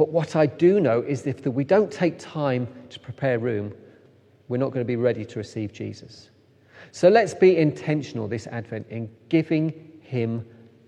But 0.00 0.08
what 0.08 0.34
I 0.34 0.46
do 0.46 0.80
know 0.80 1.02
is 1.02 1.26
if 1.26 1.46
we 1.46 1.62
don't 1.62 1.92
take 1.92 2.18
time 2.18 2.66
to 2.88 2.98
prepare 2.98 3.38
room, 3.38 3.74
we're 4.48 4.56
not 4.56 4.68
going 4.68 4.80
to 4.80 4.88
be 4.88 4.96
ready 4.96 5.26
to 5.26 5.38
receive 5.38 5.74
Jesus. 5.74 6.30
So 6.90 7.10
let's 7.10 7.34
be 7.34 7.58
intentional 7.58 8.26
this 8.26 8.46
Advent 8.46 8.86
in 8.88 9.10
giving 9.28 10.00
him 10.00 10.46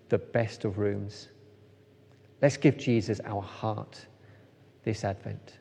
the 0.08 0.16
best 0.16 0.64
of 0.64 0.78
rooms. 0.78 1.28
Let's 2.40 2.56
give 2.56 2.78
Jesus 2.78 3.20
our 3.26 3.42
heart 3.42 4.06
this 4.82 5.04
Advent. 5.04 5.58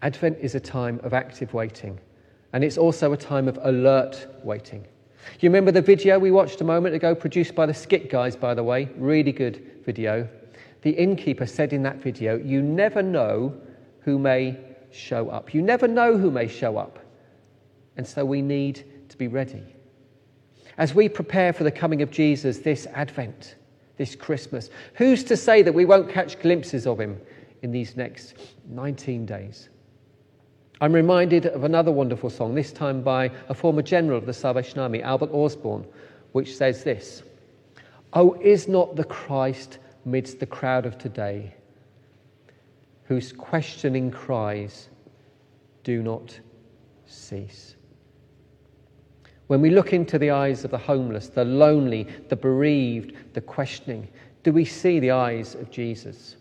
Advent 0.00 0.38
is 0.40 0.54
a 0.54 0.60
time 0.60 1.00
of 1.02 1.12
active 1.12 1.52
waiting, 1.52 2.00
and 2.54 2.64
it's 2.64 2.78
also 2.78 3.12
a 3.12 3.16
time 3.18 3.46
of 3.46 3.58
alert 3.60 4.26
waiting. 4.42 4.86
You 5.40 5.48
remember 5.48 5.72
the 5.72 5.82
video 5.82 6.18
we 6.18 6.30
watched 6.30 6.60
a 6.60 6.64
moment 6.64 6.94
ago, 6.94 7.14
produced 7.14 7.54
by 7.54 7.66
the 7.66 7.74
Skit 7.74 8.10
guys, 8.10 8.36
by 8.36 8.54
the 8.54 8.62
way? 8.62 8.88
Really 8.96 9.32
good 9.32 9.82
video. 9.84 10.28
The 10.82 10.90
innkeeper 10.90 11.46
said 11.46 11.72
in 11.72 11.82
that 11.82 11.96
video, 11.96 12.36
You 12.36 12.62
never 12.62 13.02
know 13.02 13.54
who 14.00 14.18
may 14.18 14.58
show 14.90 15.30
up. 15.30 15.54
You 15.54 15.62
never 15.62 15.86
know 15.86 16.16
who 16.16 16.30
may 16.30 16.48
show 16.48 16.76
up. 16.76 16.98
And 17.96 18.06
so 18.06 18.24
we 18.24 18.42
need 18.42 18.84
to 19.08 19.16
be 19.16 19.28
ready. 19.28 19.62
As 20.78 20.94
we 20.94 21.08
prepare 21.08 21.52
for 21.52 21.64
the 21.64 21.70
coming 21.70 22.02
of 22.02 22.10
Jesus 22.10 22.58
this 22.58 22.86
Advent, 22.94 23.56
this 23.96 24.14
Christmas, 24.14 24.70
who's 24.94 25.22
to 25.24 25.36
say 25.36 25.62
that 25.62 25.72
we 25.72 25.84
won't 25.84 26.10
catch 26.10 26.40
glimpses 26.40 26.86
of 26.86 26.98
him 26.98 27.20
in 27.62 27.70
these 27.70 27.96
next 27.96 28.34
19 28.68 29.26
days? 29.26 29.68
I'm 30.80 30.92
reminded 30.92 31.46
of 31.46 31.64
another 31.64 31.92
wonderful 31.92 32.30
song, 32.30 32.54
this 32.54 32.72
time 32.72 33.02
by 33.02 33.30
a 33.48 33.54
former 33.54 33.82
general 33.82 34.16
of 34.16 34.26
the 34.26 34.32
Salvation 34.32 34.78
Army, 34.78 35.02
Albert 35.02 35.30
Orsborn, 35.32 35.86
which 36.32 36.56
says 36.56 36.84
this 36.84 37.22
Oh, 38.12 38.34
is 38.40 38.66
not 38.66 38.96
the 38.96 39.04
Christ 39.04 39.78
midst 40.04 40.40
the 40.40 40.46
crowd 40.46 40.86
of 40.86 40.96
today 40.98 41.54
whose 43.10 43.32
questioning 43.32 44.08
cries 44.08 44.88
do 45.82 46.00
not 46.00 46.38
cease. 47.06 47.74
When 49.48 49.60
we 49.60 49.70
look 49.70 49.92
into 49.92 50.16
the 50.16 50.30
eyes 50.30 50.64
of 50.64 50.70
the 50.70 50.78
homeless, 50.78 51.26
the 51.26 51.44
lonely, 51.44 52.06
the 52.28 52.36
bereaved, 52.36 53.34
the 53.34 53.40
questioning, 53.40 54.06
do 54.44 54.52
we 54.52 54.64
see 54.64 55.00
the 55.00 55.10
eyes 55.10 55.56
of 55.56 55.72
Jesus? 55.72 56.36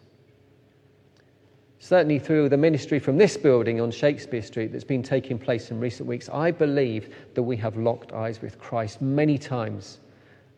Certainly, 1.79 2.19
through 2.19 2.49
the 2.49 2.57
ministry 2.57 2.99
from 2.99 3.17
this 3.17 3.37
building 3.37 3.79
on 3.79 3.89
Shakespeare 3.89 4.41
Street 4.41 4.73
that's 4.73 4.83
been 4.83 5.01
taking 5.01 5.39
place 5.39 5.71
in 5.71 5.79
recent 5.79 6.09
weeks, 6.09 6.27
I 6.27 6.51
believe 6.51 7.15
that 7.35 7.43
we 7.43 7.55
have 7.55 7.77
locked 7.77 8.11
eyes 8.11 8.41
with 8.41 8.59
Christ 8.59 9.01
many 9.01 9.37
times 9.37 9.99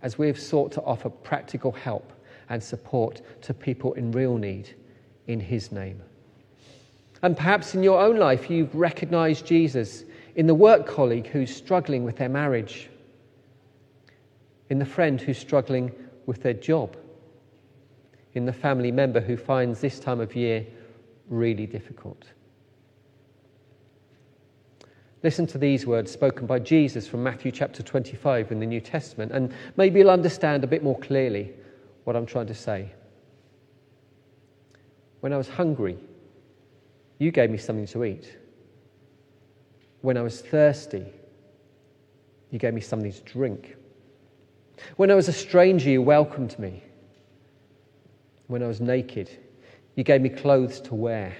as 0.01 0.17
we 0.17 0.25
have 0.25 0.39
sought 0.39 0.71
to 0.73 0.81
offer 0.81 1.09
practical 1.09 1.71
help 1.71 2.11
and 2.49 2.61
support 2.61 3.21
to 3.43 3.53
people 3.53 3.93
in 3.93 4.11
real 4.11 4.35
need 4.35 4.75
in 5.27 5.39
His 5.39 5.71
name. 5.71 6.01
And 7.21 7.37
perhaps 7.37 7.75
in 7.75 7.83
your 7.83 8.01
own 8.01 8.17
life, 8.17 8.49
you've 8.49 8.73
recognized 8.73 9.45
Jesus 9.45 10.05
in 10.35 10.47
the 10.47 10.55
work 10.55 10.87
colleague 10.87 11.27
who's 11.27 11.55
struggling 11.55 12.03
with 12.03 12.17
their 12.17 12.29
marriage, 12.29 12.89
in 14.71 14.79
the 14.79 14.85
friend 14.85 15.21
who's 15.21 15.37
struggling 15.37 15.91
with 16.25 16.41
their 16.41 16.53
job, 16.53 16.97
in 18.33 18.45
the 18.47 18.53
family 18.53 18.91
member 18.91 19.19
who 19.19 19.37
finds 19.37 19.81
this 19.81 19.99
time 19.99 20.19
of 20.19 20.35
year 20.35 20.65
really 21.31 21.65
difficult. 21.65 22.25
Listen 25.23 25.47
to 25.47 25.57
these 25.57 25.85
words 25.85 26.11
spoken 26.11 26.45
by 26.45 26.59
Jesus 26.59 27.07
from 27.07 27.23
Matthew 27.23 27.51
chapter 27.51 27.81
25 27.81 28.51
in 28.51 28.59
the 28.59 28.65
New 28.65 28.81
Testament, 28.81 29.31
and 29.31 29.53
maybe 29.77 29.99
you'll 29.99 30.09
understand 30.09 30.63
a 30.63 30.67
bit 30.67 30.83
more 30.83 30.97
clearly 30.99 31.53
what 32.03 32.15
I'm 32.15 32.25
trying 32.25 32.47
to 32.47 32.55
say. 32.55 32.91
When 35.21 35.31
I 35.31 35.37
was 35.37 35.47
hungry, 35.47 35.97
you 37.19 37.31
gave 37.31 37.51
me 37.51 37.57
something 37.57 37.87
to 37.87 38.03
eat. 38.03 38.37
When 40.01 40.17
I 40.17 40.21
was 40.23 40.41
thirsty, 40.41 41.05
you 42.49 42.57
gave 42.57 42.73
me 42.73 42.81
something 42.81 43.11
to 43.11 43.21
drink. 43.21 43.77
When 44.97 45.11
I 45.11 45.15
was 45.15 45.27
a 45.27 45.33
stranger, 45.33 45.91
you 45.91 46.01
welcomed 46.01 46.57
me. 46.57 46.83
When 48.47 48.63
I 48.63 48.67
was 48.67 48.81
naked, 48.81 49.29
you 49.95 50.03
gave 50.03 50.21
me 50.21 50.29
clothes 50.29 50.79
to 50.81 50.95
wear. 50.95 51.35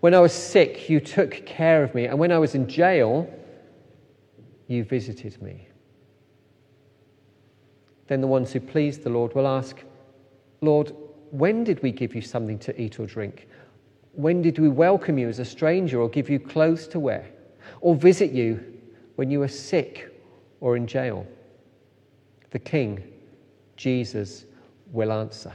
When 0.00 0.14
I 0.14 0.20
was 0.20 0.32
sick, 0.32 0.88
you 0.88 1.00
took 1.00 1.44
care 1.46 1.82
of 1.82 1.94
me. 1.94 2.06
And 2.06 2.18
when 2.18 2.30
I 2.30 2.38
was 2.38 2.54
in 2.54 2.68
jail, 2.68 3.28
you 4.68 4.84
visited 4.84 5.40
me. 5.42 5.66
Then 8.06 8.20
the 8.20 8.26
ones 8.26 8.52
who 8.52 8.60
please 8.60 8.98
the 8.98 9.10
Lord 9.10 9.34
will 9.34 9.46
ask, 9.46 9.82
Lord, 10.60 10.92
when 11.30 11.64
did 11.64 11.82
we 11.82 11.92
give 11.92 12.14
you 12.14 12.22
something 12.22 12.58
to 12.60 12.80
eat 12.80 12.98
or 12.98 13.06
drink? 13.06 13.48
When 14.12 14.40
did 14.42 14.58
we 14.58 14.68
welcome 14.68 15.18
you 15.18 15.28
as 15.28 15.38
a 15.38 15.44
stranger 15.44 16.00
or 16.00 16.08
give 16.08 16.30
you 16.30 16.38
clothes 16.38 16.88
to 16.88 17.00
wear? 17.00 17.28
Or 17.80 17.94
visit 17.94 18.30
you 18.32 18.64
when 19.16 19.30
you 19.30 19.40
were 19.40 19.48
sick 19.48 20.14
or 20.60 20.76
in 20.76 20.86
jail? 20.86 21.26
The 22.50 22.58
King, 22.58 23.02
Jesus, 23.76 24.46
will 24.90 25.12
answer. 25.12 25.52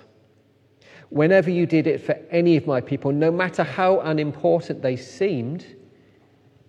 Whenever 1.14 1.52
you 1.52 1.68
did 1.68 1.86
it 1.86 2.02
for 2.02 2.14
any 2.32 2.58
of 2.58 2.66
my 2.66 2.82
people, 2.82 3.12
no 3.12 3.30
matter 3.30 3.64
how 3.64 4.00
unimportant 4.00 4.82
they 4.82 4.96
seemed, 4.96 5.64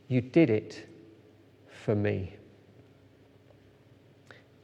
you 0.08 0.20
did 0.20 0.50
it 0.50 0.86
for 1.66 1.94
me. 1.94 2.36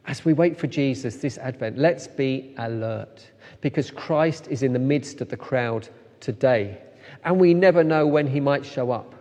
As 0.04 0.22
we 0.22 0.34
wait 0.34 0.58
for 0.58 0.66
Jesus 0.66 1.16
this 1.16 1.38
Advent, 1.38 1.78
let's 1.78 2.06
be 2.06 2.54
alert 2.58 3.30
because 3.62 3.90
Christ 3.90 4.48
is 4.48 4.62
in 4.62 4.74
the 4.74 4.78
midst 4.78 5.22
of 5.22 5.30
the 5.30 5.36
crowd 5.38 5.88
today 6.20 6.82
and 7.24 7.40
we 7.40 7.54
never 7.54 7.82
know 7.82 8.06
when 8.06 8.26
he 8.26 8.38
might 8.38 8.66
show 8.66 8.90
up. 8.90 9.14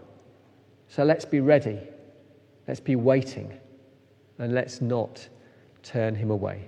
So 0.89 1.05
let's 1.05 1.23
be 1.23 1.39
ready, 1.39 1.79
let's 2.67 2.81
be 2.81 2.97
waiting, 2.97 3.57
and 4.39 4.53
let's 4.53 4.81
not 4.81 5.25
turn 5.83 6.15
him 6.15 6.31
away. 6.31 6.67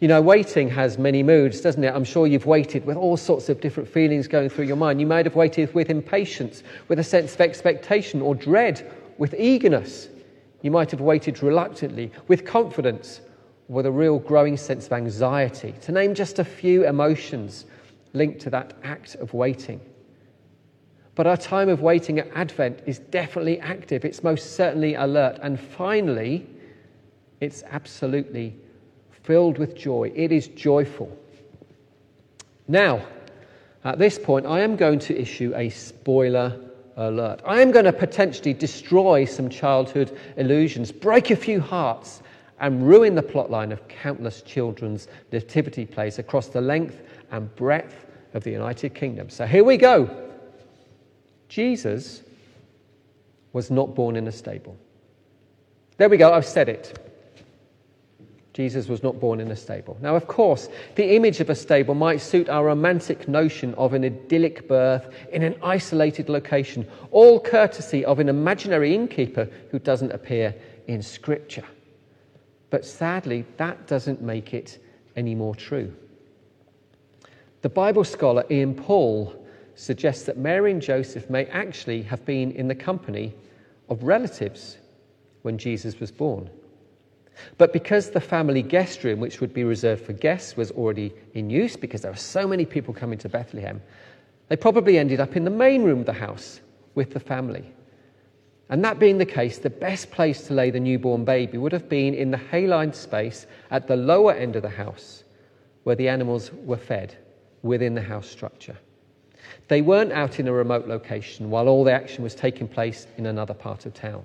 You 0.00 0.08
know, 0.08 0.22
waiting 0.22 0.70
has 0.70 0.96
many 0.96 1.22
moods, 1.22 1.60
doesn't 1.60 1.84
it? 1.84 1.94
I'm 1.94 2.04
sure 2.04 2.26
you've 2.26 2.46
waited 2.46 2.86
with 2.86 2.96
all 2.96 3.18
sorts 3.18 3.50
of 3.50 3.60
different 3.60 3.86
feelings 3.86 4.26
going 4.26 4.48
through 4.48 4.64
your 4.64 4.76
mind. 4.76 4.98
You 4.98 5.06
might 5.06 5.26
have 5.26 5.36
waited 5.36 5.74
with 5.74 5.90
impatience, 5.90 6.62
with 6.88 6.98
a 6.98 7.04
sense 7.04 7.34
of 7.34 7.42
expectation 7.42 8.22
or 8.22 8.34
dread, 8.34 8.90
with 9.18 9.34
eagerness. 9.34 10.08
You 10.62 10.70
might 10.70 10.90
have 10.90 11.02
waited 11.02 11.42
reluctantly, 11.42 12.10
with 12.28 12.46
confidence, 12.46 13.20
with 13.68 13.84
a 13.84 13.92
real 13.92 14.18
growing 14.18 14.56
sense 14.56 14.86
of 14.86 14.94
anxiety, 14.94 15.74
to 15.82 15.92
name 15.92 16.14
just 16.14 16.38
a 16.38 16.44
few 16.44 16.86
emotions 16.86 17.66
linked 18.14 18.40
to 18.40 18.50
that 18.50 18.72
act 18.82 19.16
of 19.16 19.34
waiting. 19.34 19.82
But 21.14 21.26
our 21.26 21.36
time 21.36 21.68
of 21.68 21.82
waiting 21.82 22.18
at 22.18 22.28
Advent 22.34 22.80
is 22.86 23.00
definitely 23.00 23.60
active, 23.60 24.06
it's 24.06 24.22
most 24.22 24.56
certainly 24.56 24.94
alert, 24.94 25.38
and 25.42 25.60
finally, 25.60 26.46
it's 27.40 27.62
absolutely 27.70 28.56
filled 29.22 29.58
with 29.58 29.76
joy. 29.76 30.12
It 30.14 30.32
is 30.32 30.48
joyful. 30.48 31.16
Now, 32.68 33.04
at 33.84 33.98
this 33.98 34.18
point, 34.18 34.46
I 34.46 34.60
am 34.60 34.76
going 34.76 34.98
to 35.00 35.18
issue 35.18 35.52
a 35.56 35.70
spoiler 35.70 36.60
alert. 36.96 37.40
I 37.44 37.60
am 37.60 37.70
going 37.70 37.86
to 37.86 37.92
potentially 37.92 38.52
destroy 38.52 39.24
some 39.24 39.48
childhood 39.48 40.16
illusions, 40.36 40.92
break 40.92 41.30
a 41.30 41.36
few 41.36 41.60
hearts, 41.60 42.22
and 42.60 42.86
ruin 42.86 43.14
the 43.14 43.22
plotline 43.22 43.72
of 43.72 43.88
countless 43.88 44.42
children's 44.42 45.08
nativity 45.32 45.86
plays 45.86 46.18
across 46.18 46.48
the 46.48 46.60
length 46.60 47.02
and 47.30 47.54
breadth 47.56 48.06
of 48.34 48.44
the 48.44 48.50
United 48.50 48.94
Kingdom. 48.94 49.30
So 49.30 49.46
here 49.46 49.64
we 49.64 49.78
go. 49.78 50.10
Jesus 51.48 52.22
was 53.52 53.70
not 53.70 53.94
born 53.94 54.14
in 54.14 54.28
a 54.28 54.32
stable. 54.32 54.76
There 55.96 56.08
we 56.08 56.18
go, 56.18 56.32
I've 56.32 56.46
said 56.46 56.68
it. 56.68 57.09
Jesus 58.60 58.88
was 58.88 59.02
not 59.02 59.18
born 59.18 59.40
in 59.40 59.50
a 59.50 59.56
stable. 59.56 59.96
Now, 60.02 60.16
of 60.16 60.26
course, 60.26 60.68
the 60.94 61.16
image 61.16 61.40
of 61.40 61.48
a 61.48 61.54
stable 61.54 61.94
might 61.94 62.20
suit 62.20 62.50
our 62.50 62.66
romantic 62.66 63.26
notion 63.26 63.72
of 63.76 63.94
an 63.94 64.04
idyllic 64.04 64.68
birth 64.68 65.08
in 65.32 65.42
an 65.42 65.54
isolated 65.62 66.28
location, 66.28 66.86
all 67.10 67.40
courtesy 67.40 68.04
of 68.04 68.18
an 68.18 68.28
imaginary 68.28 68.94
innkeeper 68.94 69.48
who 69.70 69.78
doesn't 69.78 70.12
appear 70.12 70.54
in 70.88 71.00
Scripture. 71.00 71.64
But 72.68 72.84
sadly, 72.84 73.46
that 73.56 73.86
doesn't 73.86 74.20
make 74.20 74.52
it 74.52 74.78
any 75.16 75.34
more 75.34 75.54
true. 75.54 75.96
The 77.62 77.70
Bible 77.70 78.04
scholar 78.04 78.44
Ian 78.50 78.74
Paul 78.74 79.42
suggests 79.74 80.24
that 80.24 80.36
Mary 80.36 80.70
and 80.70 80.82
Joseph 80.82 81.30
may 81.30 81.46
actually 81.46 82.02
have 82.02 82.26
been 82.26 82.50
in 82.50 82.68
the 82.68 82.74
company 82.74 83.32
of 83.88 84.02
relatives 84.02 84.76
when 85.40 85.56
Jesus 85.56 85.98
was 85.98 86.10
born. 86.10 86.50
But 87.58 87.72
because 87.72 88.10
the 88.10 88.20
family 88.20 88.62
guest 88.62 89.04
room, 89.04 89.20
which 89.20 89.40
would 89.40 89.52
be 89.52 89.64
reserved 89.64 90.04
for 90.04 90.12
guests, 90.12 90.56
was 90.56 90.70
already 90.70 91.12
in 91.34 91.50
use 91.50 91.76
because 91.76 92.02
there 92.02 92.10
were 92.10 92.16
so 92.16 92.46
many 92.46 92.64
people 92.64 92.94
coming 92.94 93.18
to 93.18 93.28
Bethlehem, 93.28 93.80
they 94.48 94.56
probably 94.56 94.98
ended 94.98 95.20
up 95.20 95.36
in 95.36 95.44
the 95.44 95.50
main 95.50 95.82
room 95.82 96.00
of 96.00 96.06
the 96.06 96.12
house 96.12 96.60
with 96.94 97.12
the 97.12 97.20
family. 97.20 97.72
And 98.68 98.84
that 98.84 98.98
being 98.98 99.18
the 99.18 99.26
case, 99.26 99.58
the 99.58 99.70
best 99.70 100.10
place 100.10 100.46
to 100.46 100.54
lay 100.54 100.70
the 100.70 100.80
newborn 100.80 101.24
baby 101.24 101.58
would 101.58 101.72
have 101.72 101.88
been 101.88 102.14
in 102.14 102.30
the 102.30 102.36
hay-lined 102.36 102.94
space 102.94 103.46
at 103.70 103.88
the 103.88 103.96
lower 103.96 104.32
end 104.32 104.56
of 104.56 104.62
the 104.62 104.68
house 104.68 105.24
where 105.82 105.96
the 105.96 106.08
animals 106.08 106.52
were 106.52 106.76
fed 106.76 107.16
within 107.62 107.94
the 107.94 108.02
house 108.02 108.28
structure. 108.28 108.76
They 109.68 109.82
weren't 109.82 110.12
out 110.12 110.38
in 110.38 110.48
a 110.48 110.52
remote 110.52 110.86
location 110.86 111.50
while 111.50 111.68
all 111.68 111.84
the 111.84 111.92
action 111.92 112.22
was 112.22 112.34
taking 112.34 112.68
place 112.68 113.06
in 113.16 113.26
another 113.26 113.54
part 113.54 113.86
of 113.86 113.94
town. 113.94 114.24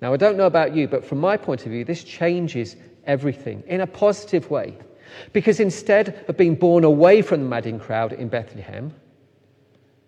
Now, 0.00 0.12
I 0.12 0.16
don't 0.16 0.36
know 0.36 0.46
about 0.46 0.74
you, 0.74 0.86
but 0.86 1.04
from 1.04 1.18
my 1.18 1.36
point 1.36 1.66
of 1.66 1.72
view, 1.72 1.84
this 1.84 2.04
changes 2.04 2.76
everything 3.04 3.62
in 3.66 3.80
a 3.80 3.86
positive 3.86 4.50
way. 4.50 4.76
Because 5.32 5.58
instead 5.58 6.24
of 6.28 6.36
being 6.36 6.54
born 6.54 6.84
away 6.84 7.22
from 7.22 7.40
the 7.40 7.48
madding 7.48 7.80
crowd 7.80 8.12
in 8.12 8.28
Bethlehem, 8.28 8.94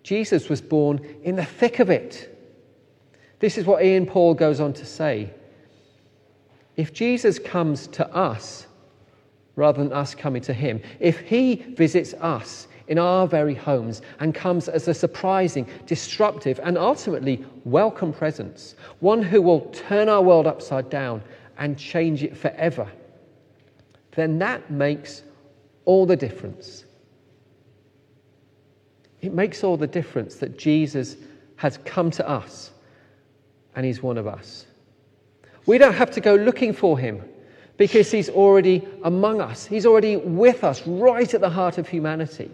Jesus 0.03 0.49
was 0.49 0.61
born 0.61 1.03
in 1.23 1.35
the 1.35 1.45
thick 1.45 1.79
of 1.79 1.89
it. 1.89 2.27
This 3.39 3.57
is 3.57 3.65
what 3.65 3.83
Ian 3.83 4.05
Paul 4.05 4.33
goes 4.33 4.59
on 4.59 4.73
to 4.73 4.85
say. 4.85 5.31
If 6.77 6.93
Jesus 6.93 7.39
comes 7.39 7.87
to 7.87 8.07
us 8.15 8.67
rather 9.55 9.83
than 9.83 9.91
us 9.91 10.15
coming 10.15 10.41
to 10.43 10.53
him, 10.53 10.81
if 10.99 11.19
he 11.19 11.55
visits 11.55 12.13
us 12.15 12.67
in 12.91 12.99
our 12.99 13.25
very 13.25 13.55
homes 13.55 14.01
and 14.19 14.35
comes 14.35 14.67
as 14.67 14.85
a 14.89 14.93
surprising, 14.93 15.65
disruptive, 15.85 16.59
and 16.61 16.77
ultimately 16.77 17.41
welcome 17.63 18.11
presence, 18.11 18.75
one 18.99 19.23
who 19.23 19.41
will 19.41 19.61
turn 19.71 20.09
our 20.09 20.21
world 20.21 20.45
upside 20.45 20.89
down 20.89 21.23
and 21.57 21.79
change 21.79 22.21
it 22.21 22.35
forever, 22.35 22.85
then 24.11 24.37
that 24.39 24.69
makes 24.69 25.23
all 25.85 26.05
the 26.05 26.17
difference. 26.17 26.83
It 29.21 29.33
makes 29.33 29.63
all 29.63 29.77
the 29.77 29.87
difference 29.87 30.35
that 30.35 30.57
Jesus 30.57 31.15
has 31.55 31.79
come 31.85 32.11
to 32.11 32.27
us 32.27 32.71
and 33.73 33.85
he's 33.85 34.03
one 34.03 34.17
of 34.17 34.27
us. 34.27 34.65
We 35.65 35.77
don't 35.77 35.93
have 35.93 36.11
to 36.11 36.19
go 36.19 36.35
looking 36.35 36.73
for 36.73 36.99
him 36.99 37.23
because 37.77 38.11
he's 38.11 38.27
already 38.27 38.85
among 39.03 39.39
us. 39.39 39.65
He's 39.65 39.85
already 39.85 40.17
with 40.17 40.65
us, 40.65 40.85
right 40.85 41.33
at 41.33 41.39
the 41.39 41.49
heart 41.49 41.77
of 41.77 41.87
humanity. 41.87 42.51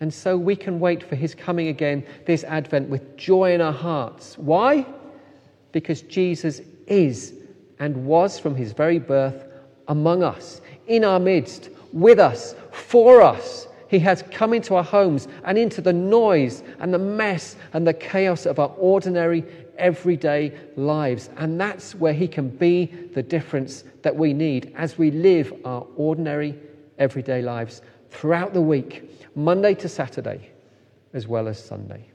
And 0.00 0.12
so 0.12 0.36
we 0.36 0.56
can 0.56 0.80
wait 0.80 1.02
for 1.02 1.16
his 1.16 1.34
coming 1.34 1.68
again 1.68 2.04
this 2.26 2.44
Advent 2.44 2.88
with 2.88 3.16
joy 3.16 3.54
in 3.54 3.60
our 3.60 3.72
hearts. 3.72 4.36
Why? 4.38 4.86
Because 5.72 6.02
Jesus 6.02 6.60
is 6.86 7.34
and 7.78 8.06
was 8.06 8.38
from 8.38 8.54
his 8.54 8.72
very 8.72 8.98
birth 8.98 9.46
among 9.88 10.22
us, 10.22 10.60
in 10.86 11.04
our 11.04 11.20
midst, 11.20 11.70
with 11.92 12.18
us, 12.18 12.54
for 12.72 13.22
us. 13.22 13.68
He 13.88 13.98
has 14.00 14.24
come 14.30 14.54
into 14.54 14.74
our 14.74 14.82
homes 14.82 15.28
and 15.44 15.56
into 15.56 15.80
the 15.80 15.92
noise 15.92 16.62
and 16.80 16.92
the 16.92 16.98
mess 16.98 17.56
and 17.72 17.86
the 17.86 17.94
chaos 17.94 18.46
of 18.46 18.58
our 18.58 18.72
ordinary, 18.76 19.44
everyday 19.78 20.52
lives. 20.76 21.30
And 21.36 21.60
that's 21.60 21.94
where 21.94 22.12
He 22.12 22.26
can 22.26 22.48
be 22.48 22.86
the 22.86 23.22
difference 23.22 23.84
that 24.02 24.16
we 24.16 24.32
need 24.32 24.72
as 24.76 24.98
we 24.98 25.10
live 25.10 25.52
our 25.64 25.86
ordinary, 25.96 26.58
everyday 26.98 27.42
lives 27.42 27.82
throughout 28.14 28.54
the 28.54 28.60
week, 28.60 29.10
Monday 29.36 29.74
to 29.74 29.88
Saturday, 29.88 30.50
as 31.12 31.26
well 31.26 31.48
as 31.48 31.62
Sunday. 31.62 32.08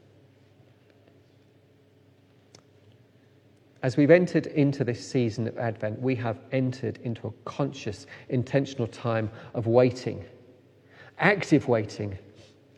As 3.82 3.96
we've 3.96 4.10
entered 4.10 4.46
into 4.46 4.84
this 4.84 5.06
season 5.06 5.46
of 5.46 5.56
Advent, 5.56 6.00
we 6.00 6.14
have 6.16 6.38
entered 6.52 6.98
into 7.02 7.28
a 7.28 7.32
conscious, 7.44 8.06
intentional 8.28 8.86
time 8.86 9.30
of 9.54 9.66
waiting, 9.66 10.24
active 11.18 11.68
waiting, 11.68 12.18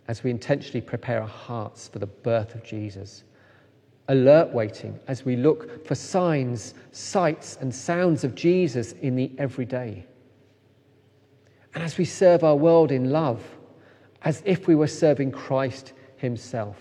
as 0.08 0.22
we 0.22 0.30
intentionally 0.30 0.80
prepare 0.80 1.20
our 1.20 1.28
hearts 1.28 1.88
for 1.88 1.98
the 1.98 2.06
birth 2.06 2.54
of 2.54 2.62
Jesus. 2.62 3.24
Alert 4.08 4.52
waiting 4.52 4.98
as 5.08 5.24
we 5.24 5.36
look 5.36 5.86
for 5.86 5.94
signs, 5.94 6.74
sights, 6.90 7.56
and 7.60 7.74
sounds 7.74 8.24
of 8.24 8.34
Jesus 8.34 8.92
in 9.00 9.16
the 9.16 9.30
everyday. 9.38 10.06
And 11.74 11.82
as 11.82 11.98
we 11.98 12.04
serve 12.04 12.44
our 12.44 12.56
world 12.56 12.92
in 12.92 13.10
love, 13.10 13.42
as 14.22 14.42
if 14.44 14.66
we 14.66 14.74
were 14.74 14.86
serving 14.86 15.32
Christ 15.32 15.92
Himself. 16.16 16.76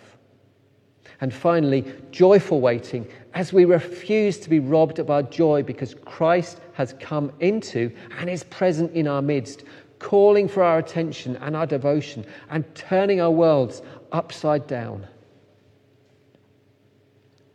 And 1.21 1.33
finally, 1.33 1.85
joyful 2.11 2.61
waiting 2.61 3.07
as 3.33 3.53
we 3.53 3.65
refuse 3.65 4.37
to 4.39 4.49
be 4.49 4.59
robbed 4.59 4.99
of 4.99 5.09
our 5.09 5.23
joy 5.23 5.63
because 5.63 5.93
Christ 6.05 6.59
has 6.73 6.95
come 6.99 7.31
into 7.39 7.91
and 8.17 8.29
is 8.29 8.43
present 8.43 8.91
in 8.93 9.07
our 9.07 9.21
midst, 9.21 9.63
calling 9.99 10.47
for 10.47 10.63
our 10.63 10.79
attention 10.79 11.35
and 11.37 11.55
our 11.55 11.67
devotion 11.67 12.25
and 12.49 12.65
turning 12.73 13.21
our 13.21 13.31
worlds 13.31 13.83
upside 14.11 14.65
down. 14.65 15.07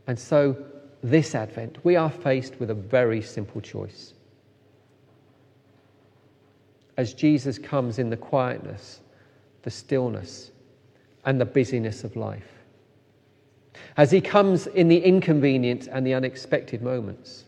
And 0.06 0.18
so, 0.18 0.56
this 1.02 1.34
Advent, 1.34 1.84
we 1.84 1.96
are 1.96 2.10
faced 2.10 2.58
with 2.60 2.70
a 2.70 2.74
very 2.74 3.20
simple 3.20 3.60
choice. 3.60 4.14
As 6.96 7.12
Jesus 7.12 7.58
comes 7.58 7.98
in 7.98 8.10
the 8.10 8.16
quietness, 8.16 9.00
the 9.62 9.70
stillness, 9.70 10.50
and 11.24 11.40
the 11.40 11.44
busyness 11.44 12.04
of 12.04 12.16
life 12.16 12.56
as 13.96 14.10
he 14.10 14.20
comes 14.20 14.66
in 14.66 14.88
the 14.88 14.98
inconvenient 14.98 15.88
and 15.90 16.06
the 16.06 16.14
unexpected 16.14 16.82
moments, 16.82 17.44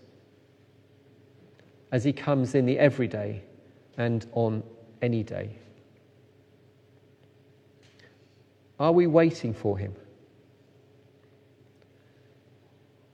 as 1.92 2.04
he 2.04 2.12
comes 2.12 2.54
in 2.54 2.66
the 2.66 2.78
everyday 2.78 3.42
and 3.96 4.26
on 4.32 4.62
any 5.02 5.22
day. 5.22 5.50
Are 8.80 8.92
we 8.92 9.06
waiting 9.06 9.52
for 9.52 9.76
him? 9.76 9.94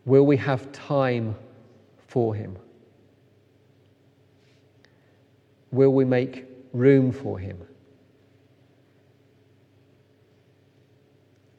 Will 0.05 0.27
we 0.27 0.37
have 0.37 0.71
time 0.73 1.35
for 2.07 2.35
him? 2.35 2.57
Will 5.75 5.93
we 5.93 6.05
make 6.05 6.45
room 6.73 7.11
for 7.11 7.37
him? 7.37 7.59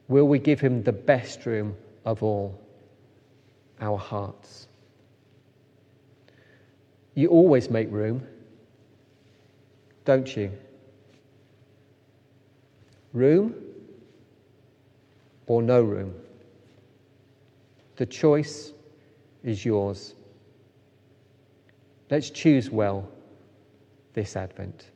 Will 0.08 0.26
we 0.26 0.40
give 0.40 0.62
him 0.62 0.84
the 0.84 0.94
best 0.94 1.46
room 1.46 1.76
of 2.06 2.24
all, 2.24 2.58
our 3.82 3.98
hearts? 3.98 4.70
You 7.14 7.28
always 7.28 7.70
make 7.70 7.92
room, 7.92 8.26
don't 10.06 10.34
you? 10.38 10.50
Room 13.12 13.54
or 15.46 15.62
no 15.62 15.82
room? 15.82 16.16
The 17.98 18.06
choice 18.06 18.72
is 19.44 19.66
yours. 19.66 20.14
Let's 22.10 22.30
choose 22.30 22.70
well 22.70 23.10
this 24.16 24.36
Advent. 24.36 24.95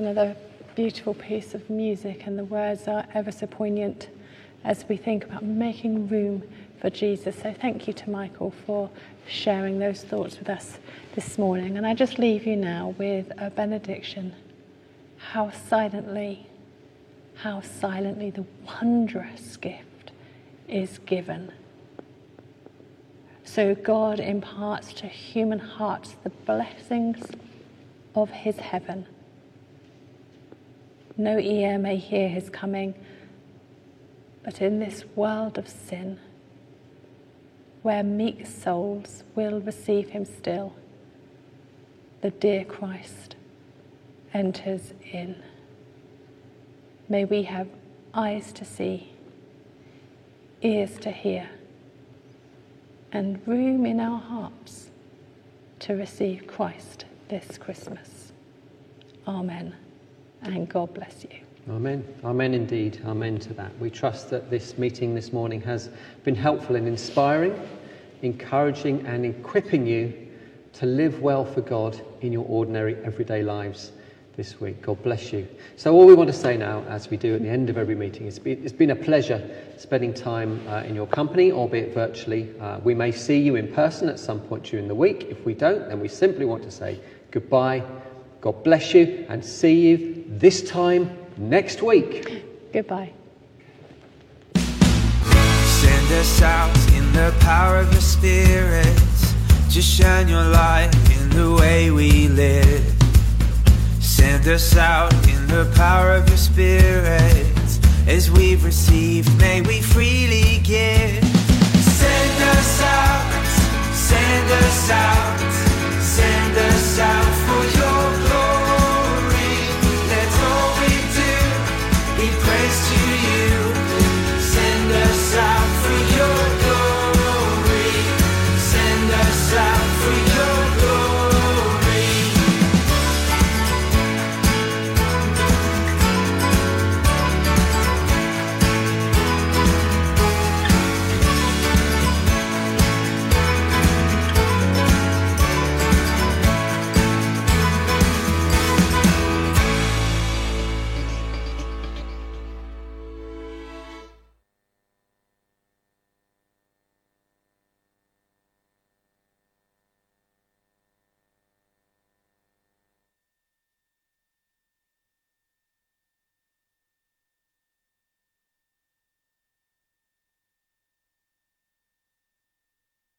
Another 0.00 0.34
beautiful 0.74 1.12
piece 1.12 1.52
of 1.54 1.68
music, 1.68 2.26
and 2.26 2.38
the 2.38 2.44
words 2.44 2.88
are 2.88 3.04
ever 3.12 3.30
so 3.30 3.46
poignant 3.46 4.08
as 4.64 4.82
we 4.88 4.96
think 4.96 5.24
about 5.24 5.42
making 5.42 6.08
room 6.08 6.42
for 6.80 6.88
Jesus. 6.88 7.36
So, 7.36 7.54
thank 7.60 7.86
you 7.86 7.92
to 7.92 8.08
Michael 8.08 8.54
for 8.64 8.88
sharing 9.28 9.78
those 9.78 10.02
thoughts 10.02 10.38
with 10.38 10.48
us 10.48 10.78
this 11.14 11.36
morning. 11.36 11.76
And 11.76 11.86
I 11.86 11.92
just 11.92 12.18
leave 12.18 12.46
you 12.46 12.56
now 12.56 12.94
with 12.96 13.30
a 13.36 13.50
benediction. 13.50 14.34
How 15.18 15.50
silently, 15.50 16.46
how 17.34 17.60
silently 17.60 18.30
the 18.30 18.46
wondrous 18.64 19.58
gift 19.58 20.12
is 20.66 20.98
given. 21.04 21.52
So, 23.44 23.74
God 23.74 24.18
imparts 24.18 24.94
to 24.94 25.06
human 25.06 25.58
hearts 25.58 26.16
the 26.22 26.30
blessings 26.30 27.22
of 28.14 28.30
his 28.30 28.56
heaven. 28.56 29.06
No 31.20 31.38
ear 31.38 31.76
may 31.76 31.96
hear 31.96 32.30
his 32.30 32.48
coming, 32.48 32.94
but 34.42 34.62
in 34.62 34.78
this 34.78 35.04
world 35.14 35.58
of 35.58 35.68
sin, 35.68 36.18
where 37.82 38.02
meek 38.02 38.46
souls 38.46 39.22
will 39.34 39.60
receive 39.60 40.08
him 40.08 40.24
still, 40.24 40.72
the 42.22 42.30
dear 42.30 42.64
Christ 42.64 43.36
enters 44.32 44.94
in. 45.12 45.36
May 47.06 47.26
we 47.26 47.42
have 47.42 47.68
eyes 48.14 48.50
to 48.54 48.64
see, 48.64 49.12
ears 50.62 50.96
to 51.00 51.10
hear, 51.10 51.50
and 53.12 53.46
room 53.46 53.84
in 53.84 54.00
our 54.00 54.20
hearts 54.20 54.88
to 55.80 55.92
receive 55.92 56.46
Christ 56.46 57.04
this 57.28 57.58
Christmas. 57.58 58.32
Amen. 59.28 59.74
And 60.42 60.68
God 60.68 60.94
bless 60.94 61.24
you. 61.24 61.38
Amen. 61.68 62.04
Amen 62.24 62.54
indeed. 62.54 63.00
Amen 63.04 63.38
to 63.38 63.52
that. 63.54 63.78
We 63.78 63.90
trust 63.90 64.30
that 64.30 64.50
this 64.50 64.78
meeting 64.78 65.14
this 65.14 65.32
morning 65.32 65.60
has 65.62 65.90
been 66.24 66.34
helpful 66.34 66.76
in 66.76 66.86
inspiring, 66.86 67.54
encouraging, 68.22 69.06
and 69.06 69.26
equipping 69.26 69.86
you 69.86 70.28
to 70.72 70.86
live 70.86 71.20
well 71.20 71.44
for 71.44 71.60
God 71.60 72.00
in 72.22 72.32
your 72.32 72.46
ordinary 72.48 72.96
everyday 73.04 73.42
lives 73.42 73.92
this 74.36 74.58
week. 74.60 74.80
God 74.80 75.02
bless 75.02 75.32
you. 75.32 75.46
So, 75.76 75.94
all 75.94 76.06
we 76.06 76.14
want 76.14 76.28
to 76.28 76.36
say 76.36 76.56
now, 76.56 76.82
as 76.88 77.10
we 77.10 77.18
do 77.18 77.34
at 77.34 77.42
the 77.42 77.48
end 77.48 77.68
of 77.68 77.76
every 77.76 77.94
meeting, 77.94 78.26
is 78.26 78.40
it's 78.44 78.72
been 78.72 78.90
a 78.90 78.96
pleasure 78.96 79.46
spending 79.76 80.14
time 80.14 80.66
uh, 80.68 80.82
in 80.82 80.94
your 80.94 81.06
company, 81.06 81.52
albeit 81.52 81.92
virtually. 81.92 82.54
Uh, 82.58 82.80
we 82.82 82.94
may 82.94 83.12
see 83.12 83.38
you 83.38 83.56
in 83.56 83.70
person 83.72 84.08
at 84.08 84.18
some 84.18 84.40
point 84.40 84.64
during 84.64 84.88
the 84.88 84.94
week. 84.94 85.26
If 85.28 85.44
we 85.44 85.52
don't, 85.52 85.88
then 85.88 86.00
we 86.00 86.08
simply 86.08 86.46
want 86.46 86.62
to 86.62 86.70
say 86.70 86.98
goodbye. 87.30 87.82
God 88.40 88.64
bless 88.64 88.94
you, 88.94 89.26
and 89.28 89.44
see 89.44 89.88
you 89.88 90.19
this 90.30 90.62
time 90.62 91.10
next 91.36 91.82
week. 91.82 92.44
Goodbye. 92.72 93.12
Send 94.54 96.12
us 96.12 96.42
out 96.42 96.76
in 96.94 97.12
the 97.12 97.34
power 97.40 97.78
of 97.78 97.92
the 97.92 98.00
Spirit. 98.00 98.86
Just 99.68 99.88
shine 99.88 100.28
your 100.28 100.44
light 100.44 100.90
in 101.10 101.30
the 101.30 101.56
way 101.60 101.90
we 101.90 102.28
live. 102.28 102.94
Send 104.00 104.46
us 104.46 104.76
out 104.76 105.12
in 105.28 105.46
the 105.48 105.70
power 105.74 106.12
of 106.12 106.28
your 106.28 106.38
Spirit. 106.38 107.46
As 108.06 108.30
we've 108.30 108.64
received, 108.64 109.36
may 109.38 109.62
we 109.62 109.80
freely 109.80 110.60
give. 110.62 111.24
Send 111.24 112.42
us 112.42 112.82
out, 112.82 113.44
send 113.92 114.50
us 114.50 114.90
out. 114.90 115.20